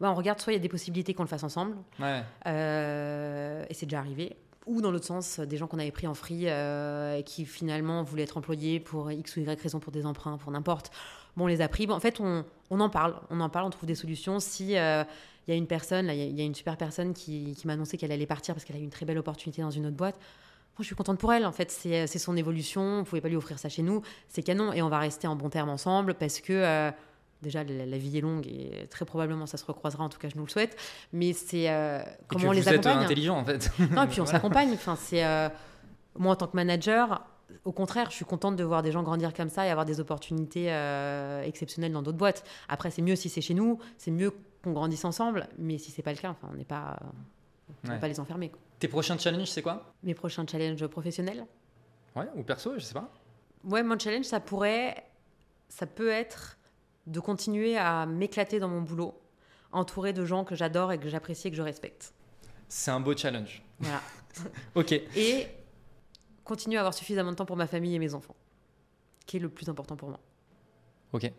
bah, 0.00 0.10
on 0.10 0.14
regarde 0.14 0.40
soit 0.40 0.52
il 0.52 0.56
y 0.56 0.58
a 0.58 0.62
des 0.62 0.68
possibilités 0.68 1.14
qu'on 1.14 1.22
le 1.22 1.28
fasse 1.28 1.44
ensemble, 1.44 1.76
Ouais. 2.00 2.22
euh, 2.46 3.64
et 3.68 3.74
c'est 3.74 3.86
déjà 3.86 4.00
arrivé, 4.00 4.36
ou 4.66 4.80
dans 4.80 4.90
l'autre 4.90 5.04
sens, 5.06 5.38
des 5.38 5.56
gens 5.56 5.66
qu'on 5.68 5.78
avait 5.78 5.92
pris 5.92 6.06
en 6.08 6.14
free 6.14 6.44
euh, 6.48 7.16
et 7.18 7.22
qui 7.22 7.44
finalement 7.46 8.02
voulaient 8.02 8.24
être 8.24 8.36
employés 8.36 8.80
pour 8.80 9.10
X 9.12 9.36
ou 9.36 9.40
Y 9.40 9.60
raison, 9.62 9.78
pour 9.78 9.92
des 9.92 10.04
emprunts, 10.06 10.36
pour 10.38 10.50
n'importe. 10.50 10.90
Bon, 11.36 11.44
on 11.44 11.46
les 11.48 11.60
a 11.60 11.68
pris. 11.68 11.86
Bon, 11.86 11.94
en 11.94 12.00
fait, 12.00 12.18
on, 12.20 12.44
on 12.70 12.80
en 12.80 12.88
parle, 12.90 13.14
on 13.30 13.38
en 13.40 13.48
parle, 13.48 13.66
on 13.66 13.70
trouve 13.70 13.86
des 13.86 13.94
solutions. 13.94 14.40
Si 14.40 14.76
euh, 14.76 15.04
il 15.46 15.50
y 15.52 15.54
a 15.54 15.56
une 15.56 15.66
personne, 15.66 16.06
il 16.12 16.16
y 16.16 16.22
a- 16.22 16.24
il 16.24 16.36
y, 16.38 16.40
a 16.42 16.44
une 16.44 16.54
super 16.54 16.76
personne 16.76 17.14
qui, 17.14 17.54
qui 17.56 17.66
m'a 17.66 17.74
annoncé 17.74 17.96
qu'elle 17.96 18.12
allait 18.12 18.26
partir 18.26 18.54
parce 18.54 18.64
qu'elle 18.64 18.76
a 18.76 18.80
eu 18.80 18.82
une 18.82 18.90
très 18.90 19.06
belle 19.06 19.18
opportunité 19.18 19.62
dans 19.62 19.70
une 19.70 19.86
autre 19.86 19.96
boîte. 19.96 20.16
Moi, 20.16 20.82
je 20.82 20.86
suis 20.86 20.94
contente 20.96 21.18
pour 21.18 21.32
elle. 21.32 21.46
En 21.46 21.52
fait, 21.52 21.70
c'est 21.70 22.06
c'est 22.06 22.18
son 22.18 22.36
évolution. 22.36 22.82
On 22.82 22.98
ne 22.98 23.02
pouvait 23.04 23.20
pas 23.22 23.28
lui 23.28 23.36
offrir 23.36 23.58
ça 23.58 23.68
chez 23.68 23.82
nous. 23.82 24.02
C'est 24.28 24.42
canon. 24.42 24.72
Et 24.72 24.82
on 24.82 24.88
va 24.88 24.98
rester 24.98 25.26
en 25.26 25.34
bon 25.36 25.48
terme 25.48 25.70
ensemble 25.70 26.14
parce 26.14 26.40
que, 26.40 26.52
euh, 26.52 26.90
déjà, 27.40 27.64
la, 27.64 27.86
la 27.86 27.96
vie 27.98 28.18
est 28.18 28.20
longue 28.20 28.46
et 28.46 28.86
très 28.90 29.04
probablement, 29.06 29.46
ça 29.46 29.56
se 29.56 29.64
recroisera. 29.64 30.04
En 30.04 30.08
tout 30.10 30.18
cas, 30.18 30.28
je 30.28 30.36
nous 30.36 30.44
le 30.44 30.50
souhaite. 30.50 30.76
Mais 31.14 31.32
c'est 31.32 31.70
euh, 31.70 32.00
Et 32.02 32.04
comment 32.28 32.48
on 32.48 32.50
les 32.50 32.60
vous 32.60 32.68
êtes 32.68 32.74
euh, 32.84 32.90
accompagne. 32.90 33.04
intelligent 33.04 33.38
en 33.38 33.44
fait. 33.44 33.70
Non, 33.92 34.02
et 34.02 34.06
puis 34.08 34.20
on 34.20 34.24
Voilà. 34.24 34.32
s'accompagne. 34.32 34.70
Enfin, 34.74 34.96
c'est 34.96 35.24
euh, 35.24 35.48
moi 36.18 36.32
en 36.32 36.36
tant 36.36 36.46
que 36.48 36.56
manager, 36.56 37.24
au 37.64 37.72
contraire, 37.72 38.10
je 38.10 38.16
suis 38.16 38.24
contente 38.26 38.56
de 38.56 38.64
voir 38.64 38.82
des 38.82 38.92
gens 38.92 39.02
grandir 39.02 39.32
comme 39.32 39.48
ça 39.48 39.66
et 39.66 39.70
avoir 39.70 39.86
des 39.86 39.98
opportunités 40.00 40.66
euh, 40.72 41.42
exceptionnelles 41.42 41.92
dans 41.92 42.02
d'autres 42.02 42.18
boîtes. 42.18 42.44
Après, 42.68 42.90
c'est 42.90 43.00
mieux 43.02 43.16
si 43.16 43.28
c'est 43.30 43.40
chez 43.40 43.54
nous, 43.54 43.78
c'est 43.96 44.10
mieux 44.10 44.32
qu'on 44.62 44.72
grandisse 44.72 45.04
ensemble. 45.04 45.48
Mais 45.58 45.78
si 45.78 45.90
c'est 45.90 46.02
pas 46.02 46.12
le 46.12 46.18
cas, 46.18 46.30
enfin, 46.30 46.48
on 46.52 46.56
n'est 46.56 46.64
pas, 46.64 46.98
on 47.84 47.88
Ouais. 47.90 47.98
pas 47.98 48.08
les 48.08 48.20
enfermer. 48.20 48.50
quoi. 48.50 48.60
Tes 48.78 48.88
prochains 48.88 49.18
challenges, 49.18 49.48
c'est 49.50 49.62
quoi? 49.62 49.92
Mes 50.02 50.14
prochains 50.14 50.46
challenges 50.46 50.86
professionnels? 50.86 51.46
Ouais, 52.14 52.26
ou 52.34 52.42
perso, 52.42 52.74
je 52.74 52.80
sais 52.80 52.94
pas. 52.94 53.12
Ouais, 53.64 53.82
mon 53.82 53.98
challenge, 53.98 54.24
ça 54.24 54.40
pourrait, 54.40 55.04
ça 55.68 55.86
peut 55.86 56.08
être 56.10 56.58
de 57.06 57.20
continuer 57.20 57.76
à 57.76 58.06
m'éclater 58.06 58.58
dans 58.58 58.68
mon 58.68 58.82
boulot, 58.82 59.20
entouré 59.72 60.12
de 60.12 60.24
gens 60.24 60.44
que 60.44 60.54
j'adore 60.54 60.92
et 60.92 60.98
que 60.98 61.08
j'apprécie 61.08 61.48
et 61.48 61.50
que 61.50 61.56
je 61.56 61.62
respecte. 61.62 62.12
C'est 62.68 62.90
un 62.90 63.00
beau 63.00 63.16
challenge. 63.16 63.62
Voilà. 63.80 64.00
Ok. 64.74 64.92
et 64.92 65.46
continuer 66.44 66.76
à 66.76 66.80
avoir 66.80 66.92
suffisamment 66.94 67.30
de 67.30 67.36
temps 67.36 67.46
pour 67.46 67.56
ma 67.56 67.66
famille 67.66 67.94
et 67.94 67.98
mes 67.98 68.12
enfants, 68.14 68.36
qui 69.26 69.38
est 69.38 69.40
le 69.40 69.48
plus 69.48 69.68
important 69.68 69.96
pour 69.96 70.10
moi. 70.10 70.20
Ok. 71.12 71.32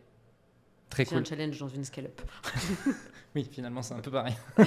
Très 0.90 1.06
C'est 1.06 1.10
cool. 1.10 1.20
un 1.20 1.24
challenge 1.26 1.60
dans 1.60 1.70
une 1.70 1.84
scale-up. 1.84 2.22
Oui, 3.36 3.48
finalement, 3.52 3.84
c'est 3.84 3.94
un 3.94 4.00
peu 4.00 4.10
pareil. 4.10 4.34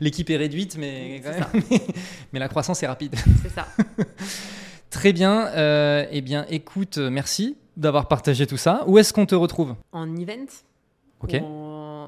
L'équipe 0.00 0.30
est 0.30 0.36
réduite, 0.36 0.76
mais 0.78 1.20
quand 1.24 1.30
même. 1.30 1.62
mais 2.32 2.38
la 2.38 2.48
croissance 2.48 2.80
est 2.82 2.86
rapide. 2.86 3.16
C'est 3.42 3.48
ça. 3.48 3.66
Très 4.90 5.12
bien. 5.12 5.48
Euh, 5.48 6.06
eh 6.12 6.20
bien, 6.20 6.46
écoute, 6.48 6.98
euh, 6.98 7.10
merci 7.10 7.56
d'avoir 7.76 8.06
partagé 8.06 8.46
tout 8.46 8.56
ça. 8.58 8.84
Où 8.86 8.98
est-ce 8.98 9.12
qu'on 9.12 9.26
te 9.26 9.34
retrouve? 9.34 9.74
En 9.90 10.14
event 10.16 10.46
Ok. 11.22 11.34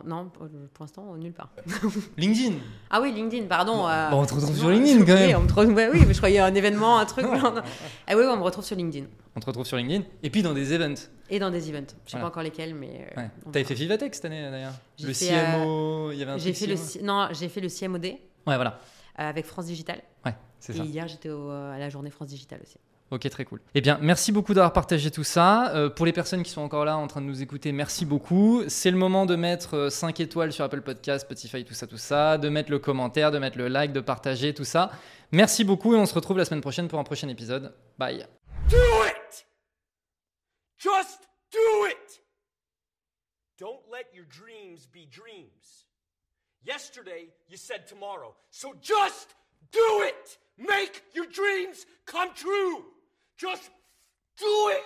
Non, 0.06 0.30
pour 0.30 0.46
l'instant, 0.84 1.16
nulle 1.16 1.32
part. 1.32 1.50
LinkedIn. 2.16 2.54
Ah 2.90 3.00
oui, 3.00 3.12
LinkedIn, 3.12 3.46
pardon. 3.46 3.86
euh, 3.88 4.08
Bon, 4.10 4.22
on 4.22 4.26
te 4.26 4.34
retrouve 4.34 4.52
non, 4.54 4.60
sur 4.60 4.70
LinkedIn, 4.70 5.04
quand 5.04 5.12
oui, 5.14 5.26
même. 5.26 5.36
on 5.38 5.40
me 5.42 5.48
trouve- 5.48 5.66
ouais, 5.74 5.88
oui, 5.92 6.04
mais 6.06 6.12
je 6.14 6.18
croyais 6.18 6.38
un 6.38 6.54
événement, 6.54 6.98
un 6.98 7.04
truc. 7.06 7.26
Ah 7.32 7.62
oui, 8.10 8.14
oui, 8.16 8.24
on 8.30 8.36
me 8.36 8.42
retrouve 8.42 8.64
sur 8.64 8.76
LinkedIn. 8.76 9.06
On 9.34 9.40
te 9.40 9.46
retrouve 9.46 9.66
sur 9.66 9.76
LinkedIn. 9.76 10.04
Et 10.22 10.30
puis 10.30 10.42
dans 10.42 10.54
des 10.54 10.72
events. 10.72 11.08
Et 11.28 11.38
dans 11.40 11.50
des 11.50 11.68
events. 11.70 11.86
Je 12.06 12.12
sais 12.12 12.16
Voilà. 12.18 12.22
pas 12.22 12.28
encore 12.28 12.42
lesquels, 12.44 12.74
mais. 12.74 13.08
euh, 13.16 13.20
Ouais. 13.20 13.30
T'avais 13.52 13.64
fait 13.64 13.74
Vivatech 13.74 14.14
cette 14.14 14.24
année 14.26 14.48
d'ailleurs. 14.50 14.74
Le 15.02 15.12
fait, 15.12 15.26
CMO, 15.26 16.12
il 16.12 16.18
y 16.18 16.22
avait 16.22 16.32
un 16.32 16.38
J'ai 16.38 16.52
truc 16.52 16.56
fait, 16.56 16.66
le, 16.68 16.76
CMO. 16.76 16.84
C- 16.86 17.00
non, 17.02 17.28
j'ai 17.32 17.48
fait 17.48 17.60
le 17.60 17.68
CMOD 17.68 18.04
euh, 18.04 18.10
Ouais, 18.46 18.54
voilà. 18.54 18.78
avec 19.16 19.44
France 19.44 19.66
Digital. 19.66 20.00
Ouais, 20.24 20.34
c'est 20.60 20.72
Et 20.74 20.78
ça. 20.78 20.84
hier, 20.84 21.08
j'étais 21.08 21.30
à 21.30 21.78
la 21.78 21.88
journée 21.90 22.10
France 22.10 22.28
Digital 22.28 22.60
aussi. 22.62 22.76
Ok, 23.12 23.28
très 23.30 23.44
cool. 23.44 23.60
Eh 23.74 23.80
bien, 23.80 23.98
merci 24.02 24.32
beaucoup 24.32 24.52
d'avoir 24.52 24.72
partagé 24.72 25.12
tout 25.12 25.22
ça. 25.22 25.72
Euh, 25.76 25.88
pour 25.88 26.06
les 26.06 26.12
personnes 26.12 26.42
qui 26.42 26.50
sont 26.50 26.62
encore 26.62 26.84
là 26.84 26.96
en 26.96 27.06
train 27.06 27.20
de 27.20 27.26
nous 27.26 27.40
écouter, 27.40 27.70
merci 27.70 28.04
beaucoup. 28.04 28.64
C'est 28.66 28.90
le 28.90 28.96
moment 28.96 29.26
de 29.26 29.36
mettre 29.36 29.92
5 29.92 30.18
étoiles 30.18 30.52
sur 30.52 30.64
Apple 30.64 30.80
Podcast, 30.80 31.24
Spotify, 31.24 31.64
tout 31.64 31.74
ça, 31.74 31.86
tout 31.86 31.98
ça, 31.98 32.36
de 32.36 32.48
mettre 32.48 32.72
le 32.72 32.80
commentaire, 32.80 33.30
de 33.30 33.38
mettre 33.38 33.58
le 33.58 33.68
like, 33.68 33.92
de 33.92 34.00
partager, 34.00 34.54
tout 34.54 34.64
ça. 34.64 34.90
Merci 35.30 35.62
beaucoup 35.62 35.94
et 35.94 35.98
on 35.98 36.06
se 36.06 36.14
retrouve 36.14 36.38
la 36.38 36.44
semaine 36.44 36.60
prochaine 36.60 36.88
pour 36.88 36.98
un 36.98 37.04
prochain 37.04 37.28
épisode. 37.28 37.72
Bye. 37.96 38.26
Do 38.68 38.76
it! 38.76 39.46
Just 40.76 41.28
do 41.52 41.86
it! 41.86 42.22
Don't 43.56 43.82
let 43.88 44.06
your 44.12 44.26
dreams 44.26 44.88
be 44.92 45.08
dreams. 45.08 45.86
Yesterday, 46.64 47.28
you 47.48 47.56
said 47.56 47.86
tomorrow. 47.86 48.34
So 48.50 48.74
just 48.82 49.36
do 49.70 50.02
it! 50.02 50.38
Make 50.58 51.04
your 51.14 51.26
dreams 51.26 51.86
come 52.04 52.30
true! 52.34 52.95
Just 53.38 53.70
do 54.38 54.68
it! 54.72 54.82